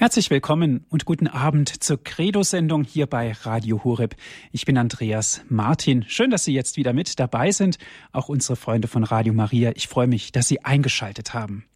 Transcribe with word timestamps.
Herzlich 0.00 0.30
willkommen 0.30 0.86
und 0.88 1.04
guten 1.04 1.26
Abend 1.26 1.84
zur 1.84 2.02
Credo-Sendung 2.02 2.84
hier 2.84 3.06
bei 3.06 3.32
Radio 3.32 3.84
Horeb. 3.84 4.16
Ich 4.50 4.64
bin 4.64 4.78
Andreas 4.78 5.42
Martin. 5.50 6.06
Schön, 6.08 6.30
dass 6.30 6.44
Sie 6.44 6.54
jetzt 6.54 6.78
wieder 6.78 6.94
mit 6.94 7.20
dabei 7.20 7.50
sind. 7.50 7.76
Auch 8.10 8.30
unsere 8.30 8.56
Freunde 8.56 8.88
von 8.88 9.04
Radio 9.04 9.34
Maria. 9.34 9.72
Ich 9.74 9.88
freue 9.88 10.06
mich, 10.06 10.32
dass 10.32 10.48
Sie 10.48 10.64
eingeschaltet 10.64 11.34
haben. 11.34 11.66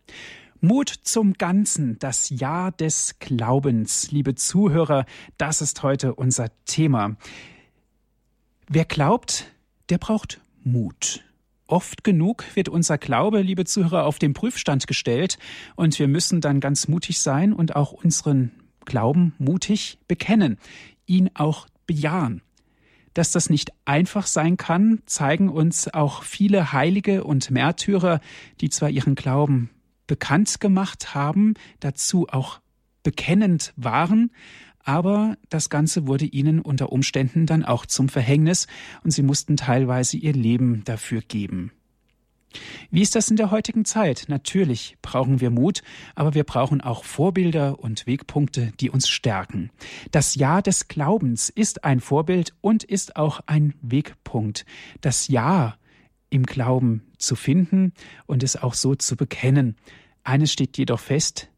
Mut 0.62 0.88
zum 0.88 1.34
Ganzen, 1.34 1.98
das 1.98 2.30
Jahr 2.30 2.72
des 2.72 3.18
Glaubens. 3.18 4.10
Liebe 4.10 4.34
Zuhörer, 4.34 5.04
das 5.36 5.60
ist 5.60 5.82
heute 5.82 6.14
unser 6.14 6.48
Thema. 6.64 7.16
Wer 8.68 8.86
glaubt, 8.86 9.52
der 9.90 9.98
braucht 9.98 10.40
Mut. 10.62 11.22
Oft 11.74 12.04
genug 12.04 12.44
wird 12.54 12.68
unser 12.68 12.98
Glaube, 12.98 13.40
liebe 13.40 13.64
Zuhörer, 13.64 14.04
auf 14.04 14.20
den 14.20 14.32
Prüfstand 14.32 14.86
gestellt 14.86 15.38
und 15.74 15.98
wir 15.98 16.06
müssen 16.06 16.40
dann 16.40 16.60
ganz 16.60 16.86
mutig 16.86 17.18
sein 17.18 17.52
und 17.52 17.74
auch 17.74 17.90
unseren 17.90 18.52
Glauben 18.84 19.34
mutig 19.38 19.98
bekennen, 20.06 20.58
ihn 21.06 21.30
auch 21.34 21.66
bejahen. 21.88 22.42
Dass 23.12 23.32
das 23.32 23.50
nicht 23.50 23.72
einfach 23.86 24.26
sein 24.26 24.56
kann, 24.56 25.02
zeigen 25.06 25.48
uns 25.48 25.92
auch 25.92 26.22
viele 26.22 26.72
Heilige 26.72 27.24
und 27.24 27.50
Märtyrer, 27.50 28.20
die 28.60 28.70
zwar 28.70 28.90
ihren 28.90 29.16
Glauben 29.16 29.68
bekannt 30.06 30.60
gemacht 30.60 31.16
haben, 31.16 31.54
dazu 31.80 32.28
auch 32.28 32.60
bekennend 33.02 33.72
waren, 33.74 34.30
aber 34.84 35.36
das 35.48 35.70
Ganze 35.70 36.06
wurde 36.06 36.26
ihnen 36.26 36.60
unter 36.60 36.92
Umständen 36.92 37.46
dann 37.46 37.64
auch 37.64 37.86
zum 37.86 38.08
Verhängnis 38.08 38.66
und 39.02 39.10
sie 39.10 39.22
mussten 39.22 39.56
teilweise 39.56 40.16
ihr 40.16 40.32
Leben 40.32 40.84
dafür 40.84 41.22
geben. 41.22 41.72
Wie 42.90 43.02
ist 43.02 43.16
das 43.16 43.30
in 43.30 43.36
der 43.36 43.50
heutigen 43.50 43.84
Zeit? 43.84 44.26
Natürlich 44.28 44.96
brauchen 45.02 45.40
wir 45.40 45.50
Mut, 45.50 45.82
aber 46.14 46.34
wir 46.34 46.44
brauchen 46.44 46.80
auch 46.80 47.04
Vorbilder 47.04 47.80
und 47.80 48.06
Wegpunkte, 48.06 48.72
die 48.78 48.90
uns 48.90 49.08
stärken. 49.08 49.70
Das 50.12 50.36
Ja 50.36 50.62
des 50.62 50.86
Glaubens 50.86 51.48
ist 51.48 51.84
ein 51.84 51.98
Vorbild 52.00 52.54
und 52.60 52.84
ist 52.84 53.16
auch 53.16 53.40
ein 53.46 53.74
Wegpunkt. 53.82 54.66
Das 55.00 55.28
Ja 55.28 55.76
im 56.30 56.44
Glauben 56.44 57.02
zu 57.18 57.36
finden 57.36 57.92
und 58.26 58.42
es 58.42 58.56
auch 58.56 58.74
so 58.74 58.94
zu 58.94 59.16
bekennen. 59.16 59.76
Eines 60.22 60.52
steht 60.52 60.78
jedoch 60.78 61.00
fest, 61.00 61.48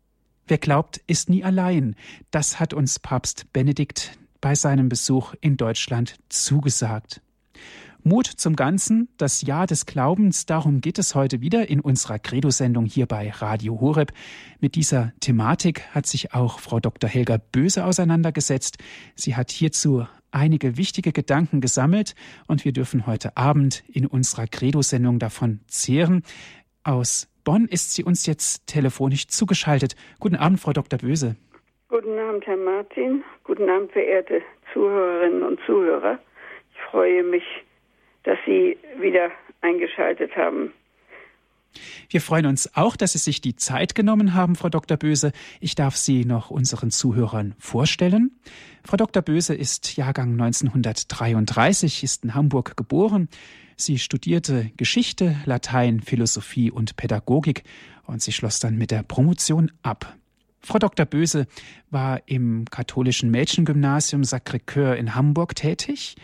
Wer 0.46 0.58
glaubt, 0.58 1.00
ist 1.06 1.28
nie 1.28 1.42
allein. 1.42 1.96
Das 2.30 2.60
hat 2.60 2.72
uns 2.72 2.98
Papst 2.98 3.52
Benedikt 3.52 4.16
bei 4.40 4.54
seinem 4.54 4.88
Besuch 4.88 5.34
in 5.40 5.56
Deutschland 5.56 6.16
zugesagt. 6.28 7.20
Mut 8.04 8.26
zum 8.28 8.54
Ganzen, 8.54 9.08
das 9.16 9.42
Ja 9.42 9.66
des 9.66 9.84
Glaubens, 9.86 10.46
darum 10.46 10.80
geht 10.80 11.00
es 11.00 11.16
heute 11.16 11.40
wieder 11.40 11.68
in 11.68 11.80
unserer 11.80 12.20
Credo-Sendung 12.20 12.86
hier 12.86 13.06
bei 13.06 13.30
Radio 13.30 13.80
Horeb. 13.80 14.12
Mit 14.60 14.76
dieser 14.76 15.12
Thematik 15.18 15.82
hat 15.92 16.06
sich 16.06 16.32
auch 16.32 16.60
Frau 16.60 16.78
Dr. 16.78 17.10
Helga 17.10 17.38
Böse 17.50 17.84
auseinandergesetzt. 17.84 18.78
Sie 19.16 19.34
hat 19.34 19.50
hierzu 19.50 20.06
einige 20.30 20.76
wichtige 20.76 21.10
Gedanken 21.10 21.60
gesammelt 21.60 22.14
und 22.46 22.64
wir 22.64 22.72
dürfen 22.72 23.08
heute 23.08 23.36
Abend 23.36 23.82
in 23.88 24.06
unserer 24.06 24.46
Credo-Sendung 24.46 25.18
davon 25.18 25.58
zehren. 25.66 26.22
Aus 26.84 27.26
Bonn 27.46 27.68
ist 27.70 27.94
sie 27.94 28.02
uns 28.02 28.26
jetzt 28.26 28.66
telefonisch 28.66 29.28
zugeschaltet. 29.28 29.94
Guten 30.18 30.34
Abend, 30.34 30.58
Frau 30.58 30.72
Dr. 30.72 30.98
Böse. 30.98 31.36
Guten 31.88 32.18
Abend, 32.18 32.44
Herr 32.44 32.56
Martin. 32.56 33.22
Guten 33.44 33.70
Abend, 33.70 33.92
verehrte 33.92 34.42
Zuhörerinnen 34.72 35.44
und 35.44 35.60
Zuhörer. 35.64 36.18
Ich 36.74 36.80
freue 36.90 37.22
mich, 37.22 37.44
dass 38.24 38.36
Sie 38.44 38.76
wieder 38.98 39.30
eingeschaltet 39.60 40.34
haben. 40.34 40.72
Wir 42.08 42.20
freuen 42.20 42.46
uns 42.46 42.74
auch, 42.76 42.96
dass 42.96 43.12
Sie 43.12 43.18
sich 43.18 43.40
die 43.40 43.56
Zeit 43.56 43.94
genommen 43.94 44.34
haben, 44.34 44.56
Frau 44.56 44.68
Dr. 44.68 44.96
Böse. 44.96 45.32
Ich 45.60 45.74
darf 45.74 45.96
Sie 45.96 46.24
noch 46.24 46.50
unseren 46.50 46.90
Zuhörern 46.90 47.54
vorstellen. 47.58 48.32
Frau 48.84 48.96
Dr. 48.96 49.22
Böse 49.22 49.54
ist 49.54 49.96
Jahrgang 49.96 50.32
1933, 50.32 52.04
ist 52.04 52.24
in 52.24 52.34
Hamburg 52.34 52.76
geboren. 52.76 53.28
Sie 53.76 53.98
studierte 53.98 54.70
Geschichte, 54.76 55.36
Latein, 55.44 56.00
Philosophie 56.00 56.70
und 56.70 56.96
Pädagogik 56.96 57.64
und 58.04 58.22
sie 58.22 58.32
schloss 58.32 58.58
dann 58.58 58.76
mit 58.76 58.90
der 58.90 59.02
Promotion 59.02 59.70
ab. 59.82 60.16
Frau 60.60 60.78
Dr. 60.78 61.04
Böse 61.04 61.46
war 61.90 62.22
im 62.26 62.64
katholischen 62.64 63.30
Mädchengymnasium 63.30 64.22
Sacré-Cœur 64.22 64.94
in 64.94 65.14
Hamburg 65.14 65.54
tätig. 65.54 66.16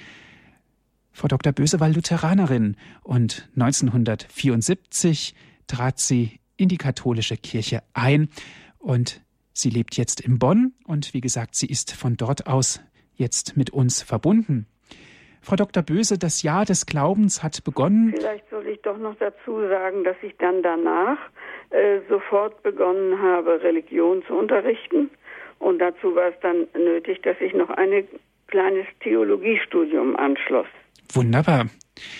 Frau 1.12 1.28
Dr. 1.28 1.52
Böse 1.52 1.80
war 1.80 1.88
Lutheranerin 1.88 2.76
und 3.02 3.48
1974 3.54 5.34
trat 5.66 5.98
sie 5.98 6.40
in 6.56 6.68
die 6.68 6.78
katholische 6.78 7.36
Kirche 7.36 7.82
ein 7.92 8.28
und 8.78 9.22
sie 9.52 9.70
lebt 9.70 9.96
jetzt 9.96 10.20
in 10.20 10.38
Bonn 10.38 10.72
und 10.86 11.14
wie 11.14 11.20
gesagt, 11.20 11.54
sie 11.54 11.66
ist 11.66 11.94
von 11.94 12.16
dort 12.16 12.46
aus 12.46 12.80
jetzt 13.14 13.56
mit 13.56 13.70
uns 13.70 14.02
verbunden. 14.02 14.66
Frau 15.42 15.56
Dr. 15.56 15.82
Böse, 15.82 16.18
das 16.18 16.42
Jahr 16.42 16.64
des 16.64 16.86
Glaubens 16.86 17.42
hat 17.42 17.64
begonnen. 17.64 18.14
Vielleicht 18.16 18.48
soll 18.48 18.66
ich 18.68 18.80
doch 18.82 18.96
noch 18.96 19.16
dazu 19.16 19.60
sagen, 19.68 20.04
dass 20.04 20.16
ich 20.22 20.36
dann 20.38 20.62
danach 20.62 21.18
äh, 21.70 22.00
sofort 22.08 22.62
begonnen 22.62 23.20
habe, 23.20 23.60
Religion 23.62 24.22
zu 24.26 24.34
unterrichten. 24.34 25.10
Und 25.58 25.80
dazu 25.80 26.14
war 26.14 26.28
es 26.28 26.40
dann 26.42 26.68
nötig, 26.74 27.22
dass 27.22 27.36
ich 27.40 27.54
noch 27.54 27.70
ein 27.70 28.06
kleines 28.46 28.86
Theologiestudium 29.00 30.16
anschloss. 30.16 30.66
Wunderbar. 31.12 31.66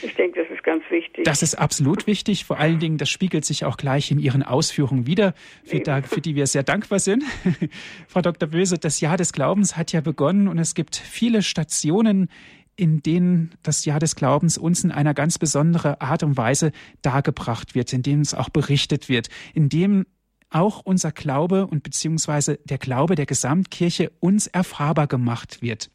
Ich 0.03 0.14
denke, 0.14 0.42
das 0.42 0.50
ist 0.50 0.62
ganz 0.64 0.82
wichtig. 0.91 1.25
Das 1.25 1.42
ist 1.42 1.54
absolut 1.54 2.06
wichtig. 2.06 2.44
Vor 2.44 2.58
allen 2.58 2.78
Dingen, 2.78 2.98
das 2.98 3.08
spiegelt 3.08 3.44
sich 3.44 3.64
auch 3.64 3.76
gleich 3.76 4.10
in 4.10 4.19
Ihren 4.19 4.42
Ausführungen 4.42 5.06
wieder, 5.06 5.34
für, 5.64 5.80
da, 5.80 6.03
für 6.03 6.20
die 6.20 6.34
wir 6.34 6.47
sehr 6.47 6.62
dankbar 6.62 6.98
sind. 6.98 7.25
Frau 8.06 8.20
Dr. 8.20 8.48
Böse, 8.48 8.78
das 8.78 9.00
Jahr 9.00 9.16
des 9.16 9.32
Glaubens 9.32 9.76
hat 9.76 9.92
ja 9.92 10.00
begonnen 10.00 10.47
und 10.47 10.58
es 10.58 10.75
gibt 10.75 10.97
viele 10.97 11.42
Stationen 11.42 12.28
in 12.75 13.02
denen 13.02 13.50
das 13.62 13.84
Jahr 13.84 14.00
des 14.00 14.16
Glaubens 14.16 14.56
uns 14.56 14.82
in 14.82 14.92
einer 14.92 15.12
ganz 15.12 15.38
besonderen 15.38 15.94
Art 16.00 16.22
und 16.22 16.38
Weise 16.38 16.72
dargebracht 17.02 17.75
wird, 17.75 17.92
in 17.92 18.02
dem 18.02 18.20
es 18.20 18.32
auch 18.32 18.48
berichtet 18.48 19.10
wird, 19.10 19.28
in 19.52 19.69
dem 19.69 20.06
auch 20.48 20.81
unser 20.84 21.12
Glaube 21.12 21.66
und 21.66 21.82
beziehungsweise 21.82 22.58
der 22.64 22.78
Glaube 22.78 23.14
der 23.14 23.26
Gesamtkirche 23.26 24.10
uns 24.20 24.47
erfahrbar 24.47 25.06
gemacht 25.06 25.62
wird. 25.62 25.91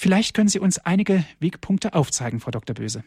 Vielleicht 0.00 0.36
können 0.36 0.46
Sie 0.46 0.60
uns 0.60 0.78
einige 0.86 1.24
Wegpunkte 1.40 1.92
aufzeigen, 1.92 2.38
Frau 2.38 2.52
Dr. 2.52 2.72
Böse. 2.76 3.02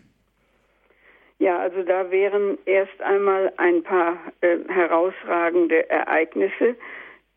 Ja, 1.39 1.57
also 1.57 1.83
da 1.83 2.11
wären 2.11 2.57
erst 2.65 3.01
einmal 3.01 3.53
ein 3.55 3.81
paar 3.81 4.17
äh, 4.41 4.57
herausragende 4.67 5.89
Ereignisse, 5.89 6.75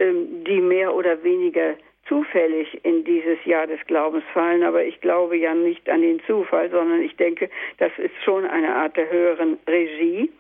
ähm, 0.01 0.43
die 0.45 0.61
mehr 0.61 0.93
oder 0.93 1.23
weniger 1.23 1.77
zufällig 2.09 2.85
in 2.85 3.05
dieses 3.05 3.39
Jahr 3.45 3.69
des 3.69 3.79
Glaubens 3.87 4.25
fallen, 4.33 4.65
aber 4.65 4.85
ich 4.85 5.01
glaube 5.01 5.37
ja 5.37 5.55
nicht 5.55 5.89
an 5.89 6.03
den 6.03 6.21
Zufall, 6.27 6.69
sondern 6.71 7.01
ich 7.03 7.15
denke, 7.15 7.49
das 7.79 7.93
ist 7.99 8.15
schon 8.25 8.45
eine 8.45 8.75
Art 8.75 8.97
der 8.97 9.09
höheren 9.09 9.57
Regie. 9.69 10.33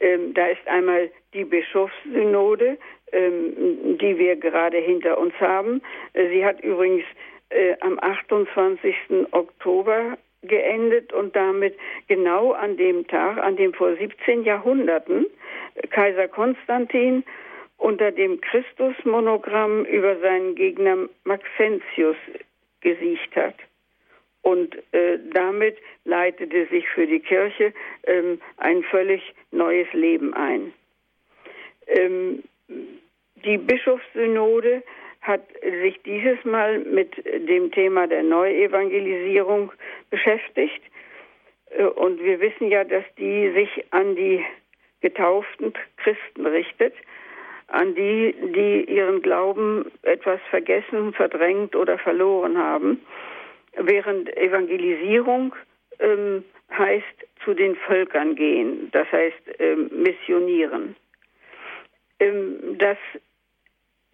Ähm, 0.00 0.34
da 0.34 0.46
ist 0.48 0.66
einmal 0.66 1.10
die 1.32 1.44
Bischofssynode, 1.44 2.76
ähm, 3.12 3.98
die 3.98 4.18
wir 4.18 4.36
gerade 4.36 4.78
hinter 4.78 5.16
uns 5.18 5.34
haben. 5.40 5.80
Äh, 6.12 6.28
sie 6.28 6.44
hat 6.44 6.60
übrigens 6.60 7.04
äh, 7.50 7.76
am 7.80 7.98
28. 7.98 8.94
Oktober 9.32 10.18
geendet 10.42 11.12
und 11.12 11.34
damit 11.34 11.76
genau 12.06 12.52
an 12.52 12.76
dem 12.76 13.06
Tag, 13.06 13.38
an 13.38 13.56
dem 13.56 13.74
vor 13.74 13.96
17 13.96 14.44
Jahrhunderten 14.44 15.26
Kaiser 15.90 16.28
Konstantin 16.28 17.24
unter 17.76 18.10
dem 18.10 18.40
Christusmonogramm 18.40 19.84
über 19.84 20.18
seinen 20.20 20.54
Gegner 20.54 21.08
Maxentius 21.24 22.16
gesiegt 22.80 23.34
hat. 23.36 23.54
Und 24.42 24.76
äh, 24.92 25.18
damit 25.32 25.76
leitete 26.04 26.66
sich 26.66 26.88
für 26.88 27.06
die 27.06 27.20
Kirche 27.20 27.72
ähm, 28.04 28.40
ein 28.56 28.82
völlig 28.84 29.22
neues 29.50 29.92
Leben 29.92 30.32
ein. 30.34 30.72
Ähm, 31.86 32.42
die 33.44 33.58
Bischofssynode 33.58 34.82
hat 35.28 35.42
sich 35.62 36.02
dieses 36.02 36.44
Mal 36.44 36.80
mit 36.80 37.14
dem 37.24 37.70
Thema 37.70 38.08
der 38.08 38.24
Neuevangelisierung 38.24 39.70
beschäftigt. 40.10 40.82
Äh, 41.70 41.84
und 41.84 42.20
wir 42.20 42.40
wissen 42.40 42.68
ja, 42.68 42.82
dass 42.82 43.04
die 43.16 43.52
sich 43.52 43.84
an 43.92 44.16
die 44.16 44.44
getauften 45.00 45.72
Christen 45.98 46.46
richtet 46.46 46.94
an 47.68 47.94
die, 47.94 48.34
die 48.54 48.84
ihren 48.90 49.22
Glauben 49.22 49.90
etwas 50.02 50.40
vergessen, 50.50 51.12
verdrängt 51.12 51.76
oder 51.76 51.98
verloren 51.98 52.56
haben, 52.56 53.00
während 53.76 54.34
Evangelisierung 54.36 55.54
ähm, 56.00 56.44
heißt 56.70 57.04
zu 57.44 57.54
den 57.54 57.76
Völkern 57.76 58.34
gehen, 58.34 58.88
das 58.92 59.10
heißt 59.12 59.42
ähm, 59.58 59.90
missionieren. 59.92 60.96
Ähm, 62.20 62.78
dass 62.78 62.98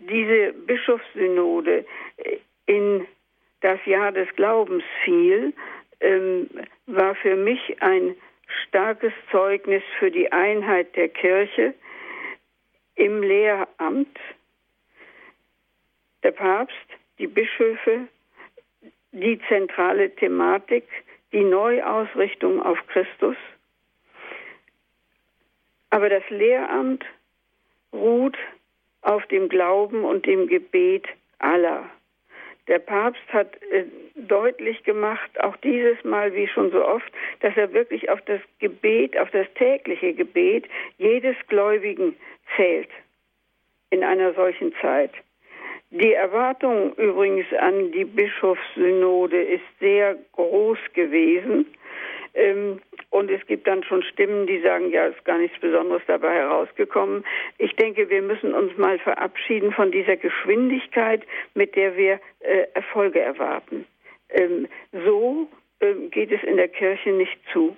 diese 0.08 0.52
Bischofssynode 0.52 1.84
in 2.66 3.06
das 3.60 3.78
Jahr 3.86 4.12
des 4.12 4.28
Glaubens 4.36 4.84
fiel, 5.04 5.52
ähm, 6.00 6.50
war 6.86 7.14
für 7.14 7.36
mich 7.36 7.82
ein 7.82 8.14
starkes 8.68 9.12
Zeugnis 9.30 9.82
für 9.98 10.10
die 10.10 10.30
Einheit 10.30 10.94
der 10.96 11.08
Kirche, 11.08 11.74
im 12.96 13.22
Lehramt, 13.22 14.18
Der 16.22 16.30
Papst, 16.30 16.74
die 17.18 17.26
Bischöfe, 17.26 18.08
die 19.12 19.38
zentrale 19.48 20.14
Thematik, 20.14 20.84
die 21.32 21.44
Neuausrichtung 21.44 22.62
auf 22.62 22.78
Christus. 22.86 23.36
Aber 25.90 26.08
das 26.08 26.22
Lehramt 26.30 27.04
ruht 27.92 28.36
auf 29.04 29.26
dem 29.26 29.48
Glauben 29.48 30.04
und 30.04 30.26
dem 30.26 30.46
Gebet 30.48 31.06
aller. 31.38 31.88
Der 32.66 32.78
Papst 32.78 33.22
hat 33.28 33.62
äh, 33.70 33.84
deutlich 34.14 34.82
gemacht, 34.84 35.30
auch 35.40 35.56
dieses 35.58 36.02
Mal 36.02 36.34
wie 36.34 36.48
schon 36.48 36.70
so 36.70 36.84
oft, 36.84 37.12
dass 37.40 37.54
er 37.56 37.72
wirklich 37.72 38.08
auf 38.08 38.20
das 38.22 38.40
Gebet, 38.58 39.18
auf 39.18 39.30
das 39.30 39.46
tägliche 39.54 40.14
Gebet 40.14 40.66
jedes 40.96 41.36
Gläubigen 41.48 42.16
zählt 42.56 42.88
in 43.90 44.02
einer 44.02 44.32
solchen 44.32 44.74
Zeit. 44.80 45.12
Die 45.90 46.14
Erwartung 46.14 46.94
übrigens 46.94 47.46
an 47.58 47.92
die 47.92 48.04
Bischofssynode 48.04 49.40
ist 49.40 49.62
sehr 49.78 50.16
groß 50.32 50.78
gewesen. 50.94 51.66
Ähm, 52.34 52.80
und 53.10 53.30
es 53.30 53.46
gibt 53.46 53.66
dann 53.66 53.84
schon 53.84 54.02
Stimmen, 54.02 54.46
die 54.46 54.60
sagen, 54.60 54.90
ja, 54.90 55.06
ist 55.06 55.24
gar 55.24 55.38
nichts 55.38 55.58
Besonderes 55.60 56.02
dabei 56.06 56.34
herausgekommen. 56.34 57.24
Ich 57.58 57.74
denke, 57.76 58.10
wir 58.10 58.22
müssen 58.22 58.52
uns 58.54 58.76
mal 58.76 58.98
verabschieden 58.98 59.72
von 59.72 59.92
dieser 59.92 60.16
Geschwindigkeit, 60.16 61.22
mit 61.54 61.76
der 61.76 61.96
wir 61.96 62.20
äh, 62.40 62.66
Erfolge 62.74 63.20
erwarten. 63.20 63.86
Ähm, 64.30 64.66
so 65.04 65.48
ähm, 65.80 66.10
geht 66.10 66.32
es 66.32 66.42
in 66.42 66.56
der 66.56 66.68
Kirche 66.68 67.10
nicht 67.10 67.38
zu. 67.52 67.76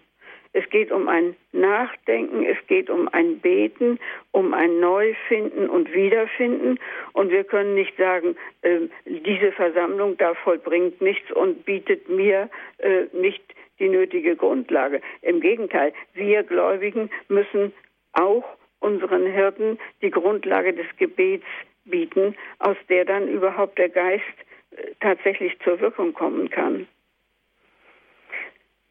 Es 0.57 0.67
geht 0.71 0.91
um 0.91 1.07
ein 1.07 1.37
Nachdenken, 1.53 2.43
es 2.43 2.57
geht 2.67 2.89
um 2.89 3.09
ein 3.09 3.41
Beten, 3.41 3.99
um 4.33 4.55
ein 4.55 4.81
Neufinden 4.81 5.69
und 5.69 5.93
Wiederfinden. 5.93 6.79
Und 7.13 7.31
wir 7.31 7.45
können 7.45 7.75
nicht 7.75 7.95
sagen, 7.99 8.37
äh, 8.63 8.89
diese 9.05 9.53
Versammlung 9.53 10.17
da 10.17 10.33
vollbringt 10.33 11.03
nichts 11.03 11.31
und 11.31 11.67
bietet 11.67 12.09
mir 12.09 12.49
äh, 12.79 13.05
nicht 13.13 13.43
die 13.79 13.89
nötige 13.89 14.37
Grundlage. 14.37 15.01
Im 15.23 15.41
Gegenteil, 15.41 15.93
wir 16.15 16.43
Gläubigen 16.43 17.11
müssen 17.29 17.73
auch 18.13 18.45
unseren 18.81 19.27
Hirten 19.27 19.79
die 20.03 20.11
Grundlage 20.11 20.73
des 20.73 20.87
Gebets 20.99 21.47
bieten, 21.85 22.35
aus 22.59 22.77
der 22.89 23.05
dann 23.05 23.29
überhaupt 23.29 23.79
der 23.79 23.89
Geist 23.89 24.25
äh, 24.73 24.93
tatsächlich 25.01 25.59
zur 25.61 25.81
Wirkung 25.81 26.13
kommen 26.13 26.51
kann. 26.51 26.87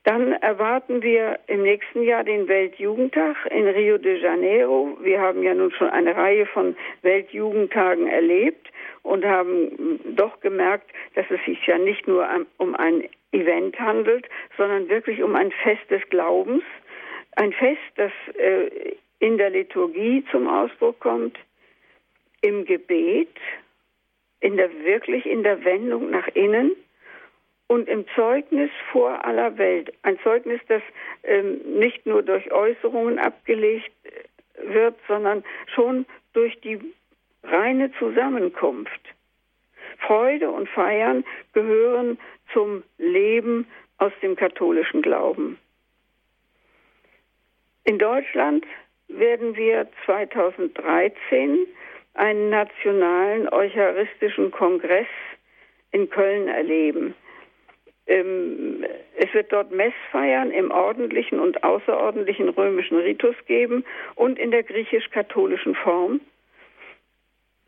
Dann 0.05 0.33
erwarten 0.33 1.01
wir 1.01 1.39
im 1.47 1.63
nächsten 1.63 2.03
Jahr 2.03 2.23
den 2.23 2.47
Weltjugendtag 2.47 3.37
in 3.49 3.67
Rio 3.67 3.97
de 3.97 4.21
Janeiro. 4.21 4.95
Wir 5.01 5.19
haben 5.19 5.41
ja 5.41 5.55
nun 5.55 5.71
schon 5.71 5.89
eine 5.89 6.15
Reihe 6.15 6.45
von 6.45 6.75
Weltjugendtagen 7.01 8.05
erlebt 8.05 8.71
und 9.01 9.25
haben 9.25 9.99
doch 10.15 10.39
gemerkt, 10.41 10.91
dass 11.15 11.25
es 11.31 11.43
sich 11.45 11.65
ja 11.65 11.79
nicht 11.79 12.07
nur 12.07 12.27
um 12.57 12.75
ein 12.75 13.05
Event 13.35 13.79
handelt, 13.79 14.25
sondern 14.57 14.89
wirklich 14.89 15.21
um 15.21 15.35
ein 15.35 15.51
Fest 15.51 15.89
des 15.89 16.01
Glaubens. 16.09 16.63
Ein 17.35 17.51
Fest, 17.53 17.81
das 17.95 18.11
äh, 18.37 18.95
in 19.19 19.37
der 19.37 19.49
Liturgie 19.49 20.23
zum 20.31 20.47
Ausdruck 20.47 20.99
kommt, 20.99 21.37
im 22.41 22.65
Gebet, 22.65 23.35
in 24.39 24.57
der, 24.57 24.69
wirklich 24.83 25.25
in 25.25 25.43
der 25.43 25.63
Wendung 25.65 26.11
nach 26.11 26.27
innen 26.29 26.71
und 27.67 27.89
im 27.89 28.05
Zeugnis 28.15 28.69
vor 28.91 29.25
aller 29.25 29.57
Welt. 29.57 29.91
Ein 30.03 30.19
Zeugnis, 30.19 30.61
das 30.67 30.81
ähm, 31.23 31.59
nicht 31.79 32.05
nur 32.05 32.21
durch 32.21 32.51
Äußerungen 32.51 33.17
abgelegt 33.17 33.91
äh, 34.03 34.73
wird, 34.73 34.95
sondern 35.07 35.43
schon 35.73 36.05
durch 36.33 36.59
die 36.61 36.79
reine 37.43 37.91
Zusammenkunft. 37.93 39.01
Freude 39.99 40.51
und 40.51 40.69
Feiern 40.69 41.23
gehören 41.53 42.19
zum 42.53 42.83
Leben 42.97 43.67
aus 43.97 44.11
dem 44.21 44.35
katholischen 44.35 45.01
Glauben. 45.01 45.57
In 47.83 47.99
Deutschland 47.99 48.65
werden 49.07 49.55
wir 49.55 49.87
2013 50.05 51.67
einen 52.15 52.49
nationalen 52.49 53.47
Eucharistischen 53.51 54.51
Kongress 54.51 55.07
in 55.91 56.09
Köln 56.09 56.47
erleben. 56.47 57.13
Ähm, 58.07 58.85
es 59.15 59.33
wird 59.33 59.51
dort 59.51 59.71
Messfeiern 59.71 60.51
im 60.51 60.71
ordentlichen 60.71 61.39
und 61.39 61.63
außerordentlichen 61.63 62.49
römischen 62.49 62.97
Ritus 62.97 63.35
geben 63.47 63.83
und 64.15 64.37
in 64.37 64.51
der 64.51 64.63
griechisch-katholischen 64.63 65.75
Form. 65.75 66.21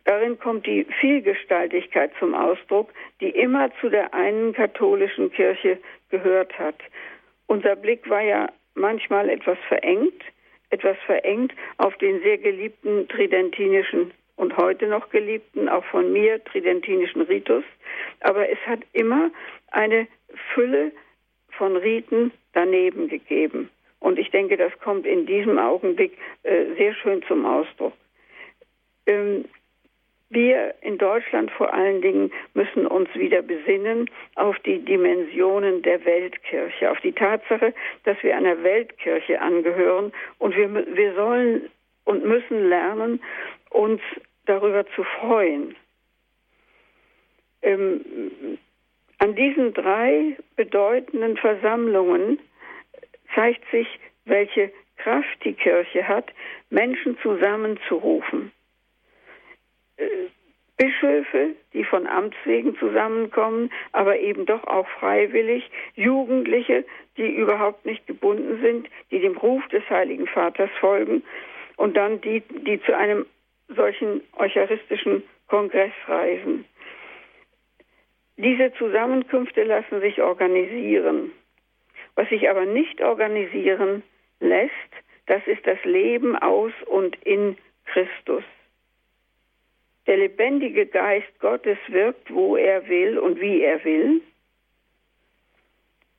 Darin 0.07 0.39
kommt 0.39 0.65
die 0.65 0.85
Vielgestaltigkeit 1.01 2.11
zum 2.17 2.33
Ausdruck, 2.33 2.93
die 3.19 3.29
immer 3.29 3.69
zu 3.81 3.89
der 3.89 4.13
einen 4.13 4.53
katholischen 4.53 5.29
Kirche 5.33 5.79
gehört 6.09 6.57
hat. 6.57 6.77
Unser 7.47 7.75
Blick 7.75 8.09
war 8.09 8.21
ja 8.21 8.47
manchmal 8.73 9.27
etwas 9.27 9.57
verengt, 9.67 10.23
etwas 10.69 10.95
verengt 11.05 11.53
auf 11.77 11.93
den 11.97 12.21
sehr 12.21 12.37
geliebten 12.37 13.09
tridentinischen 13.09 14.11
und 14.37 14.55
heute 14.55 14.87
noch 14.87 15.09
geliebten, 15.09 15.67
auch 15.67 15.83
von 15.83 16.13
mir, 16.13 16.41
tridentinischen 16.45 17.23
Ritus. 17.23 17.65
Aber 18.21 18.49
es 18.49 18.59
hat 18.65 18.79
immer 18.93 19.29
eine 19.71 20.07
Fülle 20.53 20.93
von 21.49 21.75
Riten 21.75 22.31
daneben 22.53 23.09
gegeben. 23.09 23.69
Und 23.99 24.17
ich 24.19 24.31
denke, 24.31 24.55
das 24.55 24.71
kommt 24.79 25.05
in 25.05 25.25
diesem 25.25 25.59
Augenblick 25.59 26.17
äh, 26.43 26.63
sehr 26.77 26.93
schön 26.93 27.21
zum 27.23 27.45
Ausdruck. 27.45 27.91
Ähm, 29.05 29.45
wir 30.29 30.75
in 30.81 30.97
Deutschland 30.97 31.51
vor 31.51 31.73
allen 31.73 32.01
Dingen 32.01 32.31
müssen 32.53 32.85
uns 32.85 33.13
wieder 33.15 33.41
besinnen 33.41 34.09
auf 34.35 34.59
die 34.59 34.79
Dimensionen 34.79 35.81
der 35.81 36.03
Weltkirche, 36.03 36.91
auf 36.91 36.99
die 36.99 37.13
Tatsache, 37.13 37.73
dass 38.03 38.21
wir 38.23 38.35
einer 38.35 38.61
Weltkirche 38.63 39.39
angehören 39.39 40.11
und 40.37 40.55
wir, 40.55 40.73
wir 40.95 41.13
sollen 41.15 41.69
und 42.03 42.25
müssen 42.25 42.67
lernen, 42.69 43.21
uns 43.69 44.01
darüber 44.45 44.85
zu 44.95 45.03
freuen. 45.03 45.75
Ähm, 47.61 48.57
an 49.19 49.35
diesen 49.35 49.73
drei 49.73 50.37
bedeutenden 50.55 51.37
Versammlungen 51.37 52.39
zeigt 53.33 53.63
sich, 53.71 53.87
welche 54.25 54.71
Kraft 54.97 55.43
die 55.43 55.53
Kirche 55.53 56.07
hat, 56.07 56.31
Menschen 56.69 57.17
zusammenzurufen. 57.21 58.51
Äh, 59.97 60.27
Bischöfe, 60.77 61.55
die 61.73 61.83
von 61.83 62.05
Amts 62.05 62.37
wegen 62.45 62.77
zusammenkommen, 62.77 63.71
aber 63.93 64.19
eben 64.19 64.45
doch 64.45 64.63
auch 64.67 64.87
freiwillig, 64.99 65.67
Jugendliche, 65.95 66.85
die 67.17 67.35
überhaupt 67.35 67.85
nicht 67.85 68.05
gebunden 68.05 68.61
sind, 68.61 68.87
die 69.09 69.19
dem 69.19 69.35
Ruf 69.37 69.67
des 69.69 69.89
Heiligen 69.89 70.27
Vaters 70.27 70.69
folgen 70.79 71.23
und 71.77 71.97
dann 71.97 72.21
die, 72.21 72.41
die 72.41 72.79
zu 72.83 72.95
einem 72.95 73.25
solchen 73.69 74.21
eucharistischen 74.37 75.23
Kongress 75.47 75.93
reisen. 76.07 76.65
Diese 78.37 78.71
Zusammenkünfte 78.73 79.63
lassen 79.63 79.99
sich 79.99 80.21
organisieren. 80.21 81.31
Was 82.13 82.29
sich 82.29 82.49
aber 82.49 82.65
nicht 82.65 83.01
organisieren 83.01 84.03
lässt, 84.39 84.71
das 85.25 85.41
ist 85.47 85.65
das 85.65 85.83
Leben 85.83 86.35
aus 86.35 86.71
und 86.85 87.15
in 87.25 87.57
Christus. 87.85 88.43
Der 90.07 90.17
lebendige 90.17 90.85
Geist 90.85 91.39
Gottes 91.39 91.77
wirkt, 91.87 92.33
wo 92.33 92.55
er 92.55 92.87
will 92.87 93.19
und 93.19 93.39
wie 93.39 93.61
er 93.61 93.83
will. 93.83 94.21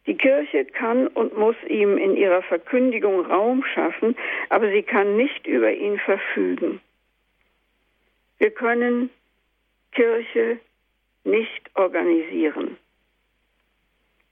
Die 0.06 0.16
Kirche 0.16 0.64
kann 0.66 1.06
und 1.06 1.36
muss 1.36 1.56
ihm 1.68 1.98
in 1.98 2.16
ihrer 2.16 2.42
Verkündigung 2.42 3.26
Raum 3.26 3.64
schaffen, 3.74 4.16
aber 4.48 4.70
sie 4.70 4.82
kann 4.82 5.16
nicht 5.16 5.46
über 5.46 5.72
ihn 5.72 5.98
verfügen. 5.98 6.80
Wir 8.38 8.50
können 8.50 9.10
Kirche 9.92 10.60
nicht 11.24 11.70
organisieren. 11.74 12.76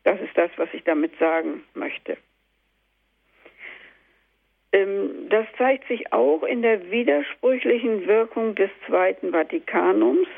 Das 0.04 0.20
ist 0.20 0.36
das, 0.36 0.50
was 0.56 0.68
ich 0.72 0.84
damit 0.84 1.18
sagen 1.18 1.64
möchte. 1.74 2.16
Ähm, 4.76 5.28
das 5.30 5.46
zeigt 5.56 5.88
sich 5.88 6.12
auch 6.12 6.42
in 6.42 6.60
der 6.60 6.90
widersprüchlichen 6.90 8.06
Wirkung 8.06 8.54
des 8.54 8.70
Zweiten 8.86 9.32
Vatikanums, 9.32 10.28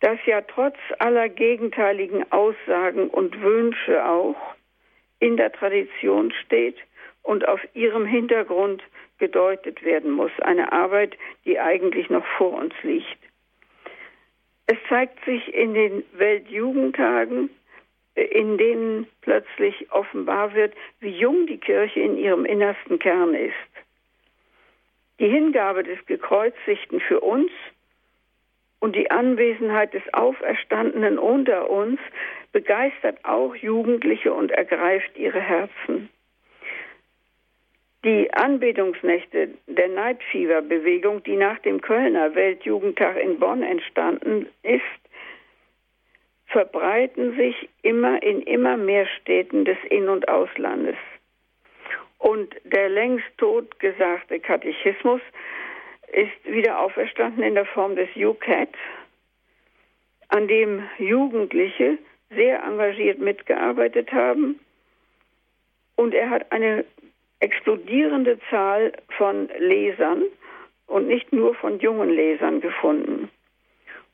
das 0.00 0.18
ja 0.26 0.42
trotz 0.42 0.76
aller 0.98 1.30
gegenteiligen 1.30 2.30
Aussagen 2.30 3.08
und 3.08 3.40
Wünsche 3.40 4.06
auch 4.06 4.36
in 5.18 5.38
der 5.38 5.50
Tradition 5.50 6.30
steht 6.44 6.76
und 7.22 7.48
auf 7.48 7.60
ihrem 7.72 8.04
Hintergrund 8.04 8.82
gedeutet 9.18 9.82
werden 9.82 10.10
muss. 10.10 10.32
Eine 10.40 10.70
Arbeit, 10.72 11.16
die 11.46 11.58
eigentlich 11.58 12.10
noch 12.10 12.26
vor 12.36 12.52
uns 12.52 12.74
liegt. 12.82 13.18
Es 14.66 14.76
zeigt 14.90 15.24
sich 15.24 15.54
in 15.54 15.72
den 15.72 16.04
Weltjugendtagen, 16.12 17.48
in 18.14 18.58
denen 18.58 19.06
plötzlich 19.22 19.90
offenbar 19.90 20.54
wird, 20.54 20.74
wie 21.00 21.10
jung 21.10 21.46
die 21.46 21.58
Kirche 21.58 22.00
in 22.00 22.16
ihrem 22.16 22.44
innersten 22.44 22.98
Kern 22.98 23.34
ist. 23.34 23.54
Die 25.18 25.28
Hingabe 25.28 25.82
des 25.82 26.04
Gekreuzigten 26.06 27.00
für 27.00 27.20
uns 27.20 27.50
und 28.80 28.94
die 28.94 29.10
Anwesenheit 29.10 29.94
des 29.94 30.02
Auferstandenen 30.12 31.18
unter 31.18 31.70
uns 31.70 31.98
begeistert 32.52 33.18
auch 33.24 33.54
Jugendliche 33.56 34.32
und 34.32 34.50
ergreift 34.50 35.16
ihre 35.16 35.40
Herzen. 35.40 36.08
Die 38.04 38.32
Anbetungsnächte 38.34 39.48
der 39.66 39.88
Night 39.88 40.22
Fever 40.30 40.60
Bewegung, 40.60 41.22
die 41.22 41.36
nach 41.36 41.58
dem 41.60 41.80
Kölner 41.80 42.34
Weltjugendtag 42.34 43.16
in 43.16 43.38
Bonn 43.38 43.62
entstanden 43.62 44.46
ist, 44.62 44.82
verbreiten 46.54 47.36
sich 47.36 47.68
immer 47.82 48.22
in 48.22 48.40
immer 48.42 48.76
mehr 48.76 49.06
Städten 49.20 49.64
des 49.64 49.76
In- 49.90 50.08
und 50.08 50.28
Auslandes. 50.28 50.94
Und 52.18 52.54
der 52.62 52.88
längst 52.88 53.26
totgesagte 53.38 54.38
Katechismus 54.38 55.20
ist 56.12 56.44
wieder 56.44 56.78
auferstanden 56.78 57.42
in 57.42 57.56
der 57.56 57.66
Form 57.66 57.96
des 57.96 58.08
UCAT, 58.14 58.68
an 60.28 60.46
dem 60.46 60.84
Jugendliche 60.98 61.98
sehr 62.30 62.62
engagiert 62.62 63.18
mitgearbeitet 63.18 64.12
haben. 64.12 64.60
Und 65.96 66.14
er 66.14 66.30
hat 66.30 66.52
eine 66.52 66.84
explodierende 67.40 68.38
Zahl 68.48 68.92
von 69.18 69.48
Lesern 69.58 70.22
und 70.86 71.08
nicht 71.08 71.32
nur 71.32 71.56
von 71.56 71.80
jungen 71.80 72.10
Lesern 72.10 72.60
gefunden. 72.60 73.28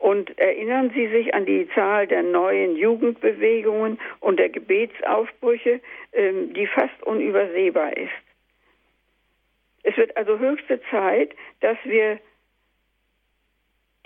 Und 0.01 0.39
erinnern 0.39 0.91
Sie 0.95 1.09
sich 1.09 1.35
an 1.35 1.45
die 1.45 1.69
Zahl 1.75 2.07
der 2.07 2.23
neuen 2.23 2.75
Jugendbewegungen 2.75 4.01
und 4.21 4.39
der 4.39 4.49
Gebetsaufbrüche, 4.49 5.81
ähm, 6.15 6.55
die 6.55 6.67
fast 6.67 7.03
unübersehbar 7.03 7.95
ist. 7.99 8.11
Es 9.83 9.95
wird 9.99 10.17
also 10.17 10.39
höchste 10.39 10.81
Zeit, 10.91 11.35
dass 11.61 11.77
wir 11.85 12.19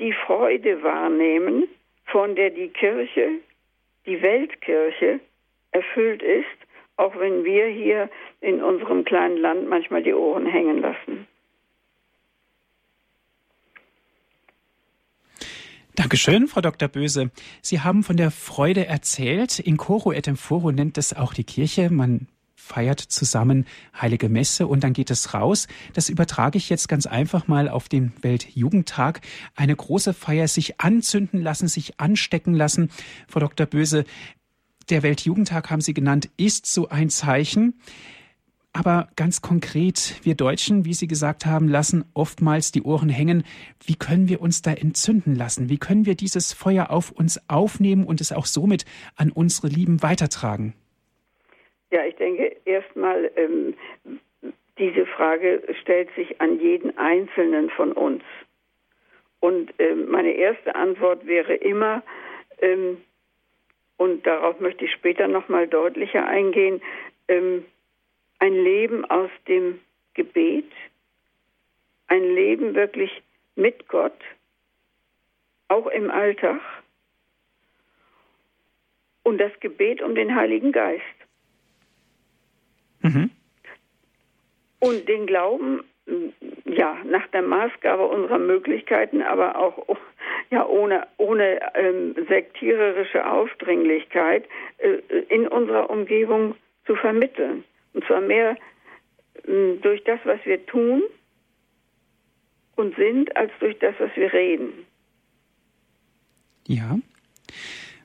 die 0.00 0.12
Freude 0.12 0.82
wahrnehmen, 0.82 1.68
von 2.06 2.34
der 2.34 2.50
die 2.50 2.68
Kirche, 2.68 3.38
die 4.04 4.20
Weltkirche, 4.20 5.20
erfüllt 5.70 6.24
ist, 6.24 6.44
auch 6.96 7.16
wenn 7.16 7.44
wir 7.44 7.66
hier 7.66 8.10
in 8.40 8.60
unserem 8.62 9.04
kleinen 9.04 9.36
Land 9.36 9.68
manchmal 9.68 10.02
die 10.02 10.14
Ohren 10.14 10.46
hängen 10.46 10.80
lassen. 10.80 11.28
Dankeschön, 15.96 16.48
Frau 16.48 16.60
Dr. 16.60 16.88
Böse. 16.88 17.30
Sie 17.62 17.80
haben 17.80 18.02
von 18.02 18.16
der 18.16 18.32
Freude 18.32 18.86
erzählt. 18.86 19.60
In 19.60 19.76
Coro 19.76 20.12
et 20.12 20.28
Foro 20.36 20.72
nennt 20.72 20.98
es 20.98 21.12
auch 21.12 21.32
die 21.32 21.44
Kirche. 21.44 21.88
Man 21.88 22.26
feiert 22.56 22.98
zusammen 22.98 23.64
Heilige 24.00 24.28
Messe 24.28 24.66
und 24.66 24.82
dann 24.82 24.92
geht 24.92 25.10
es 25.12 25.34
raus. 25.34 25.68
Das 25.92 26.08
übertrage 26.08 26.58
ich 26.58 26.68
jetzt 26.68 26.88
ganz 26.88 27.06
einfach 27.06 27.46
mal 27.46 27.68
auf 27.68 27.88
den 27.88 28.12
Weltjugendtag. 28.22 29.20
Eine 29.54 29.76
große 29.76 30.14
Feier, 30.14 30.48
sich 30.48 30.80
anzünden 30.80 31.40
lassen, 31.40 31.68
sich 31.68 32.00
anstecken 32.00 32.54
lassen. 32.54 32.90
Frau 33.28 33.38
Dr. 33.38 33.66
Böse, 33.66 34.04
der 34.90 35.04
Weltjugendtag 35.04 35.70
haben 35.70 35.80
Sie 35.80 35.94
genannt, 35.94 36.28
ist 36.36 36.66
so 36.66 36.88
ein 36.88 37.08
Zeichen. 37.08 37.74
Aber 38.76 39.06
ganz 39.14 39.40
konkret, 39.40 40.18
wir 40.24 40.34
Deutschen, 40.34 40.84
wie 40.84 40.94
Sie 40.94 41.06
gesagt 41.06 41.46
haben, 41.46 41.68
lassen 41.68 42.04
oftmals 42.12 42.72
die 42.72 42.82
Ohren 42.82 43.08
hängen. 43.08 43.44
Wie 43.86 43.94
können 43.94 44.28
wir 44.28 44.40
uns 44.40 44.62
da 44.62 44.72
entzünden 44.72 45.36
lassen? 45.36 45.70
Wie 45.70 45.78
können 45.78 46.06
wir 46.06 46.16
dieses 46.16 46.52
Feuer 46.52 46.90
auf 46.90 47.12
uns 47.12 47.40
aufnehmen 47.48 48.04
und 48.04 48.20
es 48.20 48.32
auch 48.32 48.46
somit 48.46 48.84
an 49.14 49.30
unsere 49.30 49.68
Lieben 49.68 50.02
weitertragen? 50.02 50.74
Ja, 51.92 52.04
ich 52.04 52.16
denke 52.16 52.56
erstmal, 52.64 53.30
ähm, 53.36 53.74
diese 54.76 55.06
Frage 55.06 55.62
stellt 55.80 56.08
sich 56.16 56.40
an 56.40 56.58
jeden 56.58 56.98
Einzelnen 56.98 57.70
von 57.70 57.92
uns. 57.92 58.24
Und 59.38 59.72
ähm, 59.78 60.10
meine 60.10 60.32
erste 60.32 60.74
Antwort 60.74 61.24
wäre 61.26 61.54
immer, 61.54 62.02
ähm, 62.60 62.96
und 63.98 64.26
darauf 64.26 64.58
möchte 64.58 64.86
ich 64.86 64.90
später 64.90 65.28
nochmal 65.28 65.68
deutlicher 65.68 66.26
eingehen, 66.26 66.82
ähm, 67.28 67.64
ein 68.38 68.54
Leben 68.54 69.04
aus 69.04 69.30
dem 69.48 69.80
Gebet, 70.14 70.70
ein 72.08 72.34
Leben 72.34 72.74
wirklich 72.74 73.22
mit 73.56 73.88
Gott, 73.88 74.18
auch 75.68 75.86
im 75.86 76.10
Alltag, 76.10 76.60
und 79.22 79.38
das 79.38 79.52
Gebet 79.60 80.02
um 80.02 80.14
den 80.14 80.34
Heiligen 80.34 80.70
Geist. 80.70 81.02
Mhm. 83.00 83.30
Und 84.80 85.08
den 85.08 85.26
Glauben, 85.26 85.82
ja, 86.66 86.98
nach 87.04 87.26
der 87.28 87.42
Maßgabe 87.42 88.04
unserer 88.04 88.38
Möglichkeiten, 88.38 89.22
aber 89.22 89.56
auch 89.56 89.96
ja, 90.50 90.66
ohne, 90.66 91.06
ohne 91.16 91.60
ähm, 91.74 92.14
sektiererische 92.28 93.26
Aufdringlichkeit 93.26 94.44
äh, 94.78 94.98
in 95.28 95.48
unserer 95.48 95.90
Umgebung 95.90 96.54
zu 96.86 96.94
vermitteln. 96.96 97.64
Und 97.94 98.04
zwar 98.04 98.20
mehr 98.20 98.56
äh, 99.46 99.76
durch 99.80 100.04
das, 100.04 100.20
was 100.24 100.38
wir 100.44 100.64
tun 100.66 101.02
und 102.76 102.94
sind, 102.96 103.34
als 103.36 103.52
durch 103.60 103.78
das, 103.78 103.94
was 103.98 104.10
wir 104.16 104.32
reden. 104.32 104.86
Ja. 106.66 106.98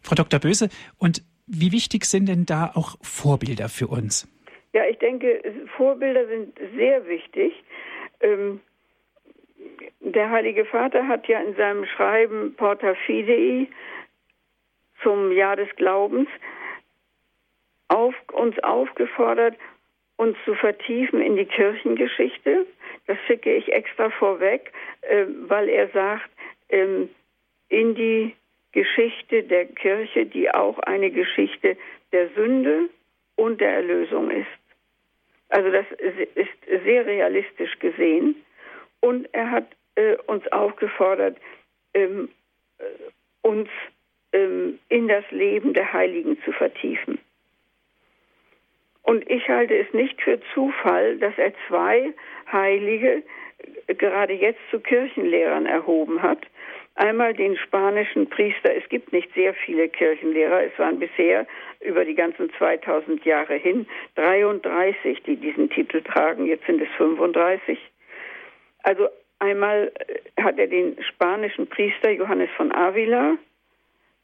Frau 0.01 0.15
Dr. 0.15 0.39
Böse, 0.39 0.69
und 0.97 1.23
wie 1.47 1.71
wichtig 1.71 2.05
sind 2.05 2.29
denn 2.29 2.45
da 2.45 2.71
auch 2.75 2.95
Vorbilder 3.01 3.69
für 3.69 3.87
uns? 3.87 4.27
Ja, 4.73 4.85
ich 4.85 4.99
denke, 4.99 5.41
Vorbilder 5.75 6.27
sind 6.27 6.57
sehr 6.75 7.07
wichtig. 7.07 7.53
Ähm, 8.21 8.61
der 9.99 10.29
Heilige 10.29 10.65
Vater 10.65 11.07
hat 11.07 11.27
ja 11.27 11.41
in 11.41 11.55
seinem 11.55 11.85
Schreiben 11.85 12.53
Porta 12.55 12.93
Fidei 13.05 13.67
zum 15.01 15.31
Jahr 15.31 15.55
des 15.55 15.69
Glaubens 15.75 16.27
auf, 17.87 18.13
uns 18.33 18.59
aufgefordert, 18.59 19.57
uns 20.19 20.35
zu 20.43 20.53
vertiefen 20.53 21.21
in 21.21 21.37
die 21.37 21.45
Kirchengeschichte. 21.45 22.65
Das 23.07 23.17
schicke 23.25 23.55
ich 23.55 23.71
extra 23.71 24.09
vorweg, 24.09 24.73
äh, 25.01 25.25
weil 25.47 25.69
er 25.69 25.87
sagt, 25.89 26.29
ähm, 26.67 27.09
in 27.69 27.95
die 27.95 28.35
Geschichte 28.73 29.43
der 29.43 29.65
Kirche, 29.65 30.25
die 30.25 30.51
auch 30.51 30.77
eine 30.79 31.09
Geschichte 31.09 31.77
der 32.11 32.27
Sünde 32.35 32.89
und 33.37 33.61
der 33.61 33.75
Erlösung 33.75 34.29
ist. 34.29 34.59
Also 35.47 35.71
das 35.71 35.85
ist 36.35 36.83
sehr 36.83 37.05
realistisch 37.05 37.79
gesehen. 37.79 38.35
Und 38.99 39.33
er 39.33 39.49
hat 39.49 39.67
äh, 39.95 40.17
uns 40.27 40.45
aufgefordert, 40.51 41.37
ähm, 41.93 42.27
äh, 42.79 42.83
uns 43.41 43.69
ähm, 44.33 44.79
in 44.89 45.07
das 45.07 45.23
Leben 45.31 45.73
der 45.73 45.93
Heiligen 45.93 46.37
zu 46.43 46.51
vertiefen. 46.51 47.19
Und 49.03 49.29
ich 49.29 49.47
halte 49.49 49.75
es 49.75 49.91
nicht 49.93 50.21
für 50.21 50.39
Zufall, 50.53 51.17
dass 51.17 51.37
er 51.37 51.53
zwei 51.67 52.13
Heilige 52.51 53.23
gerade 53.87 54.33
jetzt 54.33 54.59
zu 54.71 54.79
Kirchenlehrern 54.79 55.65
erhoben 55.65 56.21
hat. 56.21 56.39
Einmal 56.95 57.33
den 57.33 57.55
spanischen 57.57 58.29
Priester, 58.29 58.75
es 58.75 58.87
gibt 58.89 59.13
nicht 59.13 59.33
sehr 59.33 59.53
viele 59.53 59.87
Kirchenlehrer, 59.87 60.63
es 60.65 60.77
waren 60.77 60.99
bisher 60.99 61.47
über 61.79 62.03
die 62.03 62.15
ganzen 62.15 62.51
2000 62.57 63.23
Jahre 63.23 63.55
hin 63.55 63.87
33, 64.15 65.23
die 65.23 65.37
diesen 65.37 65.69
Titel 65.69 66.01
tragen, 66.01 66.45
jetzt 66.45 66.65
sind 66.65 66.81
es 66.81 66.89
35. 66.97 67.79
Also 68.83 69.07
einmal 69.39 69.91
äh, 70.07 70.41
hat 70.41 70.59
er 70.59 70.67
den 70.67 71.01
spanischen 71.03 71.67
Priester 71.67 72.11
Johannes 72.11 72.49
von 72.57 72.73
Avila 72.73 73.37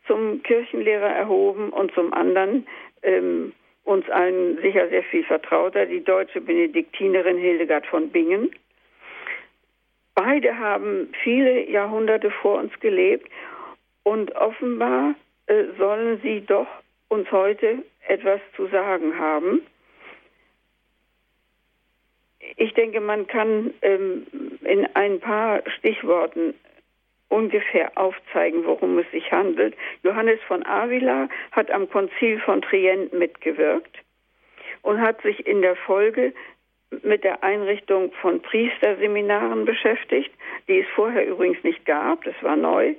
zum 0.08 0.44
Kirchenlehrer 0.44 1.10
erhoben 1.10 1.70
und 1.70 1.94
zum 1.94 2.14
anderen 2.14 2.68
ähm, 3.04 3.54
uns 3.86 4.10
allen 4.10 4.58
sicher 4.62 4.90
sehr 4.90 5.04
viel 5.04 5.24
vertrauter, 5.24 5.86
die 5.86 6.04
deutsche 6.04 6.42
Benediktinerin 6.42 7.38
Hildegard 7.38 7.86
von 7.86 8.10
Bingen. 8.10 8.52
Beide 10.16 10.58
haben 10.58 11.14
viele 11.24 11.70
Jahrhunderte 11.70 12.32
vor 12.32 12.60
uns 12.60 12.78
gelebt 12.80 13.30
und 14.04 14.36
offenbar 14.36 15.16
äh, 15.48 15.66
sollen 15.78 16.20
sie 16.22 16.42
doch 16.42 16.68
uns 17.10 17.32
heute 17.32 17.84
etwas 18.08 18.42
zu 18.56 18.68
sagen 18.68 19.18
haben. 19.20 19.62
Ich 22.58 22.74
denke, 22.74 23.02
man 23.02 23.28
kann 23.28 23.74
ähm, 23.82 24.26
in 24.62 24.88
ein 24.96 25.20
paar 25.20 25.62
Stichworten 25.78 26.54
ungefähr 27.30 27.92
aufzeigen, 27.98 28.66
worum 28.66 29.00
es 29.00 29.10
sich 29.12 29.32
handelt. 29.32 29.76
Johannes 30.04 30.40
von 30.48 30.66
Avila 30.66 31.28
hat 31.52 31.72
am 31.72 31.90
Konzil 31.90 32.40
von 32.40 32.62
Trient 32.62 33.14
mitgewirkt 33.14 33.98
und 34.82 35.02
hat 35.02 35.22
sich 35.22 35.46
in 35.48 35.62
der 35.62 35.76
Folge 35.76 36.34
mit 37.04 37.24
der 37.24 37.44
Einrichtung 37.44 38.12
von 38.22 38.42
Priesterseminaren 38.42 39.66
beschäftigt, 39.66 40.32
die 40.68 40.80
es 40.80 40.88
vorher 40.96 41.28
übrigens 41.28 41.62
nicht 41.64 41.86
gab, 41.86 42.24
das 42.24 42.36
war 42.42 42.56
neu, 42.56 42.94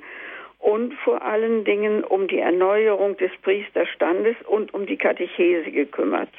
und 0.58 0.94
vor 0.94 1.22
allen 1.22 1.64
Dingen 1.64 2.02
um 2.02 2.28
die 2.28 2.38
Erneuerung 2.38 3.16
des 3.16 3.30
Priesterstandes 3.42 4.36
und 4.46 4.74
um 4.74 4.86
die 4.86 4.96
Katechese 4.96 5.70
gekümmert. 5.70 6.30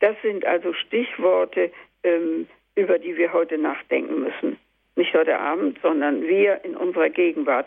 Das 0.00 0.16
sind 0.22 0.46
also 0.46 0.72
Stichworte, 0.72 1.70
ähm, 2.04 2.46
über 2.74 2.98
die 2.98 3.16
wir 3.16 3.32
heute 3.32 3.58
nachdenken 3.58 4.20
müssen. 4.20 4.58
Nicht 4.98 5.14
heute 5.14 5.38
Abend, 5.38 5.78
sondern 5.80 6.22
wir 6.22 6.64
in 6.64 6.76
unserer 6.76 7.08
Gegenwart. 7.08 7.66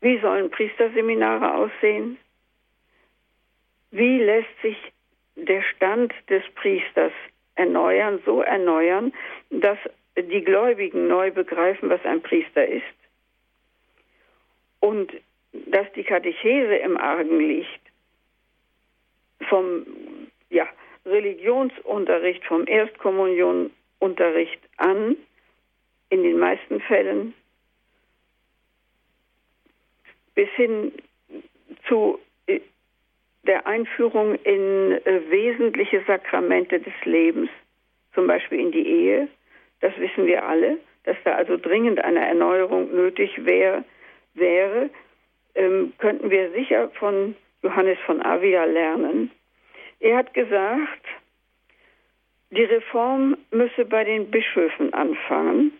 Wie 0.00 0.18
sollen 0.20 0.50
Priesterseminare 0.50 1.54
aussehen? 1.54 2.18
Wie 3.90 4.18
lässt 4.18 4.60
sich 4.62 4.76
der 5.34 5.62
Stand 5.62 6.14
des 6.28 6.42
Priesters 6.54 7.12
erneuern, 7.56 8.20
so 8.24 8.42
erneuern, 8.42 9.12
dass 9.50 9.78
die 10.16 10.44
Gläubigen 10.44 11.08
neu 11.08 11.30
begreifen, 11.30 11.90
was 11.90 12.04
ein 12.04 12.22
Priester 12.22 12.66
ist? 12.66 12.84
Und 14.80 15.12
dass 15.52 15.90
die 15.94 16.04
Katechese 16.04 16.76
im 16.76 16.96
Argen 16.96 17.38
liegt, 17.40 17.80
vom 19.48 19.84
ja, 20.48 20.68
Religionsunterricht, 21.04 22.44
vom 22.44 22.66
Erstkommunionunterricht 24.00 24.60
an, 24.76 25.16
in 26.08 26.22
den 26.22 26.38
meisten 26.38 26.80
Fällen, 26.80 27.34
bis 30.34 30.48
hin 30.56 30.92
zu 31.86 32.18
äh, 32.46 32.60
der 33.44 33.66
Einführung 33.66 34.34
in 34.36 34.92
äh, 35.04 35.20
wesentliche 35.30 36.02
Sakramente 36.06 36.80
des 36.80 36.94
Lebens, 37.04 37.50
zum 38.14 38.26
Beispiel 38.26 38.58
in 38.60 38.72
die 38.72 38.86
Ehe. 38.86 39.28
Das 39.80 39.96
wissen 39.98 40.26
wir 40.26 40.44
alle, 40.44 40.78
dass 41.04 41.16
da 41.24 41.34
also 41.34 41.56
dringend 41.56 42.02
eine 42.02 42.26
Erneuerung 42.26 42.94
nötig 42.94 43.44
wär, 43.44 43.84
wäre, 44.34 44.90
ähm, 45.54 45.92
könnten 45.98 46.30
wir 46.30 46.50
sicher 46.52 46.90
von 46.90 47.36
Johannes 47.62 47.98
von 48.06 48.20
Avia 48.22 48.64
lernen. 48.64 49.30
Er 50.00 50.16
hat 50.16 50.34
gesagt, 50.34 51.06
die 52.50 52.64
Reform 52.64 53.36
müsse 53.50 53.84
bei 53.84 54.04
den 54.04 54.30
Bischöfen 54.30 54.92
anfangen. 54.92 55.72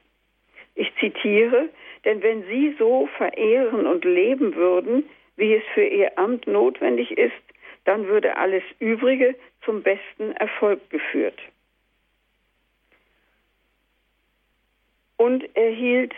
Ich 0.74 0.92
zitiere, 1.00 1.68
denn 2.04 2.22
wenn 2.22 2.44
sie 2.44 2.74
so 2.78 3.08
verehren 3.16 3.86
und 3.86 4.04
leben 4.04 4.54
würden, 4.54 5.08
wie 5.36 5.54
es 5.54 5.64
für 5.74 5.84
ihr 5.84 6.18
Amt 6.18 6.46
notwendig 6.46 7.10
ist, 7.18 7.34
dann 7.84 8.06
würde 8.06 8.36
alles 8.36 8.62
Übrige 8.78 9.34
zum 9.64 9.82
besten 9.82 10.32
Erfolg 10.32 10.88
geführt. 10.90 11.38
Und 15.16 15.44
er 15.54 15.70
hielt 15.70 16.14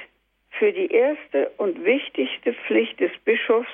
für 0.51 0.73
die 0.73 0.89
erste 0.89 1.51
und 1.57 1.85
wichtigste 1.85 2.53
Pflicht 2.53 3.01
des 3.01 3.11
Bischofs, 3.25 3.71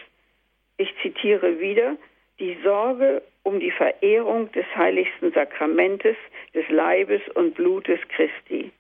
ich 0.77 0.95
zitiere 1.03 1.59
wieder, 1.61 1.97
die 2.39 2.57
Sorge 2.63 3.23
um 3.43 3.59
die 3.59 3.73
Verehrung 3.73 4.51
des 4.53 4.65
heiligsten 4.77 5.33
Sakramentes, 5.33 6.17
des 6.59 6.69
Leibes 6.71 7.23
und 7.35 7.55
Blutes 7.55 8.01
Christi. 8.09 8.73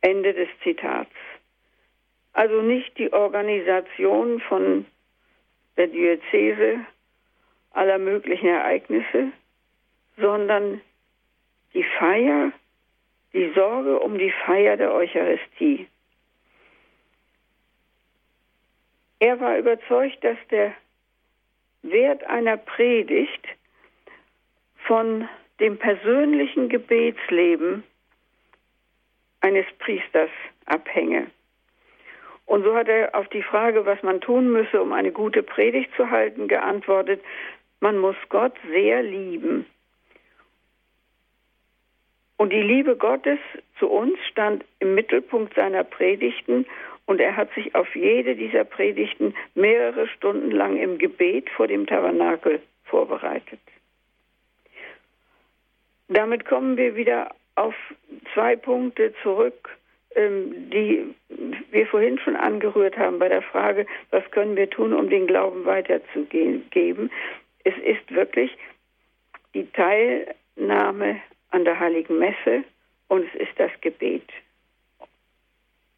Ende 0.00 0.32
des 0.32 0.48
Zitats. 0.62 1.10
Also 2.32 2.62
nicht 2.62 2.96
die 2.96 3.12
Organisation 3.12 4.40
von 4.40 4.86
der 5.76 5.88
Diözese 5.88 6.80
aller 7.72 7.98
möglichen 7.98 8.48
Ereignisse, 8.48 9.32
sondern 10.16 10.80
die 11.74 11.84
Feier, 11.98 12.52
die 13.34 13.52
Sorge 13.54 14.00
um 14.00 14.16
die 14.16 14.32
Feier 14.46 14.78
der 14.78 14.94
Eucharistie. 14.94 15.86
Er 19.18 19.38
war 19.38 19.58
überzeugt, 19.58 20.24
dass 20.24 20.38
der 20.50 20.72
Wert 21.82 22.24
einer 22.24 22.56
Predigt 22.56 23.46
von 24.86 25.28
dem 25.60 25.78
persönlichen 25.78 26.68
Gebetsleben 26.68 27.84
eines 29.40 29.66
Priesters 29.78 30.30
abhänge. 30.66 31.26
Und 32.46 32.64
so 32.64 32.74
hat 32.74 32.88
er 32.88 33.14
auf 33.14 33.28
die 33.28 33.42
Frage, 33.42 33.86
was 33.86 34.02
man 34.02 34.20
tun 34.20 34.50
müsse, 34.50 34.82
um 34.82 34.92
eine 34.92 35.12
gute 35.12 35.42
Predigt 35.42 35.90
zu 35.96 36.10
halten, 36.10 36.48
geantwortet, 36.48 37.22
man 37.78 37.98
muss 37.98 38.16
Gott 38.28 38.54
sehr 38.68 39.02
lieben. 39.02 39.66
Und 42.36 42.52
die 42.52 42.62
Liebe 42.62 42.96
Gottes 42.96 43.38
zu 43.78 43.88
uns 43.88 44.18
stand 44.30 44.64
im 44.78 44.94
Mittelpunkt 44.94 45.54
seiner 45.54 45.84
Predigten 45.84 46.66
und 47.06 47.20
er 47.20 47.36
hat 47.36 47.52
sich 47.54 47.74
auf 47.74 47.94
jede 47.94 48.34
dieser 48.34 48.64
Predigten 48.64 49.34
mehrere 49.54 50.08
Stunden 50.08 50.50
lang 50.50 50.76
im 50.76 50.98
Gebet 50.98 51.50
vor 51.50 51.66
dem 51.66 51.86
Tabernakel 51.86 52.60
vorbereitet. 52.84 53.60
Damit 56.10 56.44
kommen 56.44 56.76
wir 56.76 56.96
wieder 56.96 57.30
auf 57.54 57.74
zwei 58.34 58.56
Punkte 58.56 59.14
zurück, 59.22 59.70
ähm, 60.16 60.68
die 60.70 61.14
wir 61.70 61.86
vorhin 61.86 62.18
schon 62.18 62.34
angerührt 62.34 62.98
haben 62.98 63.20
bei 63.20 63.28
der 63.28 63.42
Frage, 63.42 63.86
was 64.10 64.28
können 64.32 64.56
wir 64.56 64.68
tun, 64.68 64.92
um 64.92 65.08
den 65.08 65.28
Glauben 65.28 65.64
weiterzugeben. 65.64 67.12
Es 67.62 67.74
ist 67.84 68.12
wirklich 68.12 68.50
die 69.54 69.70
Teilnahme 69.70 71.20
an 71.50 71.64
der 71.64 71.78
heiligen 71.78 72.18
Messe 72.18 72.64
und 73.06 73.24
es 73.32 73.42
ist 73.42 73.52
das 73.58 73.70
Gebet. 73.80 74.28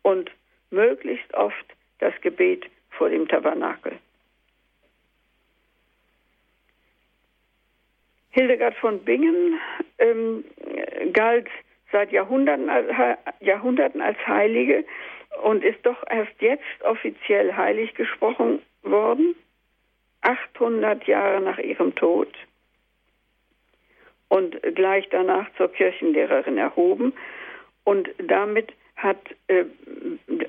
Und 0.03 0.31
möglichst 0.71 1.33
oft 1.33 1.65
das 2.01 2.13
Gebet 2.21 2.67
vor 2.91 3.09
dem 3.09 3.27
Tabernakel. 3.29 3.93
Hildegard 8.33 8.75
von 8.77 8.99
Bingen 9.05 9.61
ähm, 9.99 10.45
galt 11.13 11.49
seit 11.91 12.11
Jahrhunderten, 12.13 12.71
Jahrhunderten 13.41 14.01
als 14.01 14.19
Heilige 14.27 14.85
und 15.43 15.63
ist 15.65 15.85
doch 15.85 16.03
erst 16.11 16.33
jetzt 16.41 16.83
offiziell 16.83 17.55
heilig 17.55 17.95
gesprochen 17.95 18.63
worden, 18.83 19.35
800 20.23 21.07
Jahre 21.07 21.41
nach 21.41 21.59
ihrem 21.59 21.95
Tod 21.95 22.29
und 24.29 24.61
gleich 24.75 25.09
danach 25.11 25.47
zur 25.59 25.71
Kirchenlehrerin 25.71 26.57
erhoben. 26.57 27.13
Und 27.85 28.09
damit 28.17 28.73
hat 28.97 29.19
äh, 29.49 29.65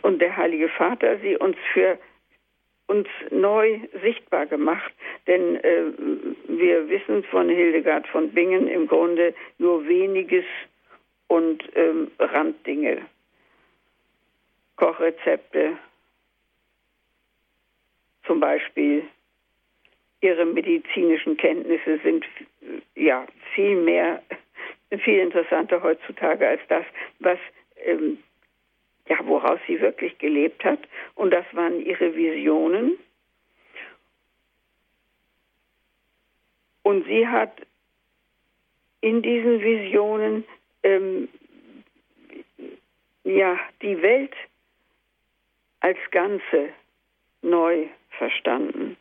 und 0.04 0.22
der 0.22 0.38
Heilige 0.38 0.70
Vater 0.70 1.18
sie 1.20 1.36
uns 1.36 1.58
für 1.74 1.98
uns 2.88 3.08
neu 3.32 3.80
sichtbar 4.02 4.46
gemacht. 4.46 4.94
Denn 5.28 5.56
äh, 5.58 5.86
wir 6.48 6.90
wissen 6.90 7.24
von 7.26 7.50
Hildegard 7.50 8.08
von 8.08 8.32
Bingen 8.32 8.68
im 8.68 8.88
Grunde 8.88 9.34
nur 9.58 9.88
weniges 9.88 10.46
und 11.28 11.64
ähm, 11.76 12.12
Randdinge. 12.20 13.02
Kochrezepte, 14.76 15.78
zum 18.26 18.40
Beispiel 18.40 19.04
ihre 20.22 20.46
medizinischen 20.46 21.38
Kenntnisse 21.38 22.00
sind 22.04 22.26
ja 22.96 23.28
viel 23.54 23.76
mehr, 23.76 24.24
viel 25.04 25.20
interessanter 25.20 25.84
heutzutage 25.84 26.48
als 26.48 26.62
das, 26.70 26.86
was 27.20 27.38
ähm, 27.86 28.18
ja, 29.08 29.18
woraus 29.26 29.60
sie 29.68 29.80
wirklich 29.82 30.18
gelebt 30.18 30.64
hat. 30.64 30.80
Und 31.16 31.32
das 31.32 31.46
waren 31.54 31.80
ihre 31.86 32.16
Visionen. 32.16 32.98
Und 36.84 37.06
sie 37.06 37.28
hat 37.28 37.62
in 39.02 39.22
diesen 39.22 39.62
Visionen 39.62 40.46
ähm, 40.84 41.30
ja 43.24 43.60
die 43.82 44.02
Welt 44.02 44.34
als 45.82 45.98
Ganze 46.12 46.70
neu 47.42 47.88
verstanden. 48.12 48.96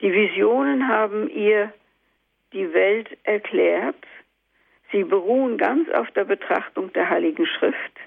Die 0.00 0.12
Visionen 0.12 0.88
haben 0.88 1.30
ihr 1.30 1.72
die 2.52 2.72
Welt 2.72 3.16
erklärt 3.22 4.04
Sie 4.92 5.04
beruhen 5.04 5.56
ganz 5.56 5.88
auf 5.90 6.10
der 6.10 6.24
Betrachtung 6.24 6.92
der 6.92 7.08
Heiligen 7.08 7.46
Schrift. 7.46 7.98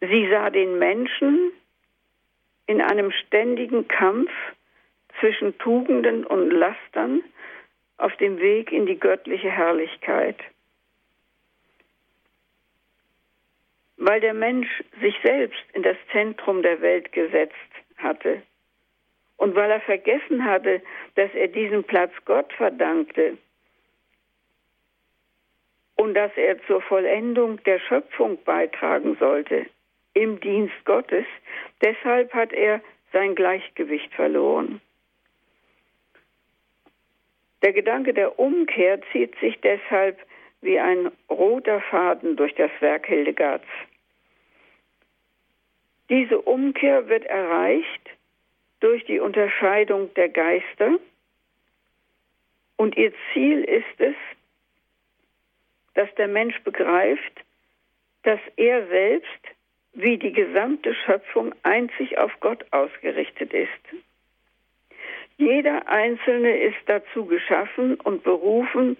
Sie 0.00 0.28
sah 0.30 0.50
den 0.50 0.78
Menschen 0.78 1.52
in 2.66 2.80
einem 2.80 3.12
ständigen 3.12 3.86
Kampf 3.86 4.30
zwischen 5.20 5.56
Tugenden 5.58 6.26
und 6.26 6.50
Lastern 6.50 7.22
auf 7.98 8.14
dem 8.16 8.38
Weg 8.38 8.72
in 8.72 8.86
die 8.86 8.98
göttliche 8.98 9.50
Herrlichkeit. 9.50 10.36
Weil 13.96 14.20
der 14.20 14.34
Mensch 14.34 14.68
sich 15.00 15.14
selbst 15.22 15.64
in 15.72 15.82
das 15.82 15.96
Zentrum 16.12 16.62
der 16.62 16.80
Welt 16.82 17.12
gesetzt 17.12 17.54
hatte 17.96 18.42
und 19.36 19.54
weil 19.54 19.70
er 19.70 19.80
vergessen 19.80 20.44
hatte, 20.44 20.82
dass 21.14 21.32
er 21.34 21.48
diesen 21.48 21.84
Platz 21.84 22.12
Gott 22.24 22.52
verdankte, 22.52 23.38
und 25.96 26.14
dass 26.14 26.30
er 26.36 26.62
zur 26.66 26.80
Vollendung 26.82 27.62
der 27.64 27.78
Schöpfung 27.80 28.42
beitragen 28.44 29.16
sollte 29.18 29.66
im 30.14 30.40
Dienst 30.40 30.84
Gottes. 30.84 31.26
Deshalb 31.82 32.32
hat 32.32 32.52
er 32.52 32.80
sein 33.12 33.34
Gleichgewicht 33.34 34.12
verloren. 34.14 34.80
Der 37.62 37.72
Gedanke 37.72 38.14
der 38.14 38.38
Umkehr 38.38 39.00
zieht 39.12 39.36
sich 39.40 39.58
deshalb 39.60 40.18
wie 40.60 40.78
ein 40.78 41.10
roter 41.30 41.80
Faden 41.80 42.36
durch 42.36 42.54
das 42.54 42.70
Werk 42.80 43.06
Hildegards. 43.06 43.66
Diese 46.08 46.40
Umkehr 46.40 47.08
wird 47.08 47.24
erreicht 47.24 48.10
durch 48.80 49.04
die 49.06 49.18
Unterscheidung 49.18 50.12
der 50.14 50.28
Geister 50.28 50.98
und 52.76 52.96
ihr 52.96 53.12
Ziel 53.32 53.64
ist 53.64 53.98
es, 54.00 54.14
dass 55.96 56.14
der 56.16 56.28
Mensch 56.28 56.58
begreift, 56.60 57.42
dass 58.22 58.40
er 58.56 58.86
selbst 58.86 59.40
wie 59.94 60.18
die 60.18 60.32
gesamte 60.32 60.94
Schöpfung 60.94 61.54
einzig 61.62 62.18
auf 62.18 62.30
Gott 62.40 62.66
ausgerichtet 62.70 63.54
ist. 63.54 63.70
Jeder 65.38 65.88
Einzelne 65.88 66.58
ist 66.58 66.76
dazu 66.84 67.24
geschaffen 67.24 67.98
und 68.00 68.22
berufen, 68.24 68.98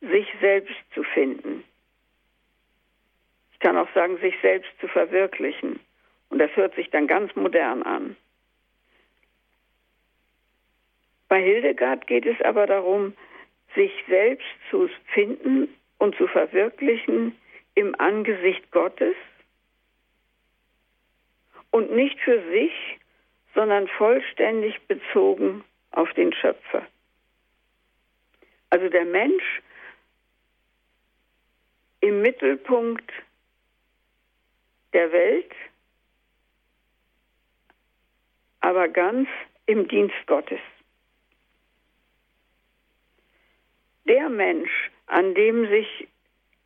sich 0.00 0.26
selbst 0.40 0.74
zu 0.94 1.04
finden. 1.04 1.62
Ich 3.52 3.60
kann 3.60 3.78
auch 3.78 3.92
sagen, 3.94 4.18
sich 4.18 4.34
selbst 4.42 4.70
zu 4.80 4.88
verwirklichen. 4.88 5.78
Und 6.28 6.40
das 6.40 6.50
hört 6.56 6.74
sich 6.74 6.90
dann 6.90 7.06
ganz 7.06 7.34
modern 7.36 7.84
an. 7.84 8.16
Bei 11.28 11.40
Hildegard 11.40 12.08
geht 12.08 12.26
es 12.26 12.40
aber 12.40 12.66
darum, 12.66 13.14
sich 13.76 13.92
selbst 14.08 14.46
zu 14.70 14.88
finden 15.14 15.68
und 16.02 16.16
zu 16.16 16.26
verwirklichen 16.26 17.38
im 17.76 17.94
Angesicht 18.00 18.68
Gottes 18.72 19.14
und 21.70 21.92
nicht 21.92 22.18
für 22.18 22.42
sich, 22.50 22.72
sondern 23.54 23.86
vollständig 23.86 24.80
bezogen 24.88 25.62
auf 25.92 26.12
den 26.14 26.32
Schöpfer. 26.32 26.84
Also 28.70 28.88
der 28.88 29.04
Mensch 29.04 29.62
im 32.00 32.20
Mittelpunkt 32.20 33.08
der 34.92 35.12
Welt, 35.12 35.52
aber 38.58 38.88
ganz 38.88 39.28
im 39.66 39.86
Dienst 39.86 40.26
Gottes. 40.26 40.60
Der 44.04 44.28
Mensch, 44.28 44.90
an 45.12 45.34
dem 45.34 45.68
sich 45.68 46.08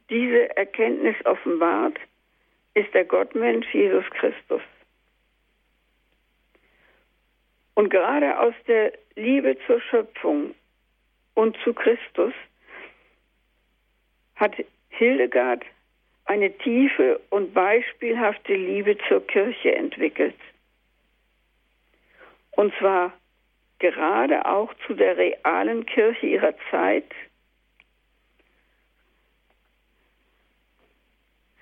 diese 0.09 0.56
Erkenntnis 0.56 1.16
offenbart, 1.24 1.98
ist 2.74 2.92
der 2.94 3.04
Gottmensch 3.04 3.66
Jesus 3.74 4.04
Christus. 4.11 4.62
Und 7.74 7.90
gerade 7.90 8.38
aus 8.38 8.54
der 8.68 8.92
Liebe 9.16 9.56
zur 9.66 9.80
Schöpfung 9.80 10.54
und 11.35 11.56
zu 11.64 11.74
Christus 11.74 12.32
hat 14.37 14.54
Hildegard 14.90 15.64
eine 16.26 16.56
tiefe 16.59 17.20
und 17.30 17.52
beispielhafte 17.52 18.54
Liebe 18.54 18.96
zur 19.09 19.26
Kirche 19.26 19.74
entwickelt. 19.74 20.37
Und 22.52 22.72
zwar 22.78 23.12
gerade 23.80 24.46
auch 24.46 24.72
zu 24.87 24.94
der 24.94 25.16
realen 25.16 25.85
Kirche 25.85 26.26
ihrer 26.26 26.54
Zeit. 26.70 27.11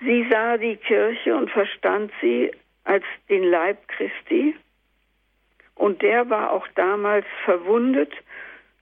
Sie 0.04 0.26
sah 0.30 0.58
die 0.58 0.76
Kirche 0.76 1.34
und 1.34 1.50
verstand 1.50 2.12
sie 2.20 2.52
als 2.84 3.04
den 3.30 3.44
Leib 3.44 3.88
Christi 3.88 4.54
und 5.76 6.02
der 6.02 6.28
war 6.28 6.52
auch 6.52 6.68
damals 6.74 7.24
verwundet 7.44 8.12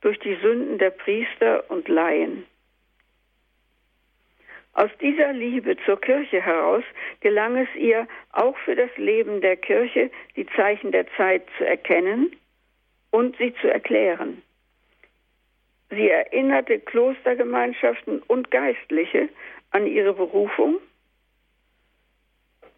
durch 0.01 0.19
die 0.19 0.35
Sünden 0.43 0.79
der 0.79 0.91
Priester 0.91 1.71
und 1.71 1.87
Laien. 1.89 2.45
Aus 4.73 4.91
dieser 5.01 5.33
Liebe 5.33 5.77
zur 5.85 6.01
Kirche 6.01 6.41
heraus 6.41 6.83
gelang 7.21 7.57
es 7.57 7.69
ihr, 7.77 8.09
auch 8.33 8.57
für 8.59 8.75
das 8.75 8.91
Leben 8.97 9.41
der 9.41 9.57
Kirche 9.57 10.11
die 10.35 10.47
Zeichen 10.57 10.91
der 10.91 11.07
Zeit 11.17 11.43
zu 11.57 11.65
erkennen 11.65 12.35
und 13.11 13.37
sie 13.37 13.55
zu 13.61 13.71
erklären. 13.71 14.43
Sie 15.91 16.09
erinnerte 16.09 16.81
Klostergemeinschaften 16.81 18.23
und 18.23 18.51
Geistliche 18.51 19.29
an 19.71 19.87
ihre 19.87 20.15
Berufung 20.15 20.79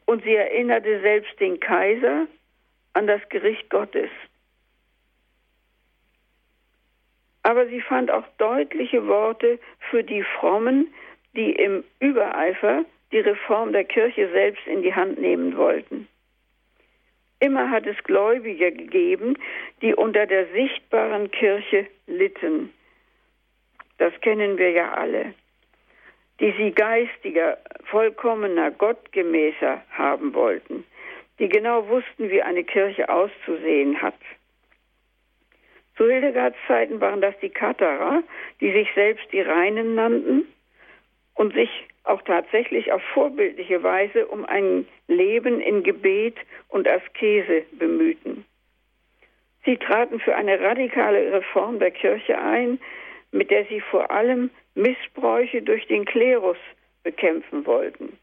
und 0.07 0.23
sie 0.25 0.35
erinnerte 0.35 1.01
selbst 1.01 1.39
den 1.41 1.61
Kaiser 1.61 2.27
an 2.93 3.07
das 3.07 3.21
Gericht 3.29 3.69
Gottes. 3.71 4.11
Aber 7.43 7.67
sie 7.67 7.81
fand 7.81 8.11
auch 8.11 8.25
deutliche 8.39 9.07
Worte 9.07 9.59
für 9.91 10.03
die 10.03 10.23
Frommen, 10.23 10.93
die 11.37 11.53
im 11.53 11.85
Übereifer 12.01 12.85
die 13.13 13.21
Reform 13.21 13.73
der 13.73 13.85
Kirche 13.85 14.31
selbst 14.31 14.67
in 14.67 14.83
die 14.83 14.95
Hand 14.95 15.21
nehmen 15.21 15.57
wollten. 15.57 16.09
Immer 17.41 17.71
hat 17.71 17.87
es 17.87 18.03
Gläubige 18.05 18.73
gegeben, 18.73 19.37
die 19.83 19.95
unter 19.95 20.27
der 20.27 20.47
sichtbaren 20.53 21.31
Kirche 21.31 21.87
litten. 22.07 22.73
Das 23.99 24.19
kennen 24.23 24.57
wir 24.57 24.71
ja 24.71 24.95
alle. 24.95 25.35
Die 26.41 26.53
sie 26.59 26.73
geistiger, 26.73 27.59
vollkommener, 27.85 28.71
gottgemäßer 28.73 29.83
haben 29.91 30.35
wollten, 30.35 30.85
die 31.39 31.49
genau 31.49 31.89
wussten, 31.89 32.29
wie 32.31 32.43
eine 32.43 32.65
Kirche 32.65 33.09
auszusehen 33.09 34.03
hat. 34.03 34.15
Zu 35.97 36.11
Hildegards 36.11 36.57
Zeiten 36.67 37.01
waren 37.01 37.21
das 37.21 37.39
die 37.41 37.51
Katharer, 37.51 38.25
die 38.61 38.73
sich 38.73 38.89
selbst 38.95 39.31
die 39.33 39.43
Reinen 39.43 39.95
nannten 39.95 40.47
und 41.35 41.55
sich 41.55 41.71
auch 42.03 42.23
tatsächlich 42.23 42.93
auf 42.93 43.03
vorbildliche 43.15 43.83
Weise 43.83 44.27
um 44.27 44.45
ein 44.45 44.87
Leben 45.07 45.61
in 45.61 45.83
Gebet 45.83 46.37
und 46.69 46.89
Askese 46.89 47.63
bemühten. 47.73 48.45
Sie 49.65 49.79
traten 49.79 50.21
für 50.21 50.35
eine 50.35 50.61
radikale 50.61 51.33
Reform 51.33 51.79
der 51.79 51.91
Kirche 51.91 52.39
ein, 52.39 52.79
mit 53.33 53.51
der 53.51 53.65
sie 53.67 53.81
vor 53.81 54.11
allem 54.11 54.51
Missbräuche 54.75 55.63
durch 55.63 55.87
den 55.87 56.05
Klerus 56.05 56.57
bekämpfen 57.03 57.67
wollten. 57.67 58.19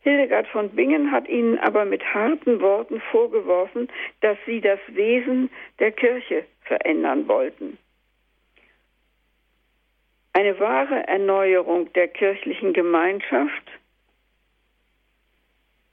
Hildegard 0.00 0.48
von 0.48 0.70
Bingen 0.70 1.12
hat 1.12 1.28
ihnen 1.28 1.58
aber 1.58 1.84
mit 1.84 2.02
harten 2.12 2.60
Worten 2.60 3.00
vorgeworfen, 3.12 3.88
dass 4.20 4.36
sie 4.46 4.60
das 4.60 4.80
Wesen 4.88 5.48
der 5.78 5.92
Kirche 5.92 6.44
verändern 6.62 7.28
wollten. 7.28 7.78
Eine 10.32 10.58
wahre 10.58 11.06
Erneuerung 11.06 11.92
der 11.92 12.08
kirchlichen 12.08 12.72
Gemeinschaft 12.72 13.70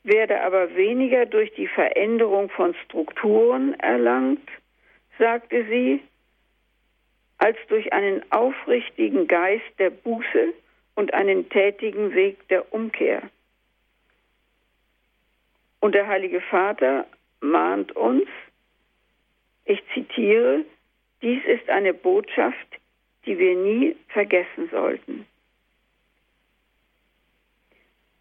werde 0.03 0.41
aber 0.41 0.75
weniger 0.75 1.25
durch 1.25 1.53
die 1.53 1.67
Veränderung 1.67 2.49
von 2.49 2.73
Strukturen 2.85 3.77
erlangt, 3.79 4.49
sagte 5.19 5.65
sie, 5.65 6.01
als 7.39 7.57
durch 7.67 7.91
einen 7.93 8.29
aufrichtigen 8.31 9.27
Geist 9.27 9.65
der 9.79 9.89
Buße 9.89 10.53
und 10.95 11.13
einen 11.13 11.49
tätigen 11.49 12.13
Weg 12.13 12.47
der 12.49 12.73
Umkehr. 12.73 13.29
Und 15.79 15.95
der 15.95 16.07
Heilige 16.07 16.41
Vater 16.41 17.07
mahnt 17.39 17.93
uns, 17.95 18.27
ich 19.65 19.81
zitiere, 19.93 20.65
dies 21.21 21.43
ist 21.45 21.69
eine 21.69 21.93
Botschaft, 21.93 22.67
die 23.25 23.37
wir 23.37 23.55
nie 23.55 23.95
vergessen 24.09 24.69
sollten. 24.71 25.25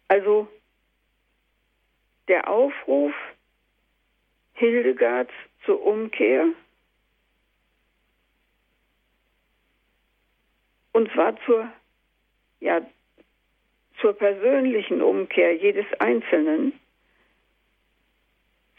Also 0.07 0.47
der 2.27 2.47
Aufruf 2.47 3.13
Hildegards 4.53 5.31
zur 5.65 5.81
Umkehr 5.85 6.47
und 10.91 11.11
zwar 11.11 11.35
zur, 11.45 11.71
ja, 12.59 12.81
zur 14.01 14.13
persönlichen 14.13 15.01
Umkehr 15.01 15.55
jedes 15.55 15.85
Einzelnen, 15.99 16.73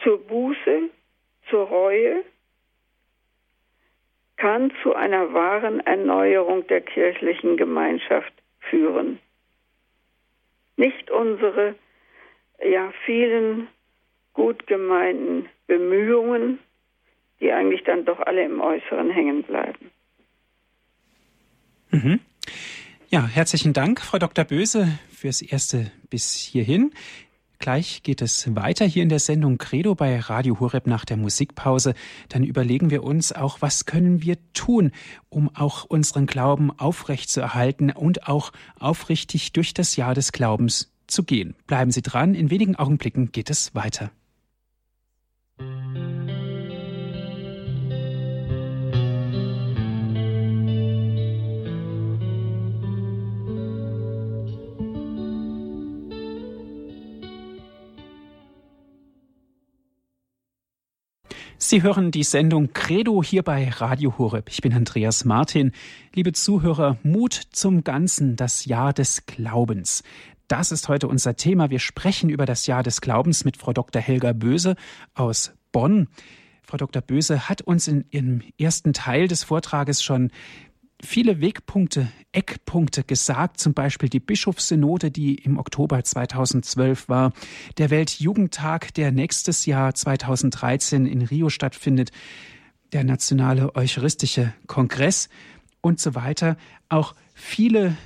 zur 0.03 0.19
Buße, 0.27 0.91
zur 1.49 1.67
Reue, 1.67 2.25
kann 4.37 4.73
zu 4.83 4.95
einer 4.95 5.35
wahren 5.35 5.81
Erneuerung 5.81 6.67
der 6.67 6.81
kirchlichen 6.81 7.59
Gemeinschaft 7.59 8.33
führen. 8.71 9.19
Nicht 10.77 11.11
unsere 11.11 11.75
ja 12.63 12.91
vielen 13.05 13.69
gut 14.33 14.67
gemeinten 14.67 15.49
Bemühungen, 15.67 16.59
die 17.41 17.53
eigentlich 17.53 17.85
dann 17.85 18.07
doch 18.07 18.21
alle 18.21 18.45
im 18.45 18.61
Äußeren 18.61 19.11
hängen 19.11 19.43
bleiben. 19.43 19.90
Mhm. 21.91 22.21
Ja, 23.09 23.27
herzlichen 23.27 23.73
Dank, 23.73 24.01
Frau 24.01 24.19
Dr. 24.19 24.45
Böse, 24.45 24.89
fürs 25.11 25.43
erste 25.43 25.91
bis 26.11 26.35
hierhin. 26.35 26.93
Gleich 27.59 28.03
geht 28.03 28.23
es 28.23 28.55
weiter 28.57 28.87
hier 28.87 29.03
in 29.03 29.11
der 29.11 29.19
Sendung 29.19 29.59
Credo 29.59 29.95
bei 29.95 30.19
Radio 30.19 30.61
Horeb 30.61 30.87
nach 30.87 31.05
der 31.05 31.19
Musikpause. 31.19 31.93
Dann 32.31 32.43
überlegen 32.43 32.89
wir 32.89 33.03
uns 33.03 33.33
auch, 33.33 33.61
was 33.61 33.85
können 33.85 34.23
wir 34.23 34.39
tun, 34.55 34.93
um 35.29 35.55
auch 35.55 35.85
unseren 35.85 36.25
Glauben 36.25 36.71
aufrechtzuerhalten 36.71 37.91
und 37.91 38.29
auch 38.29 38.53
aufrichtig 38.79 39.53
durch 39.53 39.75
das 39.75 39.97
Jahr 39.97 40.15
des 40.15 40.33
Glaubens 40.33 40.91
zu 41.07 41.23
gehen. 41.23 41.55
Bleiben 41.67 41.91
Sie 41.91 42.01
dran, 42.01 42.35
in 42.35 42.49
wenigen 42.49 42.77
Augenblicken 42.77 43.31
geht 43.31 43.51
es 43.51 43.75
weiter. 43.75 44.11
Sie 61.71 61.85
hören 61.85 62.11
die 62.11 62.25
Sendung 62.25 62.73
Credo 62.73 63.23
hier 63.23 63.45
bei 63.45 63.69
Radio 63.69 64.19
Horeb. 64.19 64.49
Ich 64.51 64.61
bin 64.61 64.73
Andreas 64.73 65.25
Martin. 65.25 65.71
Liebe 66.13 66.33
Zuhörer, 66.33 66.99
Mut 67.05 67.33
zum 67.53 67.85
Ganzen, 67.85 68.35
das 68.35 68.65
Jahr 68.65 68.93
des 68.93 69.25
Glaubens. 69.27 70.03
Das 70.49 70.73
ist 70.73 70.89
heute 70.89 71.07
unser 71.07 71.37
Thema. 71.37 71.71
Wir 71.71 71.79
sprechen 71.79 72.29
über 72.29 72.45
das 72.45 72.67
Jahr 72.67 72.83
des 72.83 73.01
Glaubens 73.01 73.45
mit 73.45 73.57
Frau 73.57 73.73
Dr. 73.73 74.03
Helga 74.03 74.33
Böse 74.33 74.75
aus 75.15 75.53
Bonn. 75.71 76.09
Frau 76.65 76.77
Dr. 76.77 77.03
Böse 77.03 77.49
hat 77.49 77.63
uns 77.63 77.87
in 77.87 78.05
ihrem 78.11 78.43
ersten 78.59 78.93
Teil 78.93 79.29
des 79.29 79.45
Vortrages 79.45 80.03
schon 80.03 80.33
viele 81.03 81.41
Wegpunkte, 81.41 82.09
Eckpunkte 82.33 83.05
gesagt, 83.05 83.61
zum 83.61 83.75
Beispiel 83.75 84.09
die 84.09 84.21
Bischofssynode, 84.21 85.11
die 85.11 85.35
im 85.37 85.59
Oktober 85.59 86.03
2012 86.03 87.09
war, 87.09 87.33
der 87.79 87.91
Weltjugendtag, 87.91 88.95
der 88.95 89.13
nächstes 89.13 89.67
Jahr 89.67 89.95
2013 89.95 91.07
in 91.07 91.23
Rio 91.23 91.49
stattfindet, 91.49 92.11
der 92.93 93.05
nationale 93.05 93.75
Eucharistische 93.75 94.53
Kongress 94.67 95.29
und 95.81 96.01
so 96.01 96.15
weiter. 96.15 96.57
Auch 96.89 97.15
viele 97.35 97.97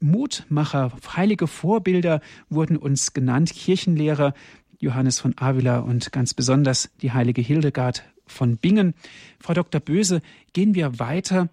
Mutmacher, 0.00 0.92
heilige 1.14 1.46
Vorbilder 1.46 2.20
wurden 2.48 2.76
uns 2.76 3.12
genannt, 3.12 3.52
Kirchenlehrer, 3.52 4.34
Johannes 4.78 5.20
von 5.20 5.34
Avila 5.36 5.80
und 5.80 6.10
ganz 6.10 6.32
besonders 6.32 6.90
die 7.02 7.12
heilige 7.12 7.42
Hildegard 7.42 8.04
von 8.26 8.56
Bingen. 8.56 8.94
Frau 9.38 9.52
Dr. 9.52 9.80
Böse, 9.80 10.22
gehen 10.54 10.74
wir 10.74 10.98
weiter. 10.98 11.48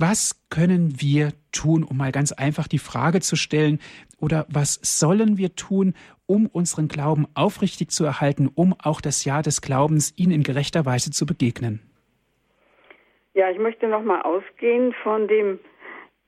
Was 0.00 0.48
können 0.48 0.94
wir 0.98 1.32
tun, 1.52 1.84
um 1.84 1.98
mal 1.98 2.10
ganz 2.10 2.32
einfach 2.32 2.66
die 2.68 2.78
Frage 2.78 3.20
zu 3.20 3.36
stellen, 3.36 3.80
oder 4.18 4.46
was 4.48 4.80
sollen 4.82 5.36
wir 5.36 5.54
tun, 5.56 5.92
um 6.24 6.46
unseren 6.46 6.88
Glauben 6.88 7.26
aufrichtig 7.34 7.90
zu 7.90 8.06
erhalten, 8.06 8.48
um 8.54 8.74
auch 8.82 9.02
das 9.02 9.26
Jahr 9.26 9.42
des 9.42 9.60
Glaubens 9.60 10.14
ihnen 10.16 10.32
in 10.32 10.42
gerechter 10.42 10.86
Weise 10.86 11.10
zu 11.10 11.26
begegnen? 11.26 11.82
Ja, 13.34 13.50
ich 13.50 13.58
möchte 13.58 13.88
nochmal 13.88 14.22
ausgehen 14.22 14.94
von 15.02 15.28
dem 15.28 15.60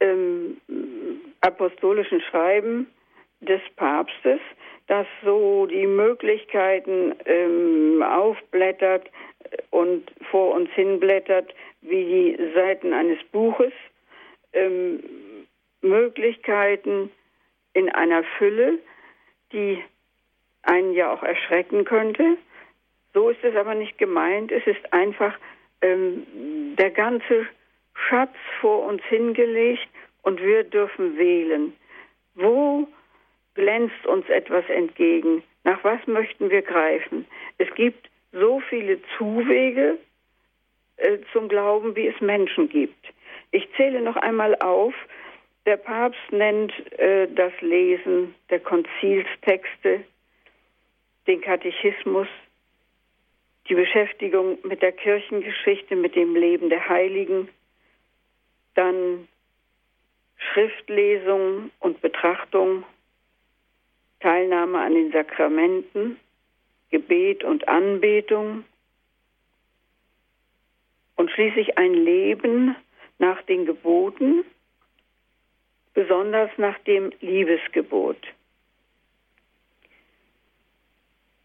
ähm, 0.01 0.59
apostolischen 1.41 2.21
Schreiben 2.21 2.89
des 3.41 3.63
Papstes, 3.77 4.41
das 4.87 5.07
so 5.25 5.65
die 5.65 5.87
Möglichkeiten 5.87 7.15
ähm, 7.25 8.03
aufblättert 8.03 9.11
und 9.71 10.13
vor 10.31 10.55
uns 10.55 10.69
hinblättert, 10.73 11.55
wie 11.83 12.37
die 12.37 12.53
Seiten 12.55 12.93
eines 12.93 13.23
Buches, 13.33 13.73
ähm, 14.53 15.03
Möglichkeiten 15.81 17.11
in 17.75 17.89
einer 17.91 18.23
Fülle, 18.39 18.79
die 19.53 19.83
einen 20.63 20.93
ja 20.95 21.13
auch 21.13 21.23
erschrecken 21.23 21.85
könnte. 21.85 22.37
So 23.15 23.29
ist 23.31 23.43
es 23.43 23.55
aber 23.57 23.75
nicht 23.75 23.99
gemeint. 23.99 24.53
Es 24.53 24.67
ist 24.67 24.93
einfach 24.93 25.37
ähm, 25.83 26.77
der 26.77 26.91
ganze 26.91 27.47
Schatz 27.95 28.35
vor 28.61 28.87
uns 28.87 29.03
hingelegt 29.05 29.89
und 30.23 30.41
wir 30.41 30.65
dürfen 30.65 31.19
wählen. 31.19 31.75
Wo 32.35 32.89
glänzt 33.55 34.07
uns 34.07 34.29
etwas 34.29 34.65
entgegen? 34.69 35.43
Nach 35.65 35.83
was 35.85 36.05
möchten 36.07 36.51
wir 36.51 36.63
greifen? 36.63 37.27
Es 37.59 37.73
gibt 37.75 38.09
so 38.33 38.61
viele 38.61 39.01
Zuwege, 39.19 39.99
äh, 41.03 41.19
zum 41.33 41.49
Glauben, 41.49 41.95
wie 41.97 42.07
es 42.07 42.21
Menschen 42.21 42.69
gibt. 42.69 43.13
Ich 43.51 43.69
zähle 43.77 44.01
noch 44.01 44.17
einmal 44.17 44.57
auf. 44.57 44.95
Der 45.67 45.77
Papst 45.77 46.21
nennt 46.31 46.73
äh, 46.99 47.29
das 47.29 47.53
Lesen 47.61 48.35
der 48.51 48.61
Konzilstexte, 48.61 50.05
den 51.27 51.41
Katechismus, 51.41 52.29
die 53.69 53.75
Beschäftigung 53.75 54.59
mit 54.65 54.83
der 54.83 54.93
Kirchengeschichte, 54.93 55.95
mit 55.95 56.17
dem 56.17 56.35
Leben 56.35 56.69
der 56.69 56.89
Heiligen, 56.89 57.49
dann 58.75 59.29
Schriftlesung 60.37 61.71
und 61.79 62.01
Betrachtung, 62.01 62.85
Teilnahme 64.21 64.81
an 64.81 64.95
den 64.95 65.13
Sakramenten, 65.13 66.19
Gebet 66.91 67.45
und 67.45 67.69
Anbetung, 67.69 68.65
und 71.23 71.31
schließlich 71.31 71.79
ein 71.79 71.95
Leben 71.95 72.75
nach 73.21 73.41
den 73.43 73.65
Geboten, 73.65 74.45
besonders 75.95 76.51
nach 76.57 76.77
dem 76.81 77.13
Liebesgebot. 77.21 78.17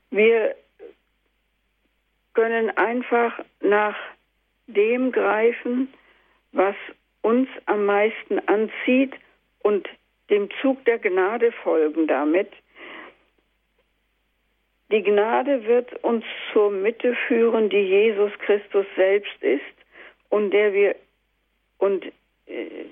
Wir 0.10 0.56
können 2.34 2.72
einfach 2.72 3.40
nach 3.62 3.96
dem 4.66 5.12
greifen, 5.12 5.94
was 6.54 6.76
uns 7.22 7.48
am 7.68 7.86
meisten 7.86 8.40
anzieht 8.48 9.14
und 9.60 9.88
dem 10.32 10.50
Zug 10.60 10.84
der 10.86 10.98
Gnade 10.98 11.52
folgen 11.52 12.08
damit. 12.08 12.52
Die 14.92 15.04
Gnade 15.04 15.66
wird 15.66 15.94
uns 16.04 16.24
zur 16.54 16.72
Mitte 16.72 17.16
führen, 17.28 17.70
die 17.70 17.78
Jesus 17.78 18.32
Christus 18.40 18.86
selbst 18.96 19.42
ist 19.44 19.62
und 20.30 20.52
der 20.52 20.74
wir 20.74 20.96
und 21.78 22.06
äh, 22.46 22.86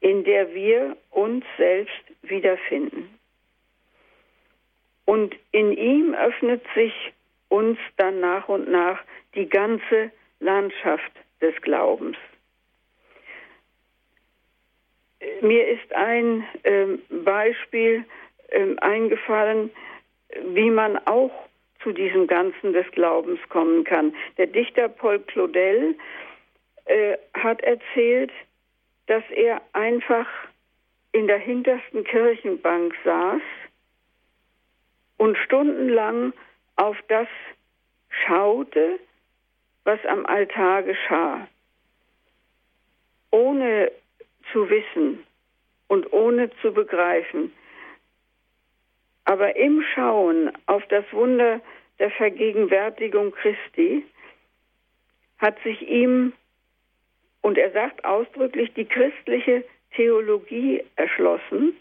in 0.00 0.24
der 0.24 0.52
wir 0.52 0.96
uns 1.10 1.44
selbst 1.56 2.02
wiederfinden. 2.22 3.08
Und 5.04 5.34
in 5.52 5.72
ihm 5.72 6.14
öffnet 6.14 6.62
sich 6.74 6.92
uns 7.48 7.78
dann 7.96 8.20
nach 8.20 8.48
und 8.48 8.68
nach 8.68 9.02
die 9.34 9.48
ganze 9.48 10.10
Landschaft 10.40 11.12
des 11.40 11.54
Glaubens. 11.62 12.16
Mir 15.40 15.68
ist 15.68 15.92
ein 15.94 16.44
ähm, 16.64 17.02
Beispiel 17.24 18.04
ähm, 18.50 18.78
eingefallen, 18.80 19.70
wie 20.44 20.70
man 20.70 20.98
auch 21.06 21.32
zu 21.82 21.92
diesem 21.92 22.26
Ganzen 22.26 22.72
des 22.72 22.90
Glaubens 22.92 23.38
kommen 23.48 23.84
kann. 23.84 24.14
Der 24.38 24.46
Dichter 24.46 24.88
Paul 24.88 25.20
Claudel 25.20 25.94
äh, 26.86 27.16
hat 27.34 27.60
erzählt, 27.62 28.32
dass 29.06 29.22
er 29.30 29.62
einfach 29.72 30.26
in 31.12 31.26
der 31.26 31.38
hintersten 31.38 32.04
Kirchenbank 32.04 32.94
saß 33.04 33.42
und 35.18 35.36
stundenlang 35.38 36.32
auf 36.76 36.96
das 37.08 37.28
schaute, 38.08 38.98
was 39.84 40.04
am 40.06 40.26
Altar 40.26 40.82
geschah, 40.82 41.48
ohne 43.30 43.92
zu 44.52 44.68
wissen 44.68 45.24
und 45.88 46.12
ohne 46.12 46.50
zu 46.60 46.72
begreifen, 46.72 47.52
aber 49.26 49.56
im 49.56 49.82
Schauen 49.94 50.52
auf 50.66 50.86
das 50.86 51.04
Wunder 51.12 51.60
der 51.98 52.10
Vergegenwärtigung 52.12 53.32
Christi 53.32 54.04
hat 55.38 55.60
sich 55.62 55.82
ihm, 55.82 56.32
und 57.42 57.58
er 57.58 57.72
sagt 57.72 58.04
ausdrücklich, 58.04 58.72
die 58.74 58.86
christliche 58.86 59.64
Theologie 59.94 60.82
erschlossen, 60.94 61.76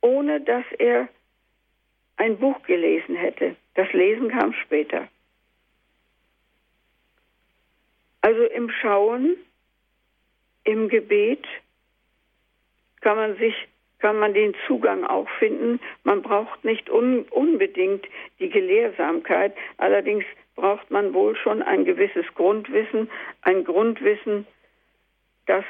ohne 0.00 0.40
dass 0.40 0.64
er 0.78 1.08
ein 2.16 2.38
Buch 2.38 2.60
gelesen 2.64 3.14
hätte. 3.14 3.56
Das 3.74 3.92
Lesen 3.92 4.28
kam 4.28 4.52
später. 4.52 5.08
Also 8.20 8.42
im 8.44 8.70
Schauen, 8.70 9.36
im 10.64 10.88
Gebet 10.88 11.44
kann 13.00 13.16
man 13.16 13.36
sich 13.36 13.54
kann 14.04 14.18
man 14.18 14.34
den 14.34 14.54
Zugang 14.66 15.06
auch 15.06 15.30
finden. 15.38 15.80
Man 16.02 16.20
braucht 16.20 16.62
nicht 16.62 16.90
un 16.90 17.22
unbedingt 17.30 18.06
die 18.38 18.50
Gelehrsamkeit, 18.50 19.56
allerdings 19.78 20.26
braucht 20.56 20.90
man 20.90 21.14
wohl 21.14 21.34
schon 21.36 21.62
ein 21.62 21.86
gewisses 21.86 22.26
Grundwissen, 22.34 23.10
ein 23.40 23.64
Grundwissen, 23.64 24.46
das 25.46 25.64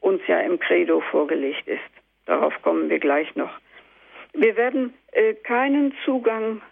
uns 0.00 0.22
ja 0.26 0.40
im 0.40 0.58
Credo 0.58 1.02
vorgelegt 1.10 1.68
ist. 1.68 1.82
Darauf 2.24 2.54
kommen 2.62 2.88
wir 2.88 3.00
gleich 3.00 3.36
noch. 3.36 3.52
Wir 4.32 4.56
werden 4.56 4.94
äh, 5.12 5.34
keinen 5.34 5.94
Zugang 6.06 6.62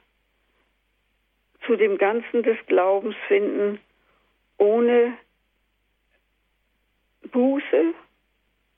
zu 1.67 1.77
dem 1.77 1.99
Ganzen 1.99 2.43
des 2.43 2.57
Glaubens 2.69 3.17
finden 3.29 3.81
ohne 4.57 5.19
Buße 7.31 7.93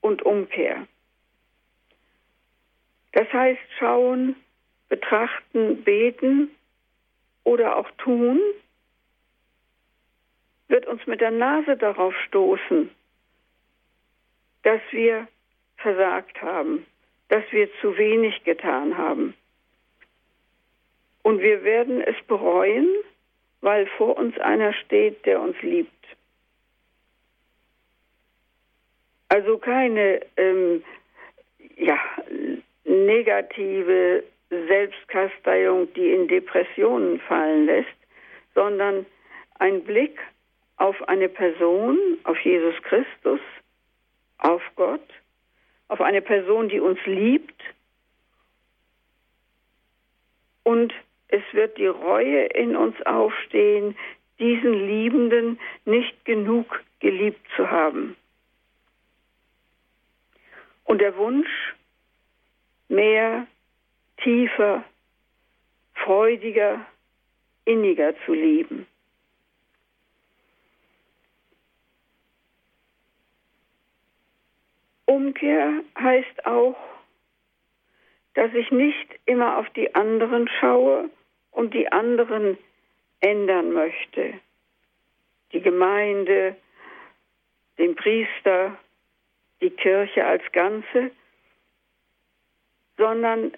und 0.00 0.22
Umkehr. 0.22 0.88
Das 3.14 3.33
heißt 3.33 3.62
schauen, 3.79 4.35
betrachten, 4.88 5.85
beten 5.85 6.50
oder 7.44 7.77
auch 7.77 7.88
tun, 7.98 8.40
wird 10.66 10.87
uns 10.87 11.07
mit 11.07 11.20
der 11.20 11.31
Nase 11.31 11.77
darauf 11.77 12.12
stoßen, 12.27 12.90
dass 14.64 14.81
wir 14.90 15.29
versagt 15.77 16.42
haben, 16.42 16.87
dass 17.29 17.44
wir 17.53 17.68
zu 17.81 17.96
wenig 17.96 18.42
getan 18.42 18.98
haben. 18.98 19.35
Und 21.22 21.38
wir 21.38 21.62
werden 21.62 22.00
es 22.00 22.16
bereuen, 22.27 22.88
weil 23.61 23.87
vor 23.96 24.16
uns 24.16 24.37
einer 24.40 24.72
steht, 24.72 25.24
der 25.24 25.40
uns 25.40 25.57
liebt. 25.62 25.92
Also 29.29 29.59
keine 29.59 30.20
ähm, 30.37 30.83
ja, 31.77 31.98
negative 32.94 34.24
Selbstkasteiung, 34.50 35.92
die 35.94 36.12
in 36.12 36.28
Depressionen 36.28 37.20
fallen 37.20 37.66
lässt, 37.66 37.88
sondern 38.54 39.07
ein 39.59 39.83
Blick 39.85 40.18
auf 40.76 41.09
eine 41.09 41.28
Person, 41.28 41.98
auf 42.24 42.38
Jesus 42.40 42.74
Christus, 42.83 43.40
auf 44.38 44.62
Gott, 44.76 45.09
auf 45.88 46.00
eine 46.00 46.22
Person, 46.22 46.68
die 46.68 46.80
uns 46.80 46.98
liebt. 47.07 47.61
Und 50.62 50.92
es 51.28 51.42
wird 51.52 51.78
die 51.78 51.87
Reue 51.87 52.46
in 52.46 52.76
uns 52.76 53.00
aufstehen, 53.02 53.96
diesen 54.38 54.87
Liebenden 54.87 55.61
nicht 55.85 56.24
genug 56.24 56.83
geliebt 57.00 57.46
zu 57.57 57.70
haben. 57.70 58.16
Und 60.85 61.00
der 61.00 61.16
Wunsch, 61.16 61.74
mehr, 62.88 63.46
tiefer, 64.22 64.84
freudiger, 65.94 66.84
inniger 67.64 68.14
zu 68.24 68.34
lieben. 68.34 68.86
Umkehr 75.06 75.82
heißt 75.98 76.46
auch, 76.46 76.76
dass 78.34 78.52
ich 78.54 78.70
nicht 78.70 79.08
immer 79.26 79.58
auf 79.58 79.68
die 79.70 79.94
anderen 79.94 80.48
schaue 80.60 81.10
und 81.52 81.72
die 81.72 81.90
anderen 81.92 82.58
ändern 83.20 83.72
möchte. 83.72 84.34
Die 85.52 85.60
Gemeinde, 85.60 86.56
den 87.78 87.94
Priester, 87.94 88.76
die 89.60 89.70
Kirche 89.70 90.24
als 90.24 90.42
Ganze, 90.52 91.10
sondern 92.96 93.52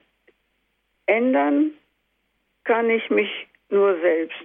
ändern 1.07 1.73
kann 2.65 2.91
ich 2.91 3.11
mich 3.11 3.47
nur 3.71 3.99
selbst. 4.01 4.37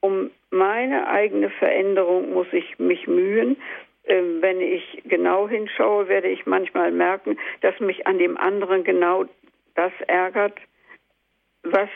Um 0.00 0.30
meine 0.50 1.06
eigene 1.06 1.50
Veränderung 1.50 2.32
muss 2.32 2.48
ich 2.52 2.78
mich 2.78 3.06
mühen. 3.06 3.56
Ähm, 4.04 4.42
wenn 4.42 4.60
ich 4.60 5.02
genau 5.04 5.48
hinschaue, 5.48 6.08
werde 6.08 6.28
ich 6.28 6.44
manchmal 6.44 6.90
merken, 6.90 7.38
dass 7.60 7.78
mich 7.78 8.06
an 8.06 8.18
dem 8.18 8.36
anderen 8.36 8.82
genau 8.82 9.26
das 9.74 9.92
ärgert, 10.08 10.58
was 11.62 11.88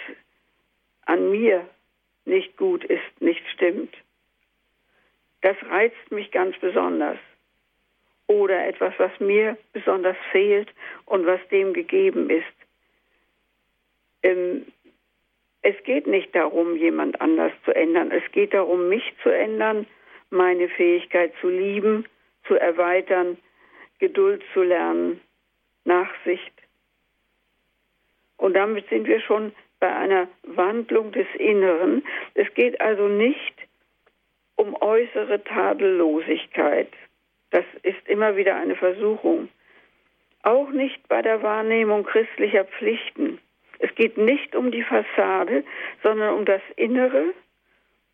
an 1.06 1.30
mir 1.30 1.68
nicht 2.24 2.56
gut 2.56 2.84
ist, 2.84 3.20
nicht 3.20 3.42
stimmt. 3.54 3.94
Das 5.42 5.56
reizt 5.68 6.10
mich 6.10 6.30
ganz 6.30 6.56
besonders. 6.58 7.18
Oder 8.28 8.66
etwas, 8.66 8.92
was 8.98 9.12
mir 9.20 9.56
besonders 9.72 10.16
fehlt 10.32 10.68
und 11.04 11.26
was 11.26 11.40
dem 11.50 11.72
gegeben 11.72 12.28
ist. 12.30 12.44
Ähm, 14.22 14.66
es 15.62 15.74
geht 15.84 16.06
nicht 16.06 16.34
darum, 16.34 16.76
jemand 16.76 17.20
anders 17.20 17.52
zu 17.64 17.74
ändern. 17.74 18.10
Es 18.10 18.22
geht 18.32 18.54
darum, 18.54 18.88
mich 18.88 19.14
zu 19.22 19.30
ändern, 19.30 19.86
meine 20.30 20.68
Fähigkeit 20.68 21.32
zu 21.40 21.48
lieben, 21.48 22.04
zu 22.46 22.54
erweitern, 22.54 23.36
Geduld 23.98 24.42
zu 24.52 24.62
lernen, 24.62 25.20
Nachsicht. 25.84 26.52
Und 28.36 28.54
damit 28.54 28.88
sind 28.88 29.06
wir 29.06 29.20
schon 29.20 29.52
bei 29.80 29.94
einer 29.94 30.28
Wandlung 30.42 31.12
des 31.12 31.26
Inneren. 31.38 32.04
Es 32.34 32.52
geht 32.54 32.80
also 32.80 33.08
nicht 33.08 33.54
um 34.56 34.74
äußere 34.80 35.42
Tadellosigkeit. 35.44 36.92
Das 37.50 37.64
ist 37.82 38.08
immer 38.08 38.36
wieder 38.36 38.56
eine 38.56 38.76
Versuchung. 38.76 39.48
Auch 40.42 40.70
nicht 40.70 41.08
bei 41.08 41.22
der 41.22 41.42
Wahrnehmung 41.42 42.04
christlicher 42.04 42.64
Pflichten. 42.64 43.38
Es 43.78 43.94
geht 43.94 44.16
nicht 44.16 44.54
um 44.54 44.70
die 44.70 44.82
Fassade, 44.82 45.64
sondern 46.02 46.34
um 46.34 46.44
das 46.44 46.62
Innere, 46.76 47.34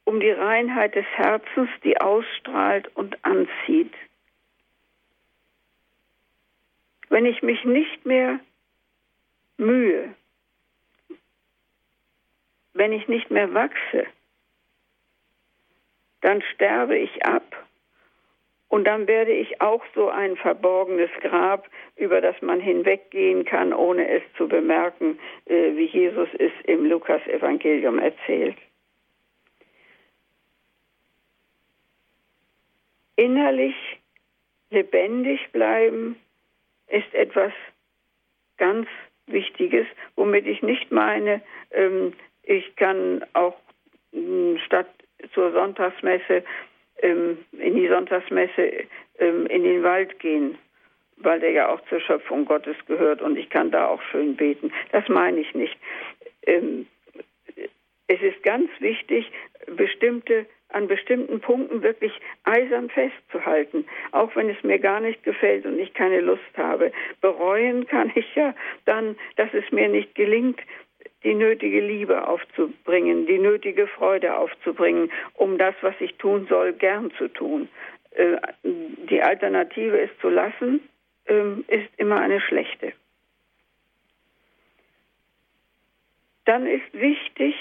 um 0.05 0.21
die 0.21 0.31
Reinheit 0.31 0.95
des 0.95 1.07
Herzens, 1.15 1.69
die 1.85 2.01
ausstrahlt 2.01 2.91
und 2.97 3.25
anzieht. 3.25 3.93
Wenn 7.09 7.27
ich 7.27 7.43
mich 7.43 7.65
nicht 7.65 8.07
mehr 8.07 8.41
mühe, 9.59 10.15
wenn 12.73 12.93
ich 12.93 13.07
nicht 13.07 13.31
mehr 13.31 13.53
wachse, 13.53 14.07
dann 16.23 16.43
sterbe 16.55 16.97
ich 16.97 17.27
ab 17.27 17.67
und 18.73 18.85
dann 18.85 19.07
werde 19.07 19.33
ich 19.33 19.61
auch 19.61 19.85
so 19.95 20.09
ein 20.09 20.35
verborgenes 20.35 21.11
Grab, 21.21 21.69
über 21.97 22.23
das 22.23 22.41
man 22.41 22.59
hinweggehen 22.59 23.45
kann, 23.45 23.75
ohne 23.75 24.09
es 24.09 24.23
zu 24.39 24.49
bemerken, 24.49 25.19
äh, 25.45 25.77
wie 25.77 25.85
Jesus 25.85 26.31
es 26.39 26.53
im 26.65 26.87
Lukas-Evangelium 26.87 27.99
erzählt. 27.99 28.57
Innerlich 33.17 33.75
lebendig 34.71 35.53
bleiben 35.53 36.17
ist 36.87 37.13
etwas 37.13 37.53
ganz 38.57 38.89
Wichtiges, 39.27 39.87
womit 40.17 40.47
ich 40.47 40.63
nicht 40.63 40.91
meine, 40.91 41.43
ähm, 41.73 42.15
ich 42.43 42.75
kann 42.77 43.23
auch 43.35 43.59
statt 44.65 44.89
zur 45.35 45.53
Sonntagsmesse 45.53 46.43
ähm, 47.03 47.39
in 47.53 47.77
die 47.77 47.89
Sonntagsmesse 47.89 48.87
ähm, 49.19 49.47
in 49.47 49.65
den 49.65 49.83
Wald 49.83 50.19
gehen, 50.19 50.59
weil 51.17 51.41
der 51.41 51.51
ja 51.51 51.69
auch 51.69 51.81
zur 51.89 52.01
Schöpfung 52.01 52.45
Gottes 52.45 52.77
gehört 52.87 53.23
und 53.23 53.37
ich 53.37 53.51
kann 53.51 53.71
da 53.71 53.89
auch 53.89 54.03
schön 54.11 54.37
beten. 54.37 54.73
Das 54.91 55.09
meine 55.09 55.41
ich 55.41 55.55
nicht. 55.55 55.77
Ähm, 56.47 56.87
es 58.09 58.21
ist 58.21 58.43
ganz 58.43 58.71
wichtig, 58.81 59.31
bestimmte 59.67 60.47
an 60.73 60.89
bestimmten 60.89 61.41
Punkten 61.41 61.83
wirklich 61.83 62.13
eisern 62.45 62.89
festzuhalten, 62.89 63.85
auch 64.13 64.35
wenn 64.37 64.49
es 64.49 64.63
mir 64.63 64.79
gar 64.79 65.01
nicht 65.01 65.23
gefällt 65.23 65.67
und 65.67 65.79
ich 65.79 65.93
keine 65.95 66.21
Lust 66.21 66.43
habe. 66.57 66.93
Bereuen 67.21 67.87
kann 67.87 68.11
ich 68.15 68.35
ja 68.35 68.55
dann, 68.85 69.17
dass 69.37 69.53
es 69.53 69.71
mir 69.71 69.89
nicht 69.89 70.15
gelingt, 70.15 70.61
die 71.25 71.35
nötige 71.35 71.81
Liebe 71.81 72.27
aufzubringen, 72.27 73.27
die 73.27 73.39
nötige 73.39 73.87
Freude 73.87 74.37
aufzubringen, 74.37 75.11
um 75.35 75.59
das, 75.59 75.75
was 75.83 75.95
ich 76.01 76.15
tun 76.17 76.47
soll, 76.49 76.73
gern 76.73 77.11
zu 77.13 77.29
tun. 77.29 77.69
Äh, 78.13 78.37
die 78.65 79.23
Alternative 79.23 79.97
ist 79.99 80.21
zu 80.21 80.29
lassen, 80.29 80.81
ähm, 81.27 81.65
ist 81.69 81.89
immer 81.97 82.21
eine 82.21 82.41
schlechte. 82.41 82.93
Dann 86.45 86.67
ist 86.67 86.93
wichtig 86.93 87.55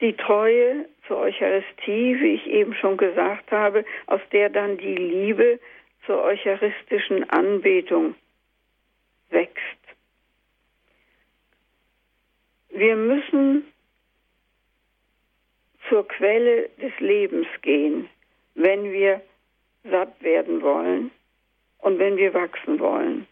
die 0.00 0.16
Treue 0.16 0.86
zur 1.06 1.18
Eucharistie, 1.18 2.20
wie 2.20 2.34
ich 2.34 2.46
eben 2.46 2.74
schon 2.74 2.96
gesagt 2.96 3.50
habe, 3.50 3.84
aus 4.06 4.20
der 4.32 4.48
dann 4.48 4.78
die 4.78 4.94
Liebe 4.94 5.58
zur 6.06 6.22
eucharistischen 6.22 7.28
Anbetung 7.30 8.14
wächst. 9.30 9.79
Wir 12.80 12.96
müssen 12.96 13.66
zur 15.90 16.08
Quelle 16.08 16.70
des 16.80 16.98
Lebens 16.98 17.46
gehen, 17.60 18.08
wenn 18.54 18.90
wir 18.90 19.20
satt 19.84 20.22
werden 20.22 20.62
wollen 20.62 21.10
und 21.80 21.98
wenn 21.98 22.16
wir 22.16 22.32
wachsen 22.32 22.80
wollen. 22.80 23.26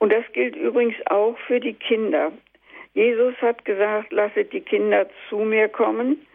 Und 0.00 0.12
das 0.12 0.24
gilt 0.32 0.56
übrigens 0.56 0.96
auch 1.06 1.38
für 1.46 1.60
die 1.60 1.74
Kinder. 1.74 2.32
Jesus 2.94 3.36
hat 3.40 3.64
gesagt, 3.64 4.12
lasset 4.12 4.52
die 4.52 4.60
Kinder 4.60 5.08
zu 5.28 5.36
mir 5.36 5.68
kommen. 5.68 6.26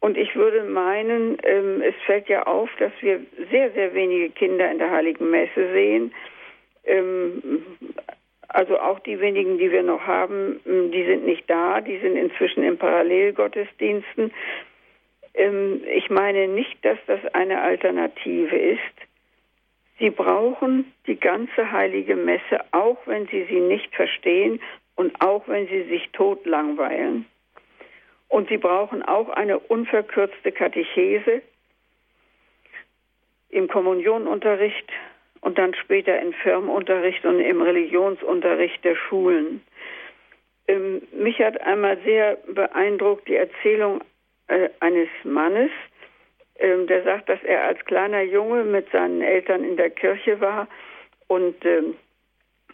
Und 0.00 0.18
ich 0.18 0.36
würde 0.36 0.64
meinen, 0.64 1.38
ähm, 1.44 1.80
es 1.80 1.94
fällt 2.04 2.28
ja 2.28 2.42
auf, 2.42 2.68
dass 2.78 2.92
wir 3.00 3.24
sehr, 3.50 3.70
sehr 3.72 3.94
wenige 3.94 4.28
Kinder 4.28 4.70
in 4.70 4.76
der 4.76 4.90
Heiligen 4.90 5.30
Messe 5.30 5.72
sehen. 5.72 6.12
Also 8.52 8.78
auch 8.78 9.00
die 9.00 9.18
wenigen, 9.18 9.56
die 9.56 9.70
wir 9.70 9.82
noch 9.82 10.06
haben, 10.06 10.60
die 10.64 11.04
sind 11.04 11.24
nicht 11.24 11.48
da, 11.48 11.80
die 11.80 11.98
sind 11.98 12.16
inzwischen 12.16 12.62
in 12.62 12.76
Parallelgottesdiensten. 12.76 14.30
Ähm, 15.34 15.82
ich 15.86 16.10
meine 16.10 16.48
nicht, 16.48 16.84
dass 16.84 16.98
das 17.06 17.20
eine 17.32 17.62
Alternative 17.62 18.56
ist. 18.56 18.80
Sie 19.98 20.10
brauchen 20.10 20.92
die 21.06 21.18
ganze 21.18 21.72
heilige 21.72 22.14
Messe, 22.14 22.60
auch 22.72 22.98
wenn 23.06 23.26
sie 23.28 23.44
sie 23.44 23.60
nicht 23.60 23.94
verstehen 23.94 24.60
und 24.96 25.18
auch 25.22 25.48
wenn 25.48 25.66
sie 25.68 25.84
sich 25.84 26.10
tot 26.10 26.44
langweilen. 26.44 27.24
Und 28.28 28.48
sie 28.48 28.58
brauchen 28.58 29.02
auch 29.02 29.30
eine 29.30 29.58
unverkürzte 29.58 30.52
Katechese 30.52 31.42
im 33.48 33.68
Kommunionunterricht 33.68 34.90
und 35.42 35.58
dann 35.58 35.74
später 35.74 36.18
im 36.20 36.32
Firmenunterricht 36.32 37.24
und 37.26 37.40
im 37.40 37.60
Religionsunterricht 37.60 38.82
der 38.84 38.96
Schulen. 38.96 39.60
Ähm, 40.68 41.02
mich 41.12 41.38
hat 41.40 41.60
einmal 41.60 41.98
sehr 42.04 42.38
beeindruckt 42.46 43.28
die 43.28 43.36
Erzählung 43.36 44.00
äh, 44.46 44.70
eines 44.80 45.08
Mannes, 45.24 45.70
ähm, 46.58 46.86
der 46.86 47.02
sagt, 47.02 47.28
dass 47.28 47.42
er 47.42 47.64
als 47.64 47.84
kleiner 47.84 48.22
Junge 48.22 48.64
mit 48.64 48.90
seinen 48.92 49.20
Eltern 49.20 49.64
in 49.64 49.76
der 49.76 49.90
Kirche 49.90 50.40
war 50.40 50.68
und 51.26 51.56
ähm, 51.64 51.96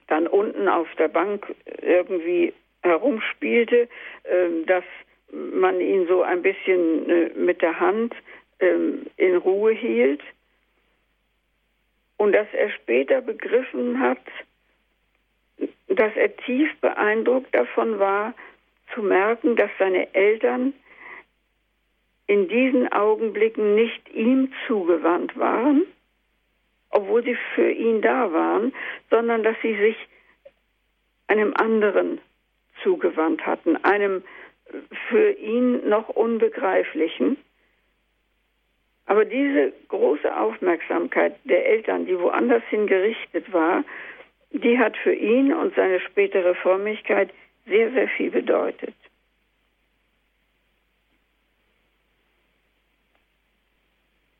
dann 0.07 0.27
unten 0.27 0.69
auf 0.69 0.89
der 0.99 1.09
Bank 1.09 1.47
irgendwie 1.81 2.53
herumspielte, 2.83 3.89
ähm, 4.27 4.67
dass 4.67 4.85
man 5.33 5.81
ihn 5.81 6.07
so 6.07 6.23
ein 6.23 6.43
bisschen 6.43 7.09
äh, 7.09 7.31
mit 7.35 7.63
der 7.63 7.81
Hand 7.81 8.15
ähm, 8.61 9.07
in 9.17 9.37
Ruhe 9.37 9.73
hielt 9.73 10.21
und 12.19 12.33
dass 12.33 12.49
er 12.53 12.71
später 12.71 13.23
begriffen 13.23 13.99
hat, 14.01 14.21
dass 15.89 16.15
er 16.15 16.37
tief 16.37 16.69
beeindruckt 16.81 17.55
davon 17.55 17.99
war, 17.99 18.35
zu 18.95 19.03
merken, 19.03 19.57
dass 19.57 19.71
seine 19.79 20.15
Eltern 20.15 20.75
in 22.27 22.49
diesen 22.49 22.93
Augenblicken 22.93 23.75
nicht 23.75 24.09
ihm 24.11 24.53
zugewandt 24.67 25.37
waren, 25.39 25.87
obwohl 26.91 27.25
sie 27.25 27.37
für 27.55 27.71
ihn 27.71 28.03
da 28.03 28.33
waren, 28.33 28.75
sondern 29.11 29.43
dass 29.43 29.57
sie 29.63 29.75
sich 29.77 29.97
einem 31.27 31.55
anderen 31.55 32.21
zugewandt 32.83 33.45
hatten, 33.47 33.77
einem 33.85 34.23
für 35.09 35.33
ihn 35.33 35.89
noch 35.89 36.09
unbegreiflichen. 36.09 37.39
Aber 39.09 39.25
diese 39.25 39.73
große 39.89 40.37
Aufmerksamkeit 40.37 41.35
der 41.45 41.67
Eltern, 41.67 42.05
die 42.05 42.19
woanders 42.19 42.63
hin 42.69 42.87
gerichtet 42.87 43.51
war, 43.55 43.83
die 44.51 44.79
hat 44.79 44.99
für 44.99 45.15
ihn 45.15 45.51
und 45.55 45.75
seine 45.75 45.99
spätere 46.01 46.55
Frömmigkeit 46.55 47.31
sehr, 47.67 47.91
sehr 47.93 48.09
viel 48.09 48.31
bedeutet. 48.31 48.95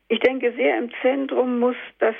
Ich 0.07 0.19
denke, 0.19 0.53
sehr 0.53 0.77
im 0.77 0.91
Zentrum 1.01 1.59
muss 1.59 1.77
das, 1.97 2.15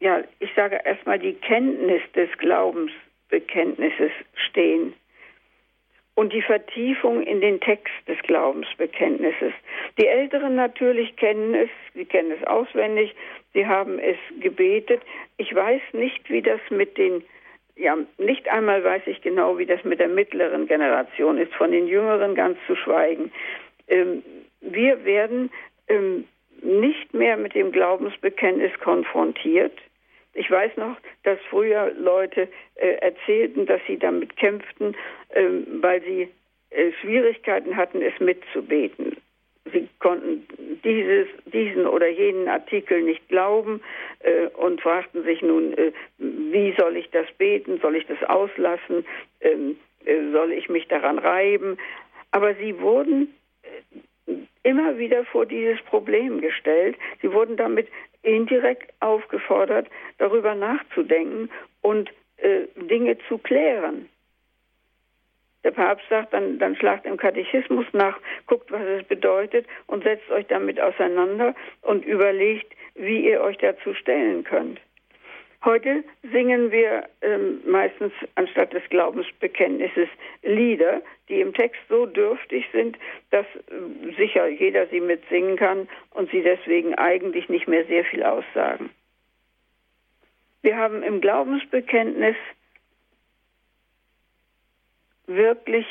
ja, 0.00 0.24
ich 0.40 0.52
sage 0.54 0.80
erstmal 0.84 1.20
die 1.20 1.34
Kenntnis 1.34 2.02
des 2.16 2.28
Glaubensbekenntnisses 2.38 4.10
stehen 4.48 4.94
und 6.14 6.32
die 6.32 6.42
Vertiefung 6.42 7.22
in 7.22 7.40
den 7.40 7.60
Text 7.60 7.92
des 8.06 8.18
Glaubensbekenntnisses. 8.22 9.52
Die 9.98 10.06
Älteren 10.06 10.54
natürlich 10.54 11.16
kennen 11.16 11.54
es, 11.54 11.68
sie 11.94 12.04
kennen 12.04 12.30
es 12.30 12.46
auswendig, 12.46 13.14
sie 13.52 13.66
haben 13.66 13.98
es 13.98 14.16
gebetet. 14.40 15.02
Ich 15.38 15.54
weiß 15.54 15.82
nicht, 15.92 16.30
wie 16.30 16.42
das 16.42 16.60
mit 16.70 16.96
den, 16.98 17.24
ja, 17.76 17.96
nicht 18.18 18.48
einmal 18.48 18.84
weiß 18.84 19.02
ich 19.06 19.22
genau, 19.22 19.58
wie 19.58 19.66
das 19.66 19.82
mit 19.84 19.98
der 19.98 20.08
mittleren 20.08 20.68
Generation 20.68 21.38
ist, 21.38 21.52
von 21.54 21.72
den 21.72 21.88
Jüngeren 21.88 22.34
ganz 22.34 22.58
zu 22.66 22.76
schweigen. 22.76 23.32
Ähm, 23.88 24.22
wir 24.60 25.04
werden 25.04 25.50
ähm, 25.88 26.24
nicht 26.62 27.12
mehr 27.12 27.36
mit 27.36 27.54
dem 27.54 27.72
Glaubensbekenntnis 27.72 28.72
konfrontiert. 28.80 29.76
Ich 30.34 30.50
weiß 30.50 30.76
noch, 30.76 30.96
dass 31.22 31.38
früher 31.48 31.92
Leute 31.96 32.48
äh, 32.74 32.94
erzählten, 32.96 33.66
dass 33.66 33.80
sie 33.86 33.98
damit 33.98 34.36
kämpften, 34.36 34.96
äh, 35.30 35.44
weil 35.80 36.02
sie 36.02 36.28
äh, 36.70 36.92
Schwierigkeiten 37.00 37.76
hatten, 37.76 38.02
es 38.02 38.18
mitzubeten. 38.20 39.16
Sie 39.72 39.88
konnten 39.98 40.46
dieses, 40.84 41.28
diesen 41.46 41.86
oder 41.86 42.08
jenen 42.08 42.48
Artikel 42.48 43.02
nicht 43.02 43.26
glauben 43.28 43.80
äh, 44.20 44.46
und 44.48 44.80
fragten 44.80 45.22
sich 45.22 45.40
nun, 45.40 45.72
äh, 45.78 45.92
wie 46.18 46.74
soll 46.76 46.96
ich 46.96 47.10
das 47.10 47.26
beten? 47.38 47.78
Soll 47.80 47.96
ich 47.96 48.06
das 48.06 48.22
auslassen? 48.24 49.06
Ähm, 49.40 49.76
äh, 50.04 50.32
soll 50.32 50.52
ich 50.52 50.68
mich 50.68 50.86
daran 50.88 51.18
reiben? 51.18 51.78
Aber 52.32 52.54
sie 52.56 52.78
wurden 52.80 53.32
immer 54.64 54.98
wieder 54.98 55.24
vor 55.26 55.46
dieses 55.46 55.80
Problem 55.82 56.40
gestellt. 56.40 56.96
Sie 57.22 57.32
wurden 57.32 57.56
damit 57.56 57.86
indirekt 58.24 58.92
aufgefordert, 59.00 59.88
darüber 60.18 60.54
nachzudenken 60.54 61.50
und 61.82 62.10
äh, 62.38 62.62
Dinge 62.76 63.16
zu 63.28 63.38
klären. 63.38 64.08
Der 65.64 65.70
Papst 65.70 66.06
sagt, 66.10 66.34
dann, 66.34 66.58
dann 66.58 66.76
schlagt 66.76 67.06
im 67.06 67.16
Katechismus 67.16 67.86
nach, 67.92 68.18
guckt, 68.46 68.70
was 68.70 68.82
es 68.82 69.04
bedeutet 69.04 69.66
und 69.86 70.04
setzt 70.04 70.30
euch 70.30 70.46
damit 70.46 70.78
auseinander 70.78 71.54
und 71.80 72.04
überlegt, 72.04 72.70
wie 72.94 73.26
ihr 73.26 73.40
euch 73.40 73.56
dazu 73.58 73.94
stellen 73.94 74.44
könnt. 74.44 74.78
Heute 75.64 76.04
singen 76.30 76.70
wir 76.70 77.08
ähm, 77.22 77.62
meistens 77.66 78.12
anstatt 78.34 78.74
des 78.74 78.82
Glaubensbekenntnisses 78.90 80.08
Lieder, 80.42 81.00
die 81.30 81.40
im 81.40 81.54
Text 81.54 81.80
so 81.88 82.04
dürftig 82.04 82.66
sind, 82.72 82.98
dass 83.30 83.46
äh, 83.46 84.14
sicher 84.18 84.46
jeder 84.46 84.86
sie 84.88 85.00
mitsingen 85.00 85.56
kann 85.56 85.88
und 86.10 86.30
sie 86.30 86.42
deswegen 86.42 86.94
eigentlich 86.96 87.48
nicht 87.48 87.66
mehr 87.66 87.86
sehr 87.86 88.04
viel 88.04 88.22
aussagen. 88.22 88.90
Wir 90.60 90.76
haben 90.76 91.02
im 91.02 91.22
Glaubensbekenntnis 91.22 92.36
wirklich 95.26 95.86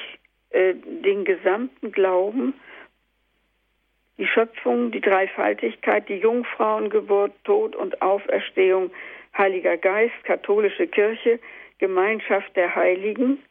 äh, 0.52 0.76
den 0.76 1.26
gesamten 1.26 1.92
Glauben, 1.92 2.54
die 4.20 4.28
Schöpfung, 4.28 4.92
die 4.92 5.02
Dreifaltigkeit, 5.02 6.08
die 6.10 6.18
Jungfrauengeburt, 6.18 7.34
Tod 7.44 7.76
und 7.76 8.04
Auferstehung 8.04 8.92
Heiliger 9.38 9.78
Geist, 9.78 10.24
katholische 10.24 10.88
Kirche, 10.88 11.40
Gemeinschaft 11.80 12.56
der 12.56 12.76
Heiligen. 12.76 13.44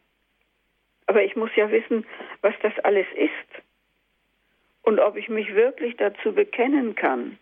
Aber 1.07 1.23
ich 1.23 1.37
muss 1.37 1.51
ja 1.57 1.71
wissen, 1.71 2.07
was 2.41 2.55
das 2.63 2.79
alles 2.81 3.07
ist 3.15 3.63
und 4.83 5.01
ob 5.01 5.17
ich 5.17 5.29
mich 5.29 5.55
wirklich 5.55 5.97
dazu 5.97 6.33
bekennen 6.33 6.95
kann. 6.95 7.39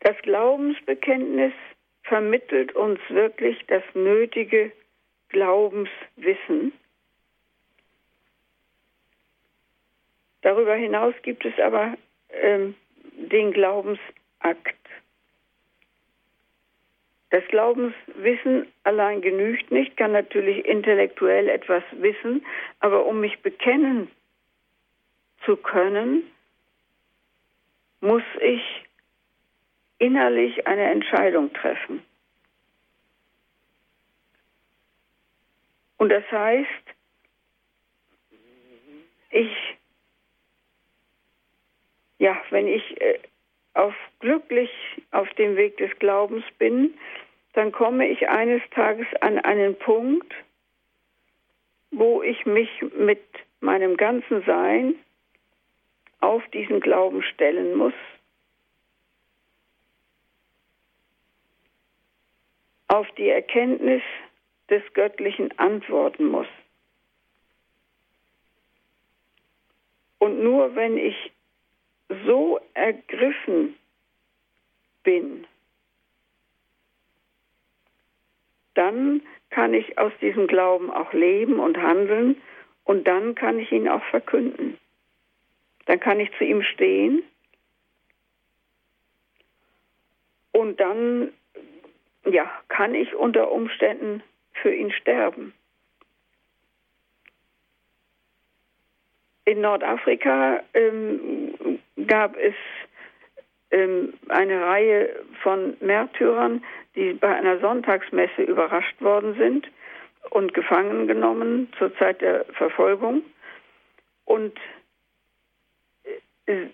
Das 0.00 0.16
Glaubensbekenntnis 0.22 1.54
vermittelt 2.02 2.74
uns 2.74 3.00
wirklich 3.08 3.64
das 3.68 3.82
nötige 3.94 4.70
Glaubenswissen 5.30 6.72
Darüber 10.44 10.74
hinaus 10.74 11.14
gibt 11.22 11.46
es 11.46 11.58
aber 11.58 11.96
ähm, 12.28 12.74
den 13.12 13.50
Glaubensakt. 13.52 14.76
Das 17.30 17.42
Glaubenswissen 17.48 18.66
allein 18.82 19.22
genügt 19.22 19.70
nicht, 19.70 19.96
kann 19.96 20.12
natürlich 20.12 20.66
intellektuell 20.66 21.48
etwas 21.48 21.82
wissen, 21.92 22.44
aber 22.80 23.06
um 23.06 23.20
mich 23.20 23.40
bekennen 23.40 24.10
zu 25.46 25.56
können, 25.56 26.30
muss 28.02 28.22
ich 28.42 28.84
innerlich 29.98 30.66
eine 30.66 30.90
Entscheidung 30.90 31.54
treffen. 31.54 32.04
Und 35.96 36.10
das 36.10 36.30
heißt, 36.30 36.68
ich 39.30 39.50
ja, 42.18 42.40
wenn 42.50 42.66
ich 42.68 43.00
äh, 43.00 43.18
auf 43.74 43.94
glücklich 44.20 44.70
auf 45.10 45.28
dem 45.34 45.56
Weg 45.56 45.76
des 45.78 45.90
Glaubens 45.98 46.44
bin, 46.58 46.94
dann 47.54 47.72
komme 47.72 48.08
ich 48.08 48.28
eines 48.28 48.62
Tages 48.70 49.06
an 49.20 49.38
einen 49.38 49.76
Punkt, 49.76 50.32
wo 51.90 52.22
ich 52.22 52.46
mich 52.46 52.68
mit 52.96 53.22
meinem 53.60 53.96
ganzen 53.96 54.42
Sein 54.44 54.94
auf 56.20 56.42
diesen 56.48 56.80
Glauben 56.80 57.22
stellen 57.22 57.76
muss, 57.76 57.94
auf 62.88 63.06
die 63.12 63.28
Erkenntnis 63.28 64.02
des 64.70 64.82
Göttlichen 64.94 65.56
antworten 65.58 66.26
muss. 66.26 66.46
Und 70.18 70.42
nur 70.42 70.74
wenn 70.74 70.96
ich 70.96 71.33
so 72.26 72.60
ergriffen 72.74 73.76
bin, 75.02 75.46
dann 78.74 79.22
kann 79.50 79.72
ich 79.72 79.98
aus 79.98 80.12
diesem 80.20 80.46
Glauben 80.46 80.90
auch 80.90 81.12
leben 81.12 81.60
und 81.60 81.76
handeln 81.76 82.40
und 82.84 83.06
dann 83.06 83.34
kann 83.34 83.58
ich 83.58 83.70
ihn 83.70 83.88
auch 83.88 84.04
verkünden. 84.06 84.78
Dann 85.86 86.00
kann 86.00 86.18
ich 86.18 86.30
zu 86.38 86.44
ihm 86.44 86.62
stehen 86.62 87.22
und 90.52 90.80
dann 90.80 91.32
ja, 92.26 92.50
kann 92.68 92.94
ich 92.94 93.14
unter 93.14 93.50
Umständen 93.50 94.22
für 94.54 94.74
ihn 94.74 94.90
sterben. 94.92 95.52
In 99.44 99.60
Nordafrika 99.60 100.62
ähm, 100.72 101.43
gab 102.06 102.36
es 102.36 102.54
ähm, 103.70 104.14
eine 104.28 104.62
Reihe 104.62 105.24
von 105.42 105.76
Märtyrern, 105.80 106.64
die 106.94 107.12
bei 107.14 107.34
einer 107.34 107.58
Sonntagsmesse 107.58 108.42
überrascht 108.42 109.00
worden 109.00 109.34
sind 109.36 109.68
und 110.30 110.54
gefangen 110.54 111.06
genommen 111.06 111.72
zur 111.78 111.94
Zeit 111.96 112.20
der 112.20 112.44
Verfolgung. 112.54 113.22
Und 114.24 114.56
äh, 116.46 116.66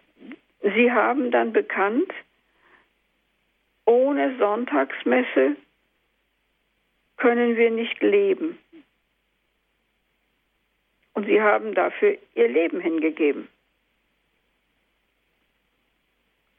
sie 0.62 0.93
haben 0.93 1.31
dann 1.31 1.53
bekannt, 1.53 2.12
ohne 3.87 4.37
Sonntagsmesse 4.39 5.57
können 7.16 7.57
wir 7.57 7.70
nicht 7.70 8.01
leben. 8.03 8.59
Und 11.12 11.26
sie 11.26 11.41
haben 11.41 11.74
dafür 11.74 12.16
ihr 12.35 12.49
Leben 12.49 12.81
hingegeben. 12.81 13.49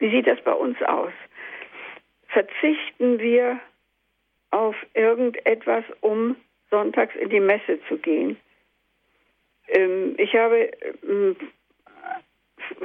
Wie 0.02 0.10
sieht 0.10 0.26
das 0.26 0.42
bei 0.42 0.54
uns 0.54 0.82
aus? 0.82 1.12
Verzichten 2.30 3.20
wir 3.20 3.60
auf 4.50 4.76
irgendetwas, 4.96 5.86
um 6.02 6.36
sonntags 6.72 7.16
in 7.16 7.30
die 7.30 7.40
Messe 7.40 7.80
zu 7.88 7.98
gehen? 8.00 8.36
Ähm, 9.68 10.16
ich 10.18 10.34
habe 10.36 10.72
ähm, 11.08 11.36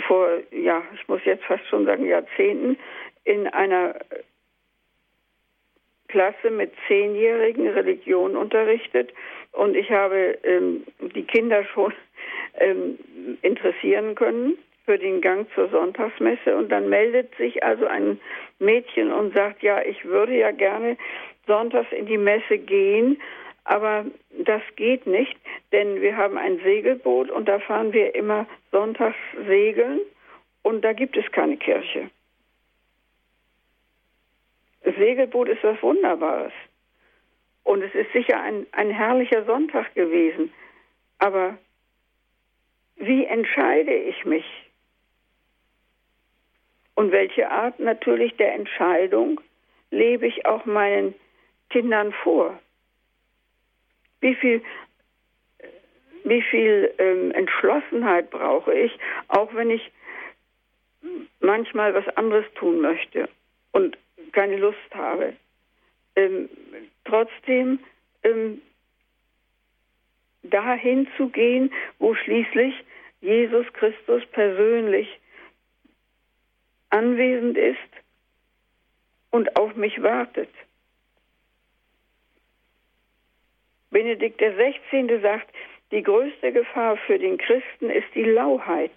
vor, 0.06 0.28
ja, 0.50 0.82
ich 0.94 1.08
muss 1.08 1.24
jetzt 1.24 1.44
fast 1.44 1.66
schon 1.68 1.86
sagen, 1.86 2.04
Jahrzehnten 2.04 2.76
in 3.24 3.46
einer 3.46 3.94
Klasse 6.08 6.50
mit 6.50 6.70
Zehnjährigen 6.86 7.68
Religion 7.68 8.36
unterrichtet 8.36 9.10
und 9.52 9.74
ich 9.74 9.90
habe 9.90 10.38
ähm, 10.42 10.84
die 11.14 11.24
Kinder 11.24 11.64
schon 11.64 11.94
ähm, 12.58 12.98
interessieren 13.40 14.14
können 14.14 14.58
für 14.86 14.98
den 14.98 15.20
Gang 15.20 15.46
zur 15.54 15.68
Sonntagsmesse 15.68 16.56
und 16.56 16.70
dann 16.70 16.88
meldet 16.88 17.34
sich 17.36 17.62
also 17.62 17.86
ein 17.86 18.18
Mädchen 18.58 19.12
und 19.12 19.34
sagt, 19.34 19.62
ja, 19.62 19.82
ich 19.82 20.04
würde 20.04 20.34
ja 20.34 20.52
gerne 20.52 20.96
sonntags 21.46 21.92
in 21.92 22.06
die 22.06 22.18
Messe 22.18 22.58
gehen, 22.58 23.20
aber 23.64 24.06
das 24.30 24.62
geht 24.76 25.06
nicht, 25.06 25.36
denn 25.72 26.00
wir 26.00 26.16
haben 26.16 26.38
ein 26.38 26.60
Segelboot 26.60 27.30
und 27.30 27.48
da 27.48 27.58
fahren 27.58 27.92
wir 27.92 28.14
immer 28.14 28.46
sonntags 28.70 29.16
segeln 29.46 30.00
und 30.62 30.84
da 30.84 30.92
gibt 30.92 31.16
es 31.16 31.30
keine 31.32 31.56
Kirche. 31.56 32.08
Segelboot 34.84 35.48
ist 35.48 35.64
was 35.64 35.82
Wunderbares. 35.82 36.52
Und 37.64 37.82
es 37.82 37.92
ist 37.94 38.12
sicher 38.12 38.40
ein, 38.40 38.66
ein 38.70 38.90
herrlicher 38.90 39.44
Sonntag 39.44 39.92
gewesen. 39.96 40.52
Aber 41.18 41.58
wie 42.94 43.24
entscheide 43.24 43.92
ich 43.92 44.24
mich? 44.24 44.65
Und 46.96 47.12
welche 47.12 47.50
Art 47.50 47.78
natürlich 47.78 48.34
der 48.36 48.54
Entscheidung 48.54 49.40
lebe 49.90 50.26
ich 50.26 50.46
auch 50.46 50.64
meinen 50.64 51.14
Kindern 51.70 52.12
vor? 52.24 52.58
Wie 54.20 54.34
viel, 54.34 54.62
wie 56.24 56.42
viel 56.42 56.92
ähm, 56.98 57.32
Entschlossenheit 57.32 58.30
brauche 58.30 58.74
ich, 58.74 58.98
auch 59.28 59.54
wenn 59.54 59.70
ich 59.70 59.92
manchmal 61.40 61.94
was 61.94 62.08
anderes 62.16 62.46
tun 62.54 62.80
möchte? 62.80 63.28
Und 63.72 63.98
keine 64.32 64.56
Lust 64.56 64.94
habe. 64.94 65.34
Ähm, 66.16 66.48
trotzdem 67.04 67.78
ähm, 68.22 68.62
dahin 70.44 71.06
zu 71.18 71.28
gehen, 71.28 71.70
wo 71.98 72.14
schließlich 72.14 72.74
Jesus 73.20 73.66
Christus 73.74 74.24
persönlich 74.32 75.20
anwesend 76.90 77.56
ist 77.56 77.78
und 79.30 79.56
auf 79.56 79.74
mich 79.76 80.02
wartet. 80.02 80.50
Benedikt 83.90 84.38
XVI. 84.38 85.20
sagt, 85.22 85.48
die 85.90 86.02
größte 86.02 86.52
Gefahr 86.52 86.96
für 86.96 87.18
den 87.18 87.38
Christen 87.38 87.90
ist 87.90 88.08
die 88.14 88.24
Lauheit. 88.24 88.96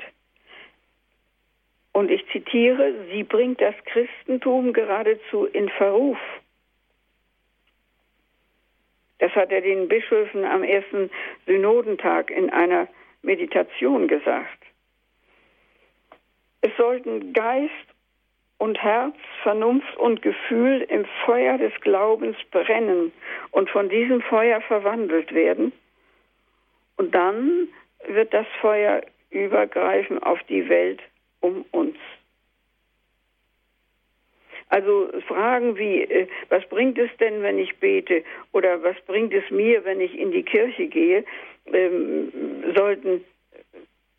Und 1.91 2.09
ich 2.09 2.25
zitiere, 2.31 2.93
sie 3.11 3.23
bringt 3.23 3.61
das 3.61 3.75
Christentum 3.85 4.73
geradezu 4.73 5.45
in 5.45 5.69
Verruf. 5.69 6.17
Das 9.19 9.31
hat 9.33 9.51
er 9.51 9.61
den 9.61 9.87
Bischöfen 9.87 10.45
am 10.45 10.63
ersten 10.63 11.09
Synodentag 11.45 12.31
in 12.31 12.49
einer 12.49 12.87
Meditation 13.21 14.07
gesagt. 14.07 14.68
Es 16.61 16.71
sollten 16.77 17.33
Geist 17.33 17.73
und 18.57 18.81
Herz, 18.81 19.15
Vernunft 19.43 19.95
und 19.97 20.21
Gefühl 20.21 20.81
im 20.89 21.05
Feuer 21.25 21.57
des 21.57 21.73
Glaubens 21.81 22.35
brennen 22.51 23.11
und 23.51 23.69
von 23.69 23.89
diesem 23.89 24.21
Feuer 24.21 24.61
verwandelt 24.61 25.33
werden. 25.33 25.71
Und 26.97 27.15
dann 27.15 27.69
wird 28.07 28.33
das 28.33 28.45
Feuer 28.59 29.01
übergreifen 29.29 30.21
auf 30.21 30.39
die 30.49 30.67
Welt 30.67 31.01
um 31.39 31.63
uns. 31.71 31.95
Also 34.67 35.09
Fragen 35.27 35.77
wie, 35.77 36.03
äh, 36.03 36.27
was 36.49 36.63
bringt 36.67 36.97
es 36.99 37.09
denn, 37.19 37.41
wenn 37.41 37.57
ich 37.57 37.77
bete 37.77 38.23
oder 38.51 38.83
was 38.83 38.95
bringt 39.07 39.33
es 39.33 39.49
mir, 39.49 39.83
wenn 39.83 39.99
ich 39.99 40.17
in 40.17 40.31
die 40.31 40.43
Kirche 40.43 40.87
gehe, 40.87 41.23
ähm, 41.73 42.31
sollten 42.75 43.23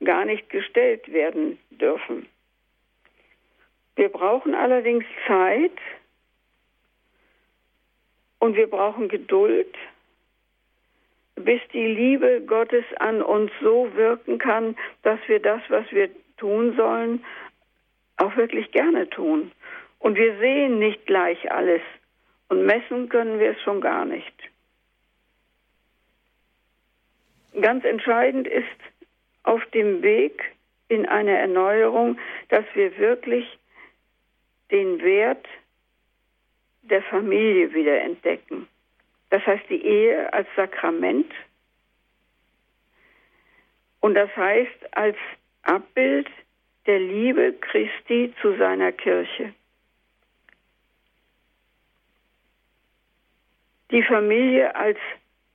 gar 0.04 0.24
nicht 0.24 0.48
gestellt 0.50 1.12
werden 1.12 1.58
dürfen. 1.70 2.26
Wir 3.96 4.08
brauchen 4.08 4.54
allerdings 4.54 5.04
Zeit 5.26 5.76
und 8.38 8.56
wir 8.56 8.66
brauchen 8.66 9.08
Geduld, 9.08 9.74
bis 11.36 11.60
die 11.72 11.86
Liebe 11.86 12.42
Gottes 12.46 12.84
an 12.98 13.22
uns 13.22 13.50
so 13.60 13.94
wirken 13.94 14.38
kann, 14.38 14.76
dass 15.02 15.20
wir 15.26 15.40
das, 15.40 15.60
was 15.68 15.90
wir 15.90 16.10
tun 16.36 16.74
sollen, 16.76 17.24
auch 18.16 18.36
wirklich 18.36 18.70
gerne 18.72 19.08
tun. 19.10 19.52
Und 19.98 20.16
wir 20.16 20.38
sehen 20.38 20.78
nicht 20.78 21.06
gleich 21.06 21.50
alles 21.52 21.82
und 22.48 22.64
messen 22.64 23.08
können 23.08 23.38
wir 23.38 23.50
es 23.50 23.60
schon 23.62 23.80
gar 23.80 24.04
nicht. 24.04 24.34
Ganz 27.60 27.84
entscheidend 27.84 28.46
ist 28.46 28.66
auf 29.42 29.64
dem 29.66 30.02
Weg 30.02 30.42
in 30.88 31.06
eine 31.06 31.36
Erneuerung, 31.38 32.18
dass 32.48 32.64
wir 32.74 32.96
wirklich 32.98 33.46
den 34.70 35.00
Wert 35.02 35.46
der 36.82 37.02
Familie 37.02 37.72
wieder 37.72 38.00
entdecken. 38.00 38.68
Das 39.30 39.44
heißt 39.46 39.68
die 39.68 39.84
Ehe 39.84 40.32
als 40.32 40.48
Sakrament 40.56 41.32
und 44.00 44.14
das 44.14 44.34
heißt 44.36 44.96
als 44.96 45.16
Abbild 45.62 46.28
der 46.86 46.98
Liebe 46.98 47.52
Christi 47.60 48.34
zu 48.40 48.56
seiner 48.56 48.92
Kirche. 48.92 49.54
Die 53.90 54.02
Familie 54.02 54.74
als 54.74 54.98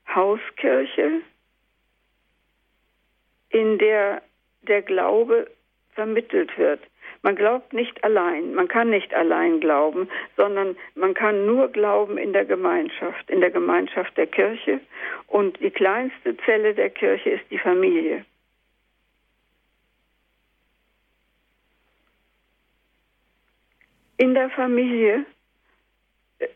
Hauskirche, 0.07 1.21
in 3.55 3.77
der 3.77 4.21
der 4.63 4.81
Glaube 4.81 5.49
vermittelt 5.93 6.57
wird. 6.57 6.81
Man 7.21 7.37
glaubt 7.37 7.71
nicht 7.71 8.03
allein, 8.03 8.53
man 8.53 8.67
kann 8.67 8.89
nicht 8.89 9.13
allein 9.13 9.61
glauben, 9.61 10.09
sondern 10.35 10.75
man 10.95 11.13
kann 11.13 11.45
nur 11.45 11.69
glauben 11.69 12.17
in 12.17 12.33
der 12.33 12.43
Gemeinschaft, 12.43 13.29
in 13.29 13.39
der 13.39 13.51
Gemeinschaft 13.51 14.15
der 14.17 14.27
Kirche. 14.27 14.81
Und 15.27 15.57
die 15.61 15.71
kleinste 15.71 16.35
Zelle 16.45 16.73
der 16.73 16.89
Kirche 16.89 17.29
ist 17.29 17.45
die 17.49 17.57
Familie. 17.57 18.25
In 24.17 24.33
der 24.33 24.49
Familie 24.49 25.25
äh, 26.39 26.47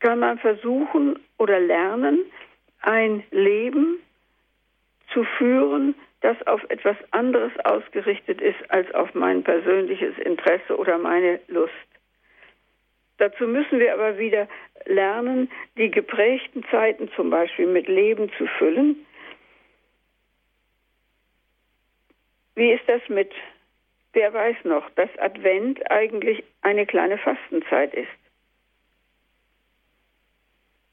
kann 0.00 0.18
man 0.18 0.38
versuchen 0.38 1.18
oder 1.38 1.58
lernen, 1.58 2.18
ein 2.82 3.24
Leben 3.30 4.03
zu 5.14 5.24
führen, 5.38 5.94
das 6.20 6.36
auf 6.46 6.62
etwas 6.68 6.96
anderes 7.12 7.52
ausgerichtet 7.64 8.40
ist 8.40 8.70
als 8.70 8.92
auf 8.94 9.14
mein 9.14 9.42
persönliches 9.42 10.18
Interesse 10.18 10.76
oder 10.76 10.98
meine 10.98 11.40
Lust. 11.48 11.72
Dazu 13.18 13.46
müssen 13.46 13.78
wir 13.78 13.94
aber 13.94 14.18
wieder 14.18 14.48
lernen, 14.86 15.50
die 15.78 15.90
geprägten 15.90 16.64
Zeiten 16.70 17.10
zum 17.14 17.30
Beispiel 17.30 17.66
mit 17.66 17.86
Leben 17.86 18.30
zu 18.36 18.46
füllen. 18.58 19.06
Wie 22.56 22.72
ist 22.72 22.88
das 22.88 23.02
mit, 23.08 23.32
wer 24.12 24.32
weiß 24.32 24.56
noch, 24.64 24.88
dass 24.90 25.10
Advent 25.18 25.90
eigentlich 25.90 26.42
eine 26.62 26.86
kleine 26.86 27.18
Fastenzeit 27.18 27.94
ist? 27.94 28.08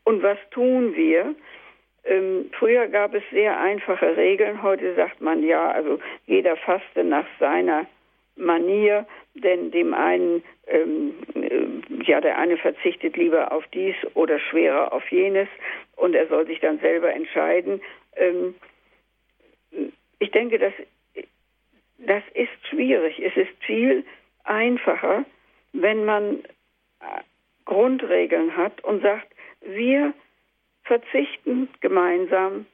Und 0.03 0.24
was 0.24 0.38
tun 0.51 0.95
wir? 0.95 1.36
Ähm, 2.04 2.49
früher 2.58 2.88
gab 2.88 3.14
es 3.14 3.24
sehr 3.32 3.60
einfache 3.60 4.18
Regeln. 4.18 4.64
Heute 4.64 4.95
sagt 4.95 5.22
man 5.22 5.43
ja, 5.43 5.72
also 5.72 5.99
jeder 6.26 6.58
faste 6.58 7.04
nach 7.04 7.28
seiner 7.39 7.86
Manier, 8.36 9.06
denn 9.36 9.72
dem 9.72 9.93
einen, 9.93 10.43
ähm, 10.68 11.14
äh, 11.36 12.04
ja, 12.04 12.22
der 12.22 12.38
eine 12.38 12.58
verzichtet 12.58 13.18
lieber 13.18 13.52
auf 13.52 13.66
dies 13.68 13.95
oder 14.16 14.39
schwerer 14.39 14.91
auf 14.93 15.10
jenes 15.12 15.47
und 15.95 16.16
er 16.16 16.28
soll 16.28 16.47
sich 16.47 16.60
dann 16.60 16.80
selber 16.80 17.14
entscheiden. 17.14 17.82
Ähm, 18.16 18.56
ich 20.20 20.32
denke, 20.32 20.58
das, 20.60 20.74
das 21.99 22.24
ist 22.34 22.68
schwierig. 22.70 23.20
Es 23.20 23.36
ist 23.38 23.52
viel 23.64 24.04
einfacher, 24.43 25.26
wenn 25.74 26.06
man 26.06 26.39
äh, 26.99 27.22
Grundregeln 27.66 28.58
hat 28.58 28.84
und 28.84 29.02
sagt, 29.02 29.28
wir 29.62 30.14
verzichten 30.84 31.69
gemeinsam, 31.79 32.65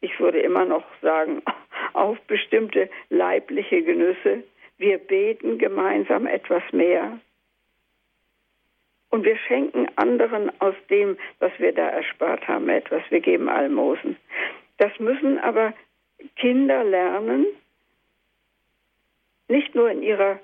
ich 0.00 0.18
würde 0.18 0.40
immer 0.40 0.64
noch 0.64 0.84
sagen, 1.02 1.42
auf 1.92 2.18
bestimmte 2.22 2.88
leibliche 3.08 3.82
Genüsse. 3.82 4.44
Wir 4.78 4.98
beten 4.98 5.58
gemeinsam 5.58 6.26
etwas 6.26 6.62
mehr. 6.72 7.18
Und 9.10 9.24
wir 9.24 9.36
schenken 9.36 9.88
anderen 9.96 10.52
aus 10.60 10.74
dem, 10.88 11.18
was 11.40 11.52
wir 11.58 11.72
da 11.72 11.88
erspart 11.88 12.46
haben, 12.46 12.68
etwas. 12.68 13.02
Wir 13.10 13.20
geben 13.20 13.48
Almosen. 13.48 14.16
Das 14.78 14.96
müssen 14.98 15.38
aber 15.38 15.74
Kinder 16.36 16.84
lernen, 16.84 17.46
nicht 19.48 19.74
nur 19.74 19.90
in 19.90 20.02
ihrer 20.02 20.38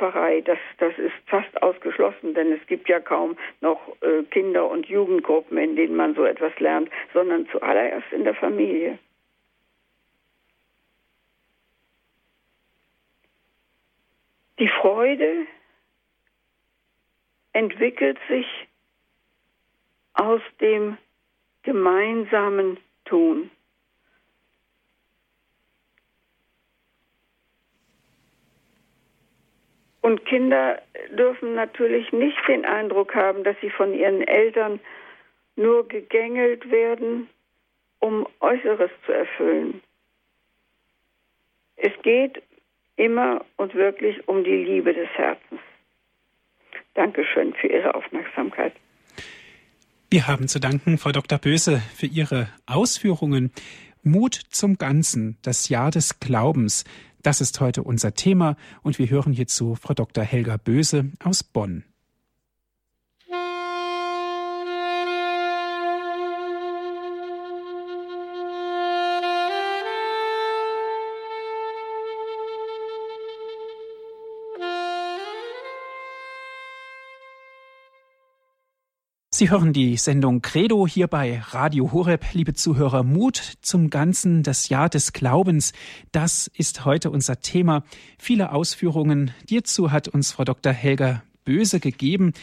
Pfarrei, 0.00 0.40
das, 0.40 0.58
das 0.78 0.96
ist 0.96 1.12
fast 1.26 1.62
ausgeschlossen, 1.62 2.32
denn 2.32 2.52
es 2.52 2.66
gibt 2.66 2.88
ja 2.88 3.00
kaum 3.00 3.36
noch 3.60 3.78
äh, 4.00 4.22
Kinder- 4.30 4.66
und 4.66 4.86
Jugendgruppen, 4.86 5.58
in 5.58 5.76
denen 5.76 5.94
man 5.94 6.14
so 6.14 6.24
etwas 6.24 6.58
lernt, 6.58 6.88
sondern 7.12 7.46
zuallererst 7.50 8.10
in 8.10 8.24
der 8.24 8.34
Familie. 8.34 8.98
Die 14.58 14.68
Freude 14.68 15.46
entwickelt 17.52 18.18
sich 18.28 18.46
aus 20.14 20.40
dem 20.62 20.96
gemeinsamen 21.62 22.78
Tun. 23.04 23.50
Und 30.00 30.24
Kinder 30.24 30.80
dürfen 31.10 31.54
natürlich 31.54 32.10
nicht 32.12 32.38
den 32.48 32.64
Eindruck 32.64 33.14
haben, 33.14 33.44
dass 33.44 33.56
sie 33.60 33.70
von 33.70 33.92
ihren 33.94 34.22
Eltern 34.26 34.80
nur 35.56 35.86
gegängelt 35.86 36.70
werden, 36.70 37.28
um 37.98 38.26
Äußeres 38.40 38.90
zu 39.04 39.12
erfüllen. 39.12 39.82
Es 41.76 41.92
geht 42.02 42.42
immer 42.96 43.44
und 43.56 43.74
wirklich 43.74 44.26
um 44.28 44.44
die 44.44 44.64
Liebe 44.64 44.92
des 44.94 45.08
Herzens. 45.10 45.60
Dankeschön 46.94 47.54
für 47.54 47.68
Ihre 47.68 47.94
Aufmerksamkeit. 47.94 48.72
Wir 50.10 50.26
haben 50.26 50.48
zu 50.48 50.58
danken, 50.58 50.98
Frau 50.98 51.12
Dr. 51.12 51.38
Böse, 51.38 51.80
für 51.94 52.06
Ihre 52.06 52.48
Ausführungen. 52.66 53.52
Mut 54.02 54.34
zum 54.34 54.76
Ganzen, 54.76 55.38
das 55.42 55.68
Jahr 55.68 55.90
des 55.90 56.20
Glaubens. 56.20 56.84
Das 57.22 57.40
ist 57.40 57.60
heute 57.60 57.82
unser 57.82 58.14
Thema 58.14 58.56
und 58.82 58.98
wir 58.98 59.10
hören 59.10 59.32
hierzu 59.32 59.74
Frau 59.74 59.94
Dr. 59.94 60.24
Helga 60.24 60.56
Böse 60.56 61.10
aus 61.22 61.42
Bonn. 61.42 61.84
Sie 79.40 79.48
hören 79.48 79.72
die 79.72 79.96
Sendung 79.96 80.42
Credo 80.42 80.86
hier 80.86 81.06
bei 81.06 81.38
Radio 81.38 81.92
Horeb. 81.92 82.26
Liebe 82.34 82.52
Zuhörer, 82.52 83.02
Mut 83.02 83.54
zum 83.62 83.88
Ganzen, 83.88 84.42
das 84.42 84.68
Jahr 84.68 84.90
des 84.90 85.14
Glaubens, 85.14 85.72
das 86.12 86.50
ist 86.52 86.84
heute 86.84 87.10
unser 87.10 87.40
Thema. 87.40 87.82
Viele 88.18 88.52
Ausführungen 88.52 89.30
hierzu 89.48 89.92
hat 89.92 90.08
uns 90.08 90.32
Frau 90.32 90.44
Dr. 90.44 90.74
Helga 90.74 91.22
Böse 91.46 91.80
gegeben. 91.80 92.34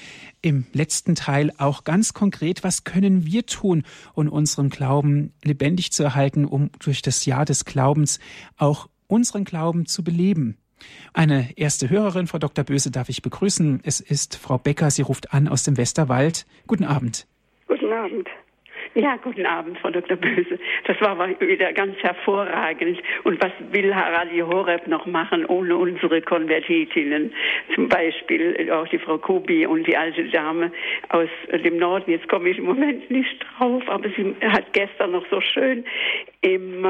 Im 0.41 0.65
letzten 0.73 1.13
Teil 1.13 1.53
auch 1.59 1.83
ganz 1.83 2.15
konkret, 2.15 2.63
was 2.63 2.83
können 2.83 3.27
wir 3.27 3.45
tun, 3.45 3.83
um 4.15 4.27
unseren 4.27 4.69
Glauben 4.69 5.33
lebendig 5.43 5.91
zu 5.91 6.01
erhalten, 6.01 6.45
um 6.45 6.71
durch 6.79 7.03
das 7.03 7.27
Jahr 7.27 7.45
des 7.45 7.65
Glaubens 7.65 8.19
auch 8.57 8.89
unseren 9.05 9.43
Glauben 9.43 9.85
zu 9.85 10.03
beleben. 10.03 10.57
Eine 11.13 11.57
erste 11.57 11.89
Hörerin, 11.89 12.27
Frau 12.27 12.37
Dr. 12.37 12.63
Böse, 12.63 12.91
darf 12.91 13.09
ich 13.09 13.21
begrüßen. 13.21 13.81
Es 13.83 13.99
ist 13.99 14.35
Frau 14.35 14.57
Becker. 14.57 14.91
Sie 14.91 15.01
ruft 15.01 15.33
an 15.33 15.47
aus 15.47 15.63
dem 15.63 15.77
Westerwald. 15.77 16.45
Guten 16.67 16.83
Abend. 16.83 17.27
Guten 17.67 17.91
Abend. 17.91 18.27
Ja, 18.97 19.15
guten 19.17 19.45
Abend, 19.45 19.77
Frau 19.77 19.91
Dr. 19.91 20.17
Böse. 20.17 20.57
Das 20.85 20.99
war 21.01 21.19
wieder 21.39 21.71
ganz 21.71 21.95
hervorragend. 21.99 22.99
Und 23.25 23.39
was 23.43 23.51
will 23.71 23.93
Radio 23.93 24.47
Horeb 24.47 24.87
noch 24.87 25.05
machen 25.05 25.45
ohne 25.45 25.77
unsere 25.77 26.19
Konvertitinnen? 26.19 27.31
Zum 27.75 27.89
Beispiel 27.89 28.71
auch 28.71 28.87
die 28.87 28.97
Frau 28.97 29.19
Kubi 29.19 29.67
und 29.67 29.85
die 29.85 29.95
alte 29.95 30.23
Dame 30.29 30.71
aus 31.09 31.29
dem 31.63 31.77
Norden. 31.77 32.09
Jetzt 32.09 32.27
komme 32.27 32.49
ich 32.49 32.57
im 32.57 32.65
Moment 32.65 33.11
nicht 33.11 33.45
drauf, 33.59 33.83
aber 33.85 34.09
sie 34.17 34.35
hat 34.41 34.73
gestern 34.73 35.11
noch 35.11 35.27
so 35.29 35.41
schön 35.41 35.85
im, 36.41 36.83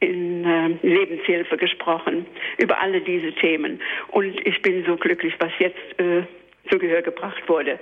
in 0.00 0.46
äh, 0.46 0.68
Lebenshilfe 0.80 1.58
gesprochen 1.58 2.24
über 2.56 2.80
alle 2.80 3.02
diese 3.02 3.30
Themen. 3.32 3.78
Und 4.08 4.40
ich 4.46 4.62
bin 4.62 4.86
so 4.86 4.96
glücklich, 4.96 5.34
was 5.38 5.52
jetzt 5.58 6.00
äh, 6.00 6.22
zu 6.72 6.78
Gehör 6.78 7.02
gebracht 7.02 7.46
wurde. 7.48 7.78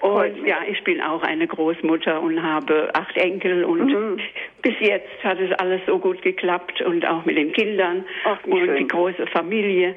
Und 0.00 0.46
ja, 0.46 0.58
ich 0.68 0.82
bin 0.84 1.00
auch 1.00 1.22
eine 1.22 1.46
Großmutter 1.46 2.20
und 2.20 2.40
habe 2.40 2.90
acht 2.94 3.16
Enkel 3.16 3.64
und 3.64 3.86
mhm. 3.86 4.20
bis 4.62 4.74
jetzt 4.80 5.24
hat 5.24 5.40
es 5.40 5.52
alles 5.58 5.80
so 5.86 5.98
gut 5.98 6.22
geklappt 6.22 6.80
und 6.82 7.04
auch 7.06 7.24
mit 7.24 7.36
den 7.36 7.52
Kindern 7.52 8.04
Ach, 8.24 8.38
und 8.44 8.64
schön. 8.64 8.76
die 8.76 8.86
große 8.86 9.26
Familie. 9.26 9.96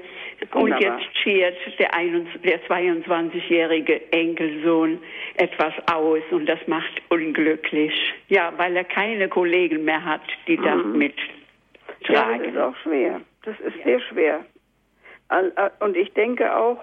Wunderbar. 0.51 0.63
Und 0.63 0.81
jetzt 0.81 1.17
schiert 1.17 1.55
der, 1.77 1.91
der 2.43 2.63
22-jährige 2.63 4.11
Enkelsohn 4.11 4.97
etwas 5.35 5.73
aus 5.91 6.23
und 6.31 6.47
das 6.47 6.59
macht 6.65 7.01
unglücklich. 7.09 7.93
Ja, 8.29 8.51
weil 8.57 8.75
er 8.75 8.85
keine 8.85 9.29
Kollegen 9.29 9.85
mehr 9.85 10.03
hat, 10.03 10.21
die 10.47 10.57
mhm. 10.57 10.63
das 10.63 10.83
mittragen. 10.85 11.23
Ja, 12.09 12.37
das 12.37 12.47
ist 12.47 12.57
auch 12.57 12.75
schwer. 12.77 13.21
Das 13.43 13.59
ist 13.59 13.75
ja. 13.77 13.83
sehr 13.83 13.99
schwer. 14.01 14.45
Und 15.79 15.95
ich 15.95 16.11
denke 16.13 16.55
auch, 16.55 16.79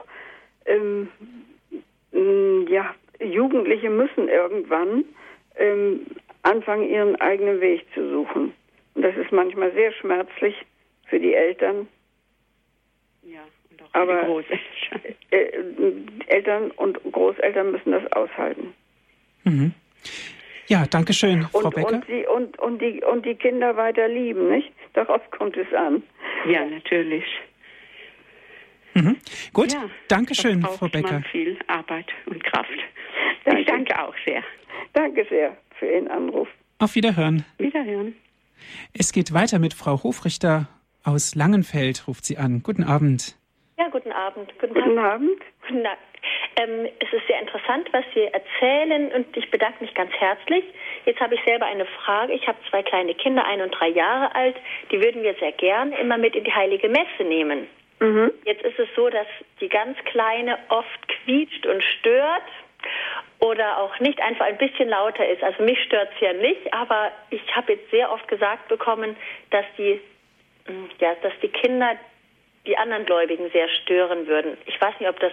ähm, 0.69 1.09
ja, 2.13 2.95
Jugendliche 3.21 3.91
müssen 3.91 4.29
irgendwann 4.29 5.05
ähm, 5.57 6.07
anfangen, 6.43 6.89
ihren 6.89 7.17
eigenen 7.21 7.61
Weg 7.61 7.85
zu 7.95 8.09
suchen. 8.11 8.53
Und 8.95 9.03
das 9.03 9.17
ist 9.17 9.33
manchmal 9.33 9.73
sehr 9.73 9.93
schmerzlich 9.93 10.55
für 11.07 11.21
die 11.21 11.35
Eltern. 11.35 11.89
Ja, 13.23 13.41
und 13.71 13.83
auch 13.83 13.91
für 13.91 13.99
Aber 14.01 14.21
die 14.21 14.27
Großeltern. 14.27 14.65
Äh, 15.31 15.41
äh, 15.41 15.93
Eltern 16.29 16.71
und 16.71 16.99
Großeltern 17.13 17.73
müssen 17.73 17.93
das 17.93 18.11
aushalten. 18.13 18.73
Mhm. 19.45 19.75
Ja, 20.69 20.87
danke 20.87 21.13
schön, 21.13 21.43
Frau 21.53 21.67
und, 21.67 21.75
Becker. 21.75 21.97
Und, 21.97 22.07
sie, 22.07 22.27
und, 22.27 22.59
und, 22.59 22.81
die, 22.81 23.03
und 23.03 23.27
die 23.27 23.35
Kinder 23.35 23.77
weiter 23.77 24.09
lieben, 24.09 24.49
nicht? 24.49 24.73
Darauf 24.95 25.21
kommt 25.31 25.59
es 25.59 25.71
an. 25.75 26.03
Ja, 26.47 26.65
natürlich. 26.65 27.25
Mhm. 29.03 29.17
Gut, 29.53 29.73
ja, 29.73 29.89
Dankeschön, 30.09 30.63
Frau 30.63 30.89
Becker. 30.89 31.23
viel 31.31 31.59
Arbeit 31.67 32.07
und 32.27 32.43
Kraft. 32.45 32.71
Danke. 33.45 33.61
Ich 33.61 33.67
danke 33.67 34.03
auch 34.03 34.15
sehr. 34.27 34.43
Danke 34.93 35.27
sehr 35.31 35.57
für 35.79 35.87
Ihren 35.87 36.09
Anruf. 36.09 36.49
Auf 36.79 36.95
Wiederhören. 36.95 37.45
Wiederhören. 37.59 38.15
Es 38.93 39.13
geht 39.13 39.33
weiter 39.33 39.59
mit 39.59 39.75
Frau 39.75 40.03
Hofrichter 40.03 40.69
aus 41.05 41.35
Langenfeld, 41.35 42.07
ruft 42.09 42.25
sie 42.25 42.37
an. 42.37 42.63
Guten 42.63 42.85
Abend. 42.85 43.37
Ja, 43.79 43.89
guten 43.89 44.13
Abend. 44.13 44.53
Guten, 44.61 44.75
guten 44.75 44.99
Abend. 44.99 45.41
Guten 45.63 45.87
Abend. 45.87 45.99
Ähm, 46.57 46.89
es 46.99 47.13
ist 47.13 47.27
sehr 47.29 47.41
interessant, 47.41 47.89
was 47.93 48.05
Sie 48.15 48.25
erzählen 48.25 49.13
und 49.13 49.37
ich 49.37 49.49
bedanke 49.51 49.85
mich 49.85 49.95
ganz 49.95 50.11
herzlich. 50.13 50.65
Jetzt 51.05 51.21
habe 51.21 51.37
ich 51.37 51.41
selber 51.47 51.67
eine 51.67 51.87
Frage. 51.87 52.33
Ich 52.33 52.47
habe 52.49 52.59
zwei 52.69 52.83
kleine 52.83 53.15
Kinder, 53.15 53.45
ein 53.47 53.61
und 53.61 53.71
drei 53.71 53.89
Jahre 53.89 54.35
alt. 54.35 54.57
Die 54.91 55.01
würden 55.01 55.23
wir 55.23 55.35
sehr 55.39 55.53
gern 55.53 55.93
immer 55.93 56.19
mit 56.19 56.35
in 56.35 56.45
die 56.45 56.53
heilige 56.53 56.89
Messe 56.89 57.23
nehmen. 57.25 57.69
Mhm. 58.01 58.33
Jetzt 58.45 58.63
ist 58.63 58.79
es 58.79 58.89
so, 58.95 59.09
dass 59.09 59.27
die 59.61 59.69
ganz 59.69 59.99
Kleine 60.05 60.59
oft 60.69 61.09
quietscht 61.09 61.67
und 61.67 61.83
stört 61.83 62.43
oder 63.41 63.79
auch 63.79 63.99
nicht 64.01 64.21
einfach 64.21 64.47
ein 64.47 64.59
bisschen 64.59 64.89
lauter 64.89 65.29
ist. 65.29 65.43
Also 65.43 65.63
mich 65.63 65.83
stört 65.85 66.11
es 66.15 66.21
ja 66.21 66.33
nicht, 66.33 66.73
aber 66.73 67.13
ich 67.31 67.43
habe 67.55 67.73
jetzt 67.73 67.91
sehr 67.91 68.11
oft 68.13 68.27
gesagt 68.29 68.69
bekommen, 68.69 69.17
dass 69.51 69.65
die, 69.77 70.01
hm, 70.67 70.91
ja, 71.01 71.15
dass 71.23 71.33
die 71.43 71.49
Kinder 71.49 71.97
die 72.67 72.77
anderen 72.77 73.07
Gläubigen 73.07 73.51
sehr 73.51 73.69
stören 73.69 74.27
würden. 74.27 74.59
Ich 74.67 74.81
weiß 74.81 74.95
nicht, 75.01 75.09
ob 75.09 75.19
das 75.21 75.33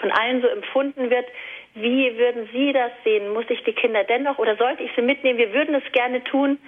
von 0.00 0.10
allen 0.10 0.42
so 0.42 0.48
empfunden 0.48 1.10
wird. 1.10 1.26
Wie 1.74 2.16
würden 2.18 2.48
Sie 2.52 2.72
das 2.72 2.90
sehen? 3.04 3.32
Muss 3.32 3.44
ich 3.48 3.62
die 3.64 3.72
Kinder 3.72 4.04
dennoch 4.04 4.38
oder 4.38 4.56
sollte 4.56 4.82
ich 4.82 4.90
sie 4.94 5.02
mitnehmen? 5.02 5.38
Wir 5.38 5.52
würden 5.52 5.74
es 5.74 5.92
gerne 5.92 6.22
tun. 6.24 6.58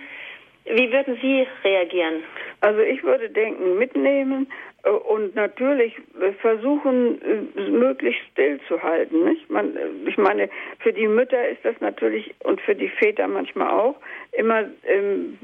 Wie 0.64 0.90
würden 0.92 1.18
Sie 1.20 1.46
reagieren? 1.64 2.24
Also 2.60 2.80
ich 2.80 3.02
würde 3.02 3.30
denken, 3.30 3.78
mitnehmen 3.78 4.50
und 4.90 5.34
natürlich 5.34 5.94
versuchen, 6.40 7.20
äh, 7.22 7.70
möglichst 7.70 8.22
still 8.32 8.60
zu 8.68 8.82
halten. 8.82 9.24
Nicht? 9.24 9.50
Man, 9.50 9.76
äh, 9.76 9.88
ich 10.06 10.16
meine, 10.16 10.48
für 10.78 10.92
die 10.92 11.08
Mütter 11.08 11.48
ist 11.48 11.64
das 11.64 11.74
natürlich 11.80 12.34
und 12.44 12.60
für 12.60 12.74
die 12.74 12.88
Väter 12.88 13.26
manchmal 13.26 13.70
auch 13.70 13.96
immer 14.32 14.64
ähm, 14.84 15.38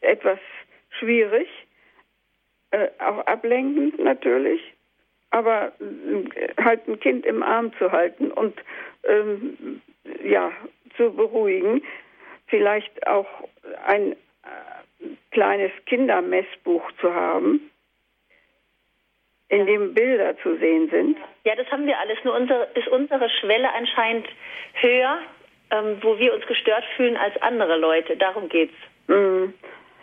etwas 0.00 0.38
schwierig, 0.98 1.48
äh, 2.70 2.88
auch 2.98 3.26
ablenkend 3.26 3.98
natürlich, 3.98 4.60
aber 5.30 5.72
äh, 5.80 6.62
halt 6.62 6.86
ein 6.86 7.00
Kind 7.00 7.26
im 7.26 7.42
Arm 7.42 7.72
zu 7.78 7.90
halten 7.90 8.30
und 8.30 8.54
ähm, 9.04 9.80
ja 10.22 10.52
zu 10.96 11.12
beruhigen, 11.12 11.82
vielleicht 12.46 13.06
auch 13.08 13.26
ein 13.86 14.12
äh, 14.12 14.16
kleines 15.32 15.72
Kindermessbuch 15.86 16.92
zu 17.00 17.12
haben, 17.12 17.70
in 19.54 19.66
dem 19.66 19.94
Bilder 19.94 20.36
zu 20.38 20.56
sehen 20.56 20.90
sind. 20.90 21.16
Ja, 21.44 21.54
das 21.54 21.70
haben 21.70 21.86
wir 21.86 21.96
alles. 21.98 22.18
Nur 22.24 22.34
unsere, 22.34 22.68
ist 22.74 22.88
unsere 22.88 23.30
Schwelle 23.30 23.72
anscheinend 23.72 24.26
höher, 24.74 25.18
ähm, 25.70 25.98
wo 26.00 26.18
wir 26.18 26.34
uns 26.34 26.44
gestört 26.46 26.84
fühlen 26.96 27.16
als 27.16 27.40
andere 27.40 27.76
Leute. 27.76 28.16
Darum 28.16 28.48
geht's. 28.48 28.74
Mhm. 29.06 29.54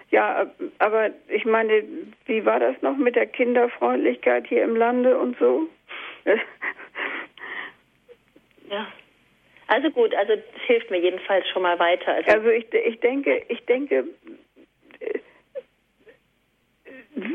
Ja, 0.09 0.45
aber 0.79 1.09
ich 1.27 1.43
meine, 1.45 1.83
wie 2.25 2.45
war 2.45 2.59
das 2.59 2.81
noch 2.81 2.95
mit 2.97 3.15
der 3.15 3.27
Kinderfreundlichkeit 3.27 4.47
hier 4.47 4.63
im 4.63 4.75
Lande 4.75 5.17
und 5.17 5.37
so? 5.37 5.67
ja. 8.69 8.87
Also 9.67 9.89
gut, 9.89 10.13
also 10.15 10.33
es 10.33 10.61
hilft 10.65 10.91
mir 10.91 10.99
jedenfalls 10.99 11.47
schon 11.49 11.61
mal 11.61 11.79
weiter. 11.79 12.13
Also, 12.13 12.31
also 12.31 12.49
ich, 12.49 12.73
ich 12.73 12.99
denke, 12.99 13.43
ich 13.47 13.65
denke, 13.65 14.05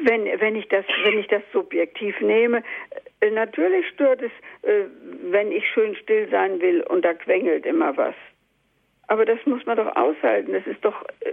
wenn, 0.06 0.40
wenn 0.40 0.56
ich 0.56 0.68
das, 0.68 0.84
wenn 1.04 1.18
ich 1.18 1.26
das 1.28 1.42
subjektiv 1.52 2.20
nehme, 2.20 2.62
äh, 3.20 3.30
natürlich 3.30 3.86
stört 3.88 4.22
es, 4.22 4.32
äh, 4.62 4.84
wenn 5.30 5.52
ich 5.52 5.68
schön 5.68 5.94
still 5.96 6.28
sein 6.30 6.60
will 6.60 6.82
und 6.82 7.04
da 7.04 7.14
quengelt 7.14 7.66
immer 7.66 7.96
was. 7.96 8.14
Aber 9.08 9.24
das 9.24 9.38
muss 9.46 9.64
man 9.66 9.76
doch 9.76 9.94
aushalten. 9.94 10.52
Das 10.52 10.66
ist 10.66 10.84
doch 10.84 11.04
äh, 11.20 11.32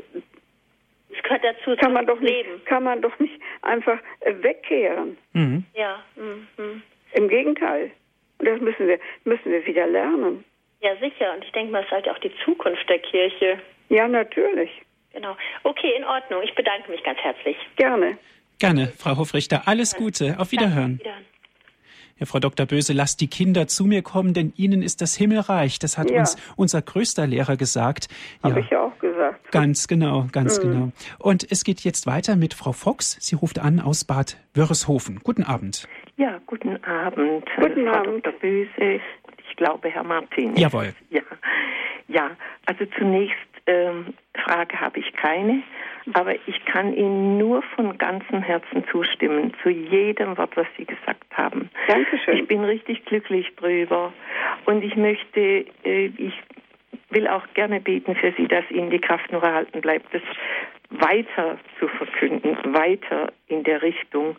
es 1.16 1.22
gehört 1.22 1.44
dazu 1.44 1.76
kann 1.76 1.94
man 1.94 2.06
doch 2.08 2.20
nicht, 2.20 2.66
Kann 2.66 2.84
man 2.84 3.02
doch 3.02 3.18
nicht 3.20 3.40
einfach 3.62 4.00
äh, 4.22 4.34
wegkehren. 4.42 5.18
Mhm. 5.34 5.64
Ja. 5.76 6.04
Mhm. 6.16 6.82
Im 7.14 7.30
Gegenteil. 7.30 7.92
Und 8.40 8.48
das 8.48 8.60
müssen 8.60 8.88
wir, 8.88 9.00
müssen 9.24 9.52
wir 9.52 9.66
wieder 9.66 9.86
lernen. 9.88 10.44
Ja, 10.82 10.96
sicher. 10.98 11.34
Und 11.34 11.46
ich 11.46 11.52
denke 11.52 11.72
mal, 11.72 11.80
es 11.80 11.86
ist 11.86 11.92
halt 11.92 12.10
auch 12.10 12.18
die 12.18 12.34
Zukunft 12.44 12.90
der 12.90 13.00
Kirche. 13.00 13.60
Ja, 13.90 14.08
natürlich. 14.08 14.70
Genau. 15.14 15.38
Okay, 15.62 15.94
in 15.96 16.04
Ordnung. 16.04 16.42
Ich 16.44 16.56
bedanke 16.56 16.90
mich 16.90 17.04
ganz 17.04 17.20
herzlich. 17.20 17.58
Gerne. 17.76 18.18
Gerne, 18.60 18.88
Frau 18.98 19.18
Hofrichter. 19.18 19.68
Alles 19.68 19.96
Gute. 19.96 20.40
Auf 20.40 20.52
Wiederhören. 20.52 21.00
Ja, 22.20 22.26
Frau 22.26 22.40
Dr. 22.40 22.66
Böse, 22.66 22.94
lasst 22.94 23.22
die 23.22 23.28
Kinder 23.28 23.68
zu 23.68 23.86
mir 23.86 24.02
kommen, 24.02 24.34
denn 24.34 24.54
ihnen 24.56 24.82
ist 24.82 25.02
das 25.02 25.16
Himmelreich. 25.16 25.80
Das 25.80 25.98
hat 25.98 26.12
ja. 26.12 26.20
uns 26.20 26.38
unser 26.56 26.82
größter 26.82 27.28
Lehrer 27.28 27.58
gesagt. 27.58 28.08
Ja. 28.44 28.50
Habe 28.50 28.60
ich 28.60 28.70
ja 28.70 28.84
auch 28.84 28.98
gesagt. 29.00 29.52
Ganz 29.52 29.88
genau, 29.88 30.28
ganz 30.32 30.60
mhm. 30.60 30.62
genau. 30.62 30.92
Und 31.20 31.52
es 31.52 31.64
geht 31.64 31.82
jetzt 31.82 32.06
weiter 32.06 32.36
mit 32.36 32.54
Frau 32.54 32.72
Fox. 32.72 33.18
Sie 33.20 33.36
ruft 33.36 33.60
an 33.60 33.80
aus 33.80 34.06
Bad 34.06 34.38
Wörishofen. 34.54 35.20
Guten 35.24 35.44
Abend. 35.44 35.88
Ja, 36.18 36.40
guten 36.46 36.82
Abend. 36.84 37.46
Guten 37.58 37.88
Frau 37.88 37.94
Abend. 37.94 38.26
Dr. 38.26 38.40
Böse 38.40 39.02
ich 39.54 39.58
glaube 39.58 39.90
Herr 39.90 40.04
Martin. 40.04 40.56
Jawohl. 40.56 40.94
Ja, 41.12 41.22
ja. 42.08 42.32
also 42.66 42.86
zunächst 42.98 43.38
ähm, 43.68 44.14
Frage 44.36 44.80
habe 44.80 45.00
ich 45.00 45.14
keine. 45.14 45.64
Aber 46.14 46.36
ich 46.48 46.66
kann 46.66 46.94
Ihnen 46.94 47.38
nur 47.38 47.62
von 47.76 47.98
ganzem 47.98 48.42
Herzen 48.42 48.84
zustimmen, 48.92 49.54
zu 49.64 49.70
jedem 49.70 50.38
Wort, 50.38 50.56
was 50.56 50.68
Sie 50.78 50.86
gesagt 50.86 51.26
haben. 51.34 51.70
Dankeschön. 51.88 52.40
Ich 52.40 52.48
bin 52.48 52.64
richtig 52.64 53.06
glücklich 53.06 53.56
drüber. 53.56 54.12
Und 54.66 54.84
ich 54.84 54.96
möchte, 54.96 55.66
äh, 55.86 56.12
ich 56.18 56.34
will 57.10 57.28
auch 57.28 57.46
gerne 57.54 57.80
beten 57.80 58.16
für 58.16 58.34
Sie, 58.38 58.48
dass 58.48 58.70
Ihnen 58.70 58.90
die 58.90 59.00
Kraft 59.00 59.32
nur 59.32 59.44
erhalten 59.44 59.82
bleibt, 59.82 60.14
das 60.14 60.22
weiter 60.90 61.58
zu 61.80 61.88
verkünden, 61.88 62.58
weiter 62.74 63.32
in 63.48 63.64
der 63.64 63.82
Richtung 63.82 64.36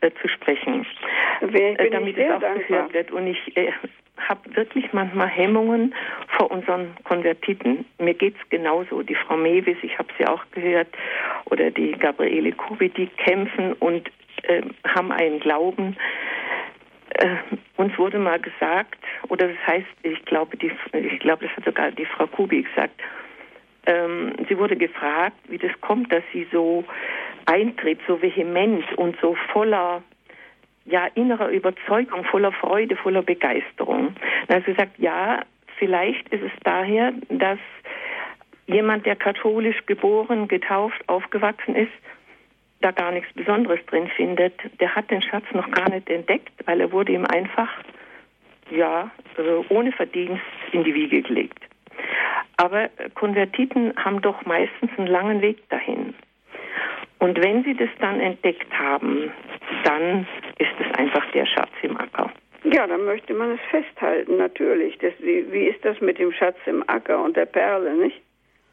äh, 0.00 0.10
zu 0.22 0.28
sprechen, 0.28 0.86
äh, 1.40 1.90
damit 1.90 2.16
es 2.16 2.30
auch 2.30 2.40
dankbar. 2.40 2.64
gehört 2.66 2.92
wird. 2.94 3.10
Und 3.10 3.26
ich 3.26 3.56
äh, 3.56 3.72
habe 4.18 4.56
wirklich 4.56 4.92
manchmal 4.92 5.28
Hemmungen 5.28 5.94
vor 6.36 6.50
unseren 6.50 6.94
Konvertiten. 7.04 7.84
Mir 7.98 8.14
geht 8.14 8.34
es 8.36 8.48
genauso. 8.50 9.02
Die 9.02 9.14
Frau 9.14 9.36
Mewis, 9.36 9.76
ich 9.82 9.98
habe 9.98 10.08
sie 10.18 10.26
auch 10.26 10.44
gehört, 10.52 10.88
oder 11.46 11.70
die 11.70 11.92
Gabriele 11.92 12.52
Kubi, 12.52 12.88
die 12.90 13.06
kämpfen 13.06 13.72
und 13.74 14.10
äh, 14.42 14.62
haben 14.86 15.12
einen 15.12 15.40
Glauben. 15.40 15.96
Äh, 17.14 17.36
uns 17.76 17.96
wurde 17.98 18.18
mal 18.18 18.38
gesagt, 18.38 18.98
oder 19.28 19.48
das 19.48 19.66
heißt, 19.66 19.86
ich 20.02 20.24
glaube, 20.24 20.56
die, 20.56 20.70
ich 20.92 21.20
glaube, 21.20 21.46
das 21.46 21.56
hat 21.56 21.64
sogar 21.64 21.90
die 21.90 22.06
Frau 22.06 22.26
Kubi 22.26 22.62
gesagt, 22.62 23.00
ähm, 23.86 24.34
sie 24.48 24.58
wurde 24.58 24.76
gefragt, 24.76 25.36
wie 25.48 25.58
das 25.58 25.72
kommt, 25.80 26.12
dass 26.12 26.22
sie 26.32 26.46
so 26.52 26.84
eintritt, 27.46 27.98
so 28.06 28.20
vehement 28.20 28.84
und 28.98 29.16
so 29.20 29.34
voller 29.52 30.02
ja, 30.88 31.06
innerer 31.14 31.48
Überzeugung, 31.48 32.24
voller 32.24 32.52
Freude, 32.52 32.96
voller 32.96 33.22
Begeisterung. 33.22 34.14
Hat 34.48 34.64
sie 34.64 34.72
gesagt, 34.72 34.98
ja, 34.98 35.42
vielleicht 35.78 36.28
ist 36.30 36.42
es 36.42 36.52
daher, 36.64 37.12
dass 37.28 37.58
jemand, 38.66 39.06
der 39.06 39.16
katholisch 39.16 39.84
geboren, 39.86 40.48
getauft, 40.48 41.02
aufgewachsen 41.08 41.74
ist, 41.74 41.92
da 42.80 42.90
gar 42.90 43.12
nichts 43.12 43.32
Besonderes 43.34 43.84
drin 43.86 44.08
findet. 44.16 44.54
Der 44.80 44.94
hat 44.94 45.10
den 45.10 45.22
Schatz 45.22 45.44
noch 45.52 45.70
gar 45.70 45.90
nicht 45.90 46.08
entdeckt, 46.08 46.52
weil 46.66 46.80
er 46.80 46.92
wurde 46.92 47.12
ihm 47.12 47.26
einfach, 47.26 47.70
ja, 48.70 49.10
also 49.36 49.64
ohne 49.68 49.92
Verdienst 49.92 50.42
in 50.72 50.84
die 50.84 50.94
Wiege 50.94 51.22
gelegt. 51.22 51.62
Aber 52.56 52.88
Konvertiten 53.14 53.94
haben 53.96 54.20
doch 54.20 54.44
meistens 54.44 54.90
einen 54.96 55.06
langen 55.08 55.42
Weg 55.42 55.68
dahin. 55.70 56.14
Und 57.20 57.42
wenn 57.42 57.64
sie 57.64 57.74
das 57.74 57.88
dann 58.00 58.20
entdeckt 58.20 58.72
haben, 58.78 59.32
dann 59.84 60.26
ist 60.58 60.74
es 60.78 60.98
einfach 60.98 61.24
der 61.32 61.46
Schatz 61.46 61.70
im 61.82 61.96
Acker. 61.96 62.30
Ja, 62.64 62.86
dann 62.86 63.04
möchte 63.04 63.34
man 63.34 63.52
es 63.52 63.60
festhalten, 63.70 64.36
natürlich. 64.36 64.98
Das, 64.98 65.12
wie, 65.20 65.50
wie 65.52 65.66
ist 65.66 65.84
das 65.84 66.00
mit 66.00 66.18
dem 66.18 66.32
Schatz 66.32 66.56
im 66.66 66.82
Acker 66.88 67.22
und 67.22 67.36
der 67.36 67.46
Perle, 67.46 67.94
nicht? 67.94 68.20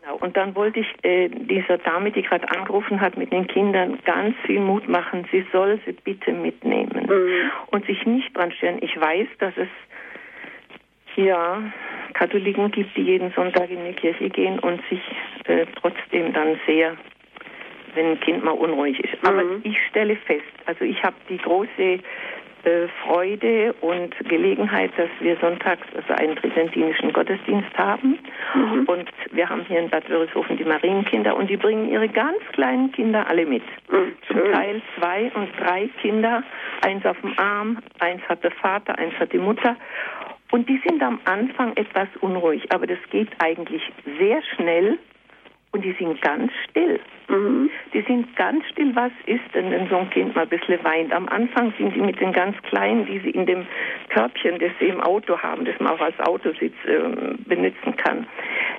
Genau. 0.01 0.17
Und 0.17 0.35
dann 0.37 0.55
wollte 0.55 0.79
ich 0.79 0.87
äh, 1.03 1.29
dieser 1.29 1.77
Dame, 1.77 2.11
die 2.11 2.21
gerade 2.21 2.49
angerufen 2.49 3.01
hat 3.01 3.17
mit 3.17 3.31
den 3.31 3.47
Kindern, 3.47 3.99
ganz 4.05 4.35
viel 4.45 4.59
Mut 4.59 4.87
machen. 4.87 5.27
Sie 5.31 5.45
soll 5.51 5.79
sie 5.85 5.93
bitte 5.93 6.31
mitnehmen 6.31 7.07
mhm. 7.07 7.51
und 7.71 7.85
sich 7.85 8.05
nicht 8.05 8.35
dran 8.35 8.51
stören. 8.51 8.79
Ich 8.81 8.99
weiß, 8.99 9.27
dass 9.39 9.53
es 9.57 9.69
ja 11.15 11.61
Katholiken 12.13 12.71
gibt, 12.71 12.95
die 12.97 13.03
jeden 13.03 13.31
Sonntag 13.31 13.69
in 13.69 13.85
die 13.85 13.93
Kirche 13.93 14.29
gehen 14.29 14.59
und 14.59 14.81
sich 14.89 15.01
äh, 15.45 15.65
trotzdem 15.79 16.33
dann 16.33 16.59
sehr 16.65 16.95
wenn 17.95 18.11
ein 18.11 18.19
Kind 18.19 18.43
mal 18.43 18.51
unruhig 18.51 18.99
ist. 18.99 19.15
Aber 19.25 19.43
mhm. 19.43 19.61
ich 19.63 19.77
stelle 19.89 20.15
fest, 20.15 20.43
also 20.65 20.85
ich 20.85 21.01
habe 21.03 21.15
die 21.29 21.37
große 21.37 21.99
äh, 22.65 22.87
Freude 23.03 23.73
und 23.81 24.15
Gelegenheit, 24.27 24.91
dass 24.97 25.09
wir 25.19 25.37
sonntags 25.37 25.87
also 25.95 26.13
einen 26.13 26.35
tridentinischen 26.35 27.13
Gottesdienst 27.13 27.77
haben. 27.77 28.17
Mhm. 28.55 28.85
Und 28.85 29.09
wir 29.31 29.47
haben 29.47 29.61
hier 29.67 29.79
in 29.79 29.89
Bad 29.89 30.09
Wörishofen 30.09 30.57
die 30.57 30.63
Marienkinder 30.63 31.35
und 31.35 31.49
die 31.49 31.57
bringen 31.57 31.91
ihre 31.91 32.09
ganz 32.09 32.39
kleinen 32.53 32.91
Kinder 32.91 33.27
alle 33.27 33.45
mit. 33.45 33.63
Mhm. 33.91 34.13
Zum 34.27 34.51
Teil 34.51 34.81
zwei 34.97 35.31
und 35.35 35.49
drei 35.59 35.89
Kinder, 36.01 36.43
eins 36.81 37.05
auf 37.05 37.19
dem 37.21 37.37
Arm, 37.37 37.77
eins 37.99 38.21
hat 38.27 38.43
der 38.43 38.51
Vater, 38.51 38.97
eins 38.97 39.13
hat 39.19 39.31
die 39.31 39.37
Mutter. 39.37 39.75
Und 40.51 40.67
die 40.67 40.81
sind 40.87 41.03
am 41.03 41.19
Anfang 41.25 41.75
etwas 41.75 42.07
unruhig, 42.21 42.63
aber 42.71 42.87
das 42.87 42.99
geht 43.11 43.29
eigentlich 43.39 43.83
sehr 44.17 44.41
schnell 44.55 44.97
und 45.75 45.83
die 45.83 45.91
sind 45.99 46.21
ganz 46.21 46.53
still. 46.69 47.01
Mhm. 47.27 47.69
Die 47.93 48.01
sind 48.01 48.33
ganz 48.37 48.65
still. 48.69 48.95
Was 48.95 49.11
ist 49.25 49.43
denn, 49.53 49.69
wenn 49.71 49.89
so 49.89 49.97
ein 49.97 50.09
Kind 50.09 50.33
mal 50.33 50.43
ein 50.43 50.47
bisschen 50.47 50.81
weint? 50.85 51.11
Am 51.11 51.27
Anfang 51.27 51.73
sind 51.77 51.93
sie 51.93 51.99
mit 51.99 52.17
den 52.21 52.31
ganz 52.31 52.55
Kleinen, 52.63 53.05
die 53.05 53.19
sie 53.19 53.31
in 53.31 53.45
dem 53.45 53.65
Körbchen, 54.09 54.57
das 54.59 54.71
sie 54.79 54.87
im 54.87 55.01
Auto 55.01 55.37
haben, 55.37 55.65
das 55.65 55.77
man 55.79 55.93
auch 55.93 55.99
als 55.99 56.17
Autositz 56.21 56.73
äh, 56.85 57.33
benutzen 57.45 57.97
kann. 57.97 58.25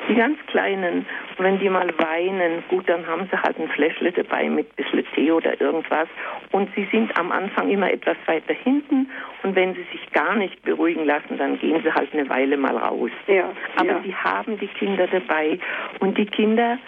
Die 0.08 0.14
ganz 0.14 0.38
Kleinen, 0.46 1.04
wenn 1.36 1.58
die 1.58 1.68
mal 1.68 1.92
weinen, 1.98 2.62
gut, 2.68 2.88
dann 2.88 3.06
haben 3.06 3.28
sie 3.30 3.42
halt 3.42 3.58
ein 3.58 3.68
Fläschle 3.68 4.12
dabei 4.12 4.48
mit 4.48 4.66
ein 4.70 4.84
bisschen 4.84 5.04
Tee 5.14 5.32
oder 5.32 5.60
irgendwas. 5.60 6.08
Und 6.52 6.70
sie 6.74 6.86
sind 6.90 7.18
am 7.18 7.32
Anfang 7.32 7.68
immer 7.68 7.92
etwas 7.92 8.16
weiter 8.26 8.54
hinten. 8.54 9.10
Und 9.42 9.54
wenn 9.54 9.74
sie 9.74 9.84
sich 9.92 10.12
gar 10.12 10.34
nicht 10.34 10.62
beruhigen 10.62 11.04
lassen, 11.04 11.36
dann 11.36 11.58
gehen 11.58 11.82
sie 11.82 11.92
halt 11.92 12.12
eine 12.14 12.28
Weile 12.30 12.56
mal 12.56 12.76
raus. 12.76 13.10
Ja, 13.26 13.50
Aber 13.76 13.86
ja. 13.86 14.00
sie 14.02 14.14
haben 14.14 14.58
die 14.58 14.68
Kinder 14.68 15.06
dabei. 15.08 15.58
Und 16.00 16.16
die 16.16 16.26
Kinder 16.26 16.78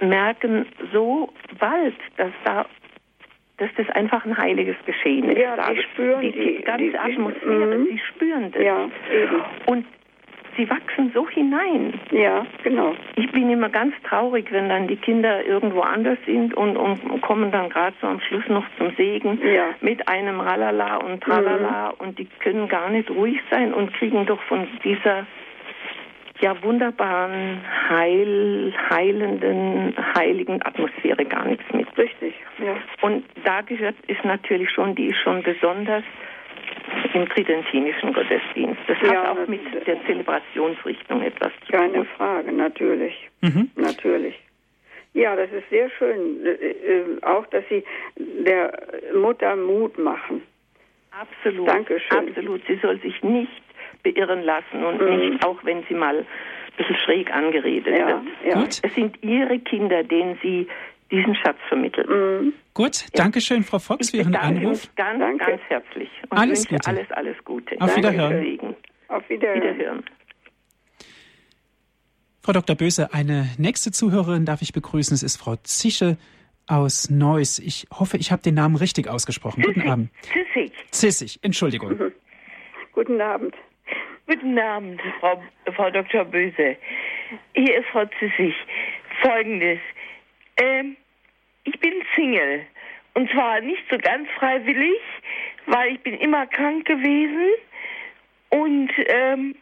merken 0.00 0.66
so 0.92 1.32
bald, 1.58 1.94
dass 2.16 2.32
da 2.44 2.66
dass 3.58 3.70
das 3.76 3.88
einfach 3.90 4.24
ein 4.26 4.36
heiliges 4.36 4.76
Geschehen 4.84 5.30
ist. 5.30 5.38
Ja, 5.38 5.56
die 5.56 5.82
spüren 5.82 6.20
die, 6.20 6.32
die, 6.32 6.56
die 6.58 6.62
ganze 6.62 6.90
die, 6.90 6.98
Atmosphäre, 6.98 7.78
mhm. 7.78 7.86
sie 7.86 7.98
spüren 7.98 8.52
das. 8.52 8.62
Ja, 8.62 8.90
eben. 9.10 9.42
Und 9.64 9.86
sie 10.56 10.68
wachsen 10.68 11.10
so 11.14 11.28
hinein. 11.28 11.94
Ja, 12.10 12.46
genau. 12.62 12.94
Ich 13.16 13.30
bin 13.32 13.50
immer 13.50 13.68
ganz 13.68 13.94
traurig, 14.04 14.50
wenn 14.50 14.68
dann 14.68 14.88
die 14.88 14.96
Kinder 14.96 15.44
irgendwo 15.44 15.80
anders 15.80 16.18
sind 16.26 16.54
und, 16.54 16.76
und 16.76 17.20
kommen 17.22 17.50
dann 17.50 17.68
gerade 17.70 17.96
so 18.00 18.06
am 18.06 18.20
Schluss 18.20 18.46
noch 18.48 18.64
zum 18.78 18.94
Segen 18.96 19.40
ja. 19.42 19.68
mit 19.80 20.06
einem 20.08 20.40
Ralala 20.40 20.96
und 20.96 21.22
Tralala 21.22 21.92
mhm. 21.92 22.06
und 22.06 22.18
die 22.18 22.26
können 22.40 22.68
gar 22.68 22.90
nicht 22.90 23.10
ruhig 23.10 23.40
sein 23.50 23.72
und 23.72 23.92
kriegen 23.94 24.26
doch 24.26 24.42
von 24.42 24.66
dieser 24.84 25.26
ja 26.40 26.62
wunderbaren, 26.62 27.60
heil, 27.88 28.72
heilenden, 28.90 29.94
heiligen 30.14 30.60
Atmosphäre 30.62 31.24
gar 31.24 31.46
nichts 31.46 31.64
mit. 31.72 31.86
Richtig, 31.96 32.34
ja. 32.58 32.76
Und 33.02 33.24
da 33.44 33.62
gehört 33.62 33.96
ist 34.06 34.24
natürlich 34.24 34.70
schon, 34.70 34.94
die 34.94 35.06
ist 35.06 35.18
schon 35.18 35.42
besonders 35.42 36.04
im 37.14 37.28
tridentinischen 37.28 38.12
Gottesdienst. 38.12 38.80
Das 38.86 38.98
ja, 39.02 39.08
hat 39.08 39.38
auch 39.38 39.46
mit 39.48 39.60
der 39.86 40.04
Zelebrationsrichtung 40.06 41.22
etwas 41.22 41.52
zu 41.64 41.72
tun. 41.72 41.80
Keine 41.80 42.04
Frage, 42.04 42.52
natürlich. 42.52 43.14
Mhm. 43.40 43.70
Natürlich. 43.76 44.38
Ja, 45.14 45.34
das 45.34 45.50
ist 45.50 45.68
sehr 45.70 45.88
schön. 45.90 46.44
Äh, 46.44 46.50
äh, 46.50 47.22
auch, 47.22 47.46
dass 47.46 47.64
Sie 47.70 47.82
der 48.16 48.70
Mutter 49.14 49.56
Mut 49.56 49.98
machen. 49.98 50.42
Absolut. 51.10 51.68
Dankeschön. 51.68 52.28
Absolut. 52.28 52.60
Sie 52.66 52.76
soll 52.76 53.00
sich 53.00 53.22
nicht 53.22 53.62
beirren 54.02 54.42
lassen 54.42 54.84
und 54.84 55.00
mhm. 55.00 55.16
nicht, 55.16 55.44
auch 55.44 55.62
wenn 55.64 55.84
sie 55.88 55.94
mal 55.94 56.18
ein 56.18 56.26
bisschen 56.76 56.96
schräg 56.96 57.32
angeredet 57.32 57.98
ja, 57.98 58.06
wird. 58.08 58.22
Ja. 58.46 58.60
Gut. 58.60 58.80
Es 58.82 58.94
sind 58.94 59.22
ihre 59.22 59.58
Kinder, 59.58 60.02
denen 60.02 60.38
sie 60.42 60.68
diesen 61.10 61.34
Schatz 61.36 61.58
vermitteln. 61.68 62.08
Mhm. 62.08 62.52
Gut, 62.74 63.02
ja. 63.02 63.08
danke 63.14 63.40
schön, 63.40 63.62
Frau 63.62 63.78
Fox, 63.78 64.10
für 64.10 64.18
Ihren 64.18 64.34
Anruf. 64.34 64.70
Mich 64.70 64.94
ganz, 64.96 65.20
danke. 65.20 65.44
ganz 65.44 65.62
herzlich. 65.68 66.10
Und 66.28 66.38
alles 66.38 66.70
wünsche 66.70 66.74
Gute. 66.74 66.88
alles, 66.88 67.10
alles 67.12 67.44
Gute. 67.44 67.80
Auf 67.80 67.96
Wiederhören. 67.96 68.76
Auf 69.08 69.28
Wiederhören. 69.28 69.78
Wiederhören. 69.78 70.04
Frau 72.42 72.52
Dr. 72.52 72.76
Böse, 72.76 73.12
eine 73.12 73.48
nächste 73.58 73.90
Zuhörerin 73.90 74.44
darf 74.44 74.62
ich 74.62 74.72
begrüßen. 74.72 75.14
Es 75.14 75.22
ist 75.22 75.36
Frau 75.36 75.56
Zische 75.56 76.16
aus 76.66 77.10
Neuss. 77.10 77.58
Ich 77.58 77.86
hoffe, 77.92 78.18
ich 78.18 78.30
habe 78.30 78.42
den 78.42 78.54
Namen 78.54 78.76
richtig 78.76 79.08
ausgesprochen. 79.08 79.62
Zissig. 79.62 79.74
Guten 79.74 79.88
Abend. 79.88 80.10
Zissig. 80.22 80.72
Zissig, 80.90 81.38
Entschuldigung. 81.42 81.90
Mhm. 81.96 82.12
Guten 82.92 83.20
Abend. 83.20 83.54
Guten 84.28 84.58
Abend, 84.58 85.00
Frau, 85.20 85.40
Frau 85.76 85.90
Dr. 85.90 86.24
Böse. 86.24 86.76
Hier 87.54 87.78
ist 87.78 87.86
Frau 87.90 88.04
Zissig. 88.18 88.54
Folgendes. 89.22 89.78
Ähm, 90.56 90.96
ich 91.62 91.78
bin 91.78 91.92
Single. 92.16 92.66
Und 93.14 93.30
zwar 93.30 93.60
nicht 93.60 93.84
so 93.88 93.96
ganz 93.98 94.28
freiwillig, 94.36 95.00
weil 95.66 95.94
ich 95.94 96.00
bin 96.00 96.14
immer 96.18 96.44
krank 96.48 96.86
gewesen. 96.86 97.52
Und 98.48 98.90
ähm, 99.06 99.54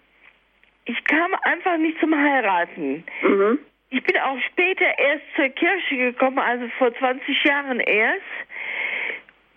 ich 0.86 1.04
kam 1.04 1.34
einfach 1.42 1.76
nicht 1.76 2.00
zum 2.00 2.14
Heiraten. 2.16 3.04
Mhm. 3.20 3.58
Ich 3.90 4.02
bin 4.02 4.16
auch 4.16 4.38
später 4.50 4.98
erst 4.98 5.24
zur 5.36 5.50
Kirche 5.50 5.96
gekommen, 5.96 6.38
also 6.38 6.68
vor 6.78 6.92
20 6.94 7.44
Jahren 7.44 7.80
erst. 7.80 8.22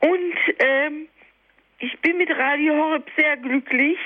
Und 0.02 0.36
ähm, 0.60 1.08
ich 1.80 2.00
bin 2.00 2.18
mit 2.18 2.30
Radio 2.32 2.76
Horeb 2.76 3.10
sehr 3.16 3.38
glücklich, 3.38 3.98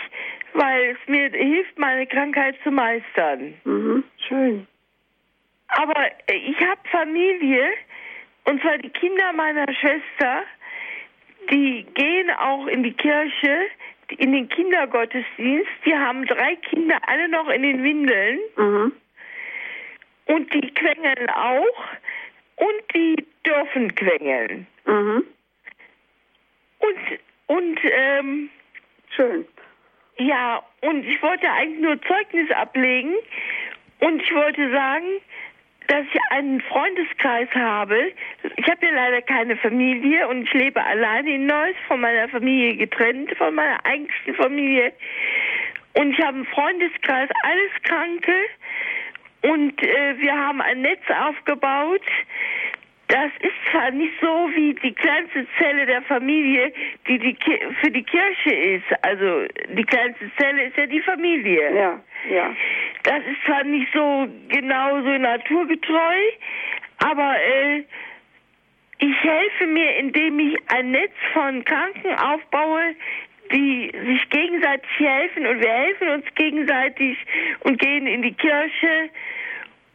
weil 0.54 0.92
es 0.92 1.08
mir 1.08 1.30
hilft, 1.30 1.78
meine 1.78 2.06
Krankheit 2.08 2.56
zu 2.64 2.72
meistern. 2.72 3.54
Mhm, 3.64 4.04
schön. 4.28 4.68
Aber 5.68 6.08
äh, 6.28 6.36
ich 6.36 6.60
habe 6.60 6.82
Familie, 6.92 7.70
und 8.44 8.62
zwar 8.62 8.78
die 8.78 8.90
Kinder 8.90 9.32
meiner 9.34 9.72
Schwester, 9.74 10.44
die 11.50 11.86
gehen 11.94 12.30
auch 12.32 12.68
in 12.68 12.84
die 12.84 12.94
Kirche, 12.94 13.68
in 14.18 14.34
den 14.34 14.50
Kindergottesdienst. 14.50 15.70
Die 15.86 15.96
haben 15.96 16.26
drei 16.26 16.56
Kinder, 16.58 16.98
alle 17.08 17.30
noch 17.30 17.48
in 17.48 17.64
den 17.64 17.84
Windeln. 17.84 18.40
Mhm. 18.58 18.92
Und 20.26 20.54
die 20.54 20.74
quengeln 20.74 21.30
auch. 21.30 21.84
Und 22.58 22.94
die 22.94 23.26
dürfen 23.46 23.96
quengeln. 23.96 24.68
Mhm. 24.86 25.24
Und 26.80 26.98
und 27.52 27.80
ähm, 27.84 28.50
schön. 29.14 29.46
Ja, 30.18 30.64
und 30.82 31.06
ich 31.06 31.22
wollte 31.22 31.50
eigentlich 31.52 31.82
nur 31.82 32.02
Zeugnis 32.04 32.50
ablegen 32.52 33.14
und 34.00 34.22
ich 34.22 34.34
wollte 34.34 34.72
sagen, 34.72 35.06
dass 35.88 36.06
ich 36.14 36.20
einen 36.30 36.62
Freundeskreis 36.62 37.50
habe. 37.54 38.14
Ich 38.56 38.66
habe 38.70 38.86
ja 38.86 38.94
leider 38.94 39.22
keine 39.22 39.58
Familie 39.58 40.30
und 40.30 40.44
ich 40.44 40.54
lebe 40.54 40.82
alleine 40.82 41.32
in 41.32 41.46
Neuss, 41.48 41.76
von 41.90 42.00
meiner 42.00 42.30
Familie 42.30 42.78
getrennt, 42.78 43.36
von 43.38 43.54
meiner 43.54 43.86
eigentlichen 43.86 44.36
Familie. 44.36 44.94
Und 45.94 46.14
ich 46.14 46.24
habe 46.24 46.38
einen 46.38 46.46
Freundeskreis, 46.46 47.30
alles 47.44 47.84
Kranke. 47.84 48.34
Und 49.42 49.84
äh, 49.84 50.18
wir 50.20 50.34
haben 50.34 50.62
ein 50.62 50.84
Netz 50.84 51.04
aufgebaut 51.10 52.06
das 53.12 53.32
ist 53.42 53.54
zwar 53.70 53.92
nicht 53.92 54.14
so 54.22 54.50
wie 54.56 54.74
die 54.74 54.94
kleinste 54.94 55.46
Zelle 55.60 55.86
der 55.86 56.02
Familie, 56.04 56.72
die, 57.08 57.20
die 57.20 57.38
für 57.82 57.92
die 57.92 58.04
Kirche 58.04 58.54
ist. 58.54 58.86
Also 59.02 59.48
die 59.70 59.84
kleinste 59.84 60.32
Zelle 60.40 60.64
ist 60.64 60.78
ja 60.78 60.86
die 60.86 61.02
Familie. 61.02 61.76
Ja, 61.76 62.00
ja. 62.30 62.56
Das 63.04 63.20
ist 63.20 63.44
zwar 63.46 63.66
nicht 63.66 63.88
so 63.94 64.28
genau 64.48 65.02
so 65.02 65.18
naturgetreu, 65.18 66.16
aber 67.00 67.36
äh, 67.38 67.84
ich 69.00 69.24
helfe 69.24 69.68
mir, 69.68 69.96
indem 69.98 70.40
ich 70.40 70.58
ein 70.68 70.92
Netz 70.92 71.14
von 71.34 71.66
Kranken 71.66 72.16
aufbaue, 72.16 72.96
die 73.52 73.92
sich 74.06 74.30
gegenseitig 74.30 74.90
helfen 75.00 75.48
und 75.48 75.62
wir 75.62 75.70
helfen 75.70 76.10
uns 76.12 76.26
gegenseitig 76.36 77.18
und 77.66 77.78
gehen 77.78 78.08
in 78.08 78.22
die 78.22 78.34
Kirche 78.34 79.10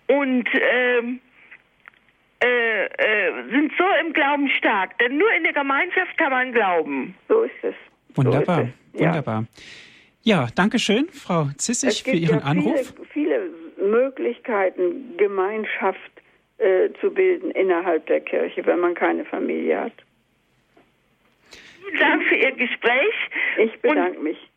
und 0.08 0.46
ähm, 0.54 1.20
äh, 2.42 2.84
äh, 2.84 3.50
sind 3.50 3.72
so 3.78 3.84
im 4.04 4.12
Glauben 4.12 4.48
stark. 4.50 4.98
Denn 4.98 5.16
nur 5.16 5.32
in 5.32 5.44
der 5.44 5.52
Gemeinschaft 5.52 6.16
kann 6.18 6.30
man 6.30 6.52
glauben. 6.52 7.14
So 7.28 7.42
ist 7.42 7.52
es. 7.62 7.74
Wunderbar, 8.14 8.56
so 8.56 8.62
ist 8.62 8.68
es. 8.94 9.00
Ja. 9.00 9.06
wunderbar. 9.08 9.44
Ja, 10.22 10.48
danke 10.54 10.78
schön, 10.78 11.08
Frau 11.10 11.46
Zissig, 11.56 12.02
für 12.02 12.10
Ihren 12.10 12.40
ja 12.40 12.44
Anruf. 12.44 12.94
Viele, 13.12 13.50
viele 13.76 13.88
Möglichkeiten, 13.88 15.16
Gemeinschaft 15.16 16.00
äh, 16.58 16.90
zu 17.00 17.10
bilden 17.12 17.52
innerhalb 17.52 18.06
der 18.06 18.20
Kirche, 18.20 18.66
wenn 18.66 18.80
man 18.80 18.94
keine 18.94 19.24
Familie 19.24 19.82
hat. 19.82 19.92
Vielen 21.78 22.00
Dank 22.00 22.24
für 22.24 22.34
Ihr 22.34 22.52
Gespräch. 22.52 23.14
Ich 23.58 23.80
bedanke 23.80 24.18
und, 24.18 24.24
mich. 24.24 24.50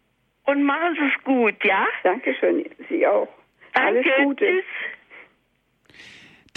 Und 0.46 0.64
machen 0.64 0.96
Sie 0.96 1.06
es 1.06 1.24
gut, 1.24 1.64
ja? 1.64 1.86
Dankeschön, 2.04 2.66
Sie 2.90 3.06
auch. 3.06 3.28
Danke, 3.74 3.90
Alles 3.90 4.06
Gute. 4.24 4.46
Tschüss. 4.46 4.66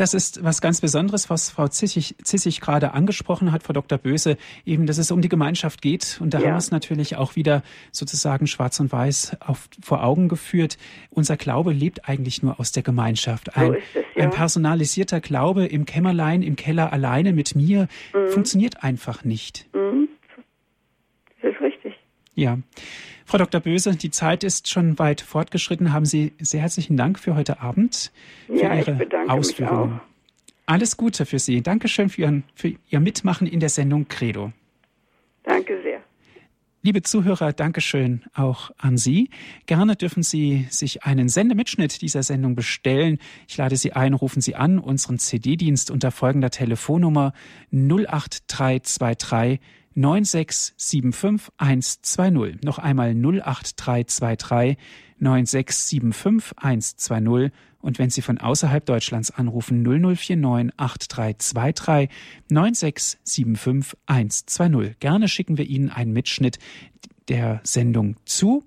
Das 0.03 0.15
ist 0.15 0.43
was 0.43 0.61
ganz 0.61 0.81
Besonderes, 0.81 1.31
was 1.31 1.51
Frau 1.51 1.69
Zissig, 1.69 2.17
Zissig 2.25 2.61
gerade 2.61 2.93
angesprochen 2.93 3.53
hat, 3.53 3.63
Frau 3.63 3.73
Dr. 3.73 3.99
Böse, 3.99 4.37
eben, 4.67 4.87
dass 4.87 4.99
es 4.99 5.13
um 5.13 5.23
die 5.23 5.29
Gemeinschaft 5.29 5.81
geht. 5.81 6.19
Und 6.21 6.35
da 6.35 6.41
ja. 6.41 6.47
haben 6.47 6.55
wir 6.55 6.59
es 6.59 6.73
natürlich 6.73 7.15
auch 7.15 7.37
wieder 7.37 7.63
sozusagen 7.93 8.49
schwarz 8.49 8.81
und 8.81 8.91
weiß 8.91 9.37
auf, 9.39 9.69
vor 9.81 10.03
Augen 10.03 10.29
geführt. 10.29 10.77
Unser 11.11 11.37
Glaube 11.37 11.73
lebt 11.73 12.09
eigentlich 12.09 12.43
nur 12.43 12.59
aus 12.59 12.73
der 12.73 12.83
Gemeinschaft. 12.83 13.57
Ein, 13.57 13.67
so 13.67 13.75
es, 13.75 13.83
ja. 14.17 14.25
ein 14.25 14.31
personalisierter 14.31 15.21
Glaube 15.21 15.67
im 15.67 15.87
Kämmerlein, 15.87 16.43
im 16.43 16.57
Keller 16.57 16.93
alleine 16.93 17.33
mit 17.33 17.55
mir 17.55 17.87
mhm. 18.13 18.33
funktioniert 18.33 18.83
einfach 18.83 19.23
nicht. 19.23 19.69
Mhm. 19.73 20.09
Ja. 22.43 22.59
Frau 23.25 23.39
Dr. 23.39 23.61
Böse, 23.61 23.95
die 23.95 24.11
Zeit 24.11 24.43
ist 24.43 24.69
schon 24.69 24.99
weit 24.99 25.21
fortgeschritten. 25.21 25.93
Haben 25.93 26.05
Sie 26.05 26.33
sehr 26.41 26.61
herzlichen 26.61 26.97
Dank 26.97 27.21
für 27.21 27.37
heute 27.37 27.61
Abend, 27.61 28.11
für 28.47 28.57
ja, 28.57 28.75
Ihre 28.75 28.99
Ausführungen. 29.29 30.01
Alles 30.67 30.97
Gute 30.97 31.25
für 31.25 31.39
Sie. 31.39 31.63
Dankeschön 31.63 32.09
für, 32.09 32.23
Ihren, 32.23 32.43
für 32.55 32.75
Ihr 32.91 32.99
Mitmachen 33.01 33.47
in 33.47 33.61
der 33.61 33.69
Sendung 33.69 34.09
Credo. 34.09 34.53
Danke 35.45 35.81
sehr. 35.83 36.01
Liebe 36.85 37.03
Zuhörer, 37.03 37.53
Dankeschön 37.53 38.25
auch 38.35 38.73
an 38.77 38.97
Sie. 38.97 39.31
Gerne 39.67 39.95
dürfen 39.95 40.25
Sie 40.25 40.67
sich 40.69 41.05
einen 41.05 41.29
Sendemitschnitt 41.29 42.03
dieser 42.03 42.25
Sendung 42.25 42.57
bestellen. 42.57 43.19
Ich 43.47 43.57
lade 43.57 43.77
Sie 43.77 43.93
ein, 43.93 44.15
rufen 44.15 44.41
Sie 44.41 44.57
an 44.57 44.81
unseren 44.81 45.21
CD-Dienst 45.21 45.93
unter 45.93 46.11
folgender 46.11 46.51
Telefonnummer 46.51 47.35
08323 47.71 49.61
9675120. 49.97 52.65
Noch 52.65 52.79
einmal 52.79 53.15
08323 53.15 54.77
9675120 55.21 57.51
und 57.81 57.99
wenn 57.99 58.11
Sie 58.11 58.23
von 58.23 58.39
außerhalb 58.39 58.87
Deutschlands 58.87 59.31
anrufen 59.31 59.83
0049 59.83 60.73
8323 60.77 62.09
9675120. 62.51 64.95
Gerne 64.99 65.29
schicken 65.29 65.59
wir 65.59 65.67
Ihnen 65.67 65.91
einen 65.91 66.13
Mitschnitt 66.13 66.59
der 67.29 67.61
Sendung 67.65 68.17
zu. 68.25 68.65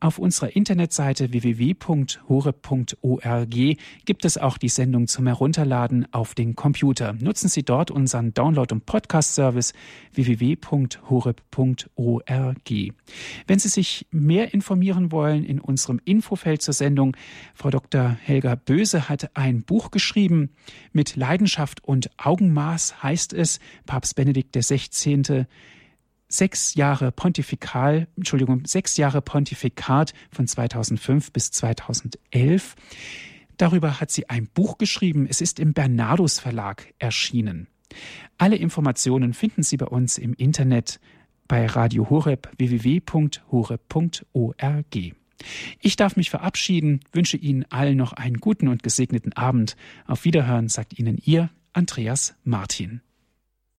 Auf 0.00 0.18
unserer 0.18 0.54
Internetseite 0.54 1.32
www.hore.org 1.32 2.16
gibt 4.04 4.24
es 4.24 4.38
auch 4.38 4.56
die 4.56 4.68
Sendung 4.68 5.08
zum 5.08 5.26
Herunterladen 5.26 6.06
auf 6.12 6.36
den 6.36 6.54
Computer. 6.54 7.14
Nutzen 7.14 7.48
Sie 7.48 7.64
dort 7.64 7.90
unseren 7.90 8.32
Download- 8.32 8.72
und 8.72 8.86
Podcast-Service 8.86 9.72
www.horeb.org. 10.14 10.92
Wenn 13.48 13.58
Sie 13.58 13.68
sich 13.68 14.06
mehr 14.12 14.54
informieren 14.54 15.10
wollen 15.10 15.44
in 15.44 15.60
unserem 15.60 16.00
Infofeld 16.04 16.62
zur 16.62 16.74
Sendung, 16.74 17.16
Frau 17.54 17.70
Dr. 17.70 18.16
Helga 18.22 18.54
Böse 18.54 19.08
hat 19.08 19.36
ein 19.36 19.62
Buch 19.62 19.90
geschrieben 19.90 20.50
mit 20.92 21.16
Leidenschaft 21.16 21.82
und 21.82 22.10
Augenmaß 22.18 23.02
heißt 23.02 23.32
es. 23.32 23.58
Papst 23.84 24.14
Benedikt 24.14 24.56
XVI 24.56 25.46
sechs 26.28 26.74
Jahre 26.74 27.10
Pontifikal, 27.12 28.06
Entschuldigung, 28.16 28.64
sechs 28.66 28.96
Jahre 28.96 29.22
Pontifikat 29.22 30.12
von 30.30 30.46
2005 30.46 31.32
bis 31.32 31.50
2011. 31.50 32.76
Darüber 33.56 34.00
hat 34.00 34.10
sie 34.10 34.28
ein 34.28 34.46
Buch 34.46 34.78
geschrieben. 34.78 35.26
Es 35.28 35.40
ist 35.40 35.58
im 35.58 35.72
Bernardus 35.72 36.38
Verlag 36.38 36.94
erschienen. 36.98 37.66
Alle 38.36 38.56
Informationen 38.56 39.32
finden 39.34 39.62
Sie 39.62 39.76
bei 39.76 39.86
uns 39.86 40.18
im 40.18 40.34
Internet 40.34 41.00
bei 41.48 41.66
Radio 41.66 42.08
Horeb 42.10 42.50
www.horeb.org. 42.58 43.36
Ich 45.80 45.96
darf 45.96 46.16
mich 46.16 46.30
verabschieden, 46.30 47.00
wünsche 47.12 47.36
Ihnen 47.36 47.64
allen 47.70 47.96
noch 47.96 48.12
einen 48.12 48.38
guten 48.38 48.68
und 48.68 48.82
gesegneten 48.82 49.32
Abend. 49.32 49.76
Auf 50.06 50.24
Wiederhören 50.24 50.68
sagt 50.68 50.98
Ihnen 50.98 51.18
Ihr 51.24 51.50
Andreas 51.72 52.34
Martin. 52.44 53.00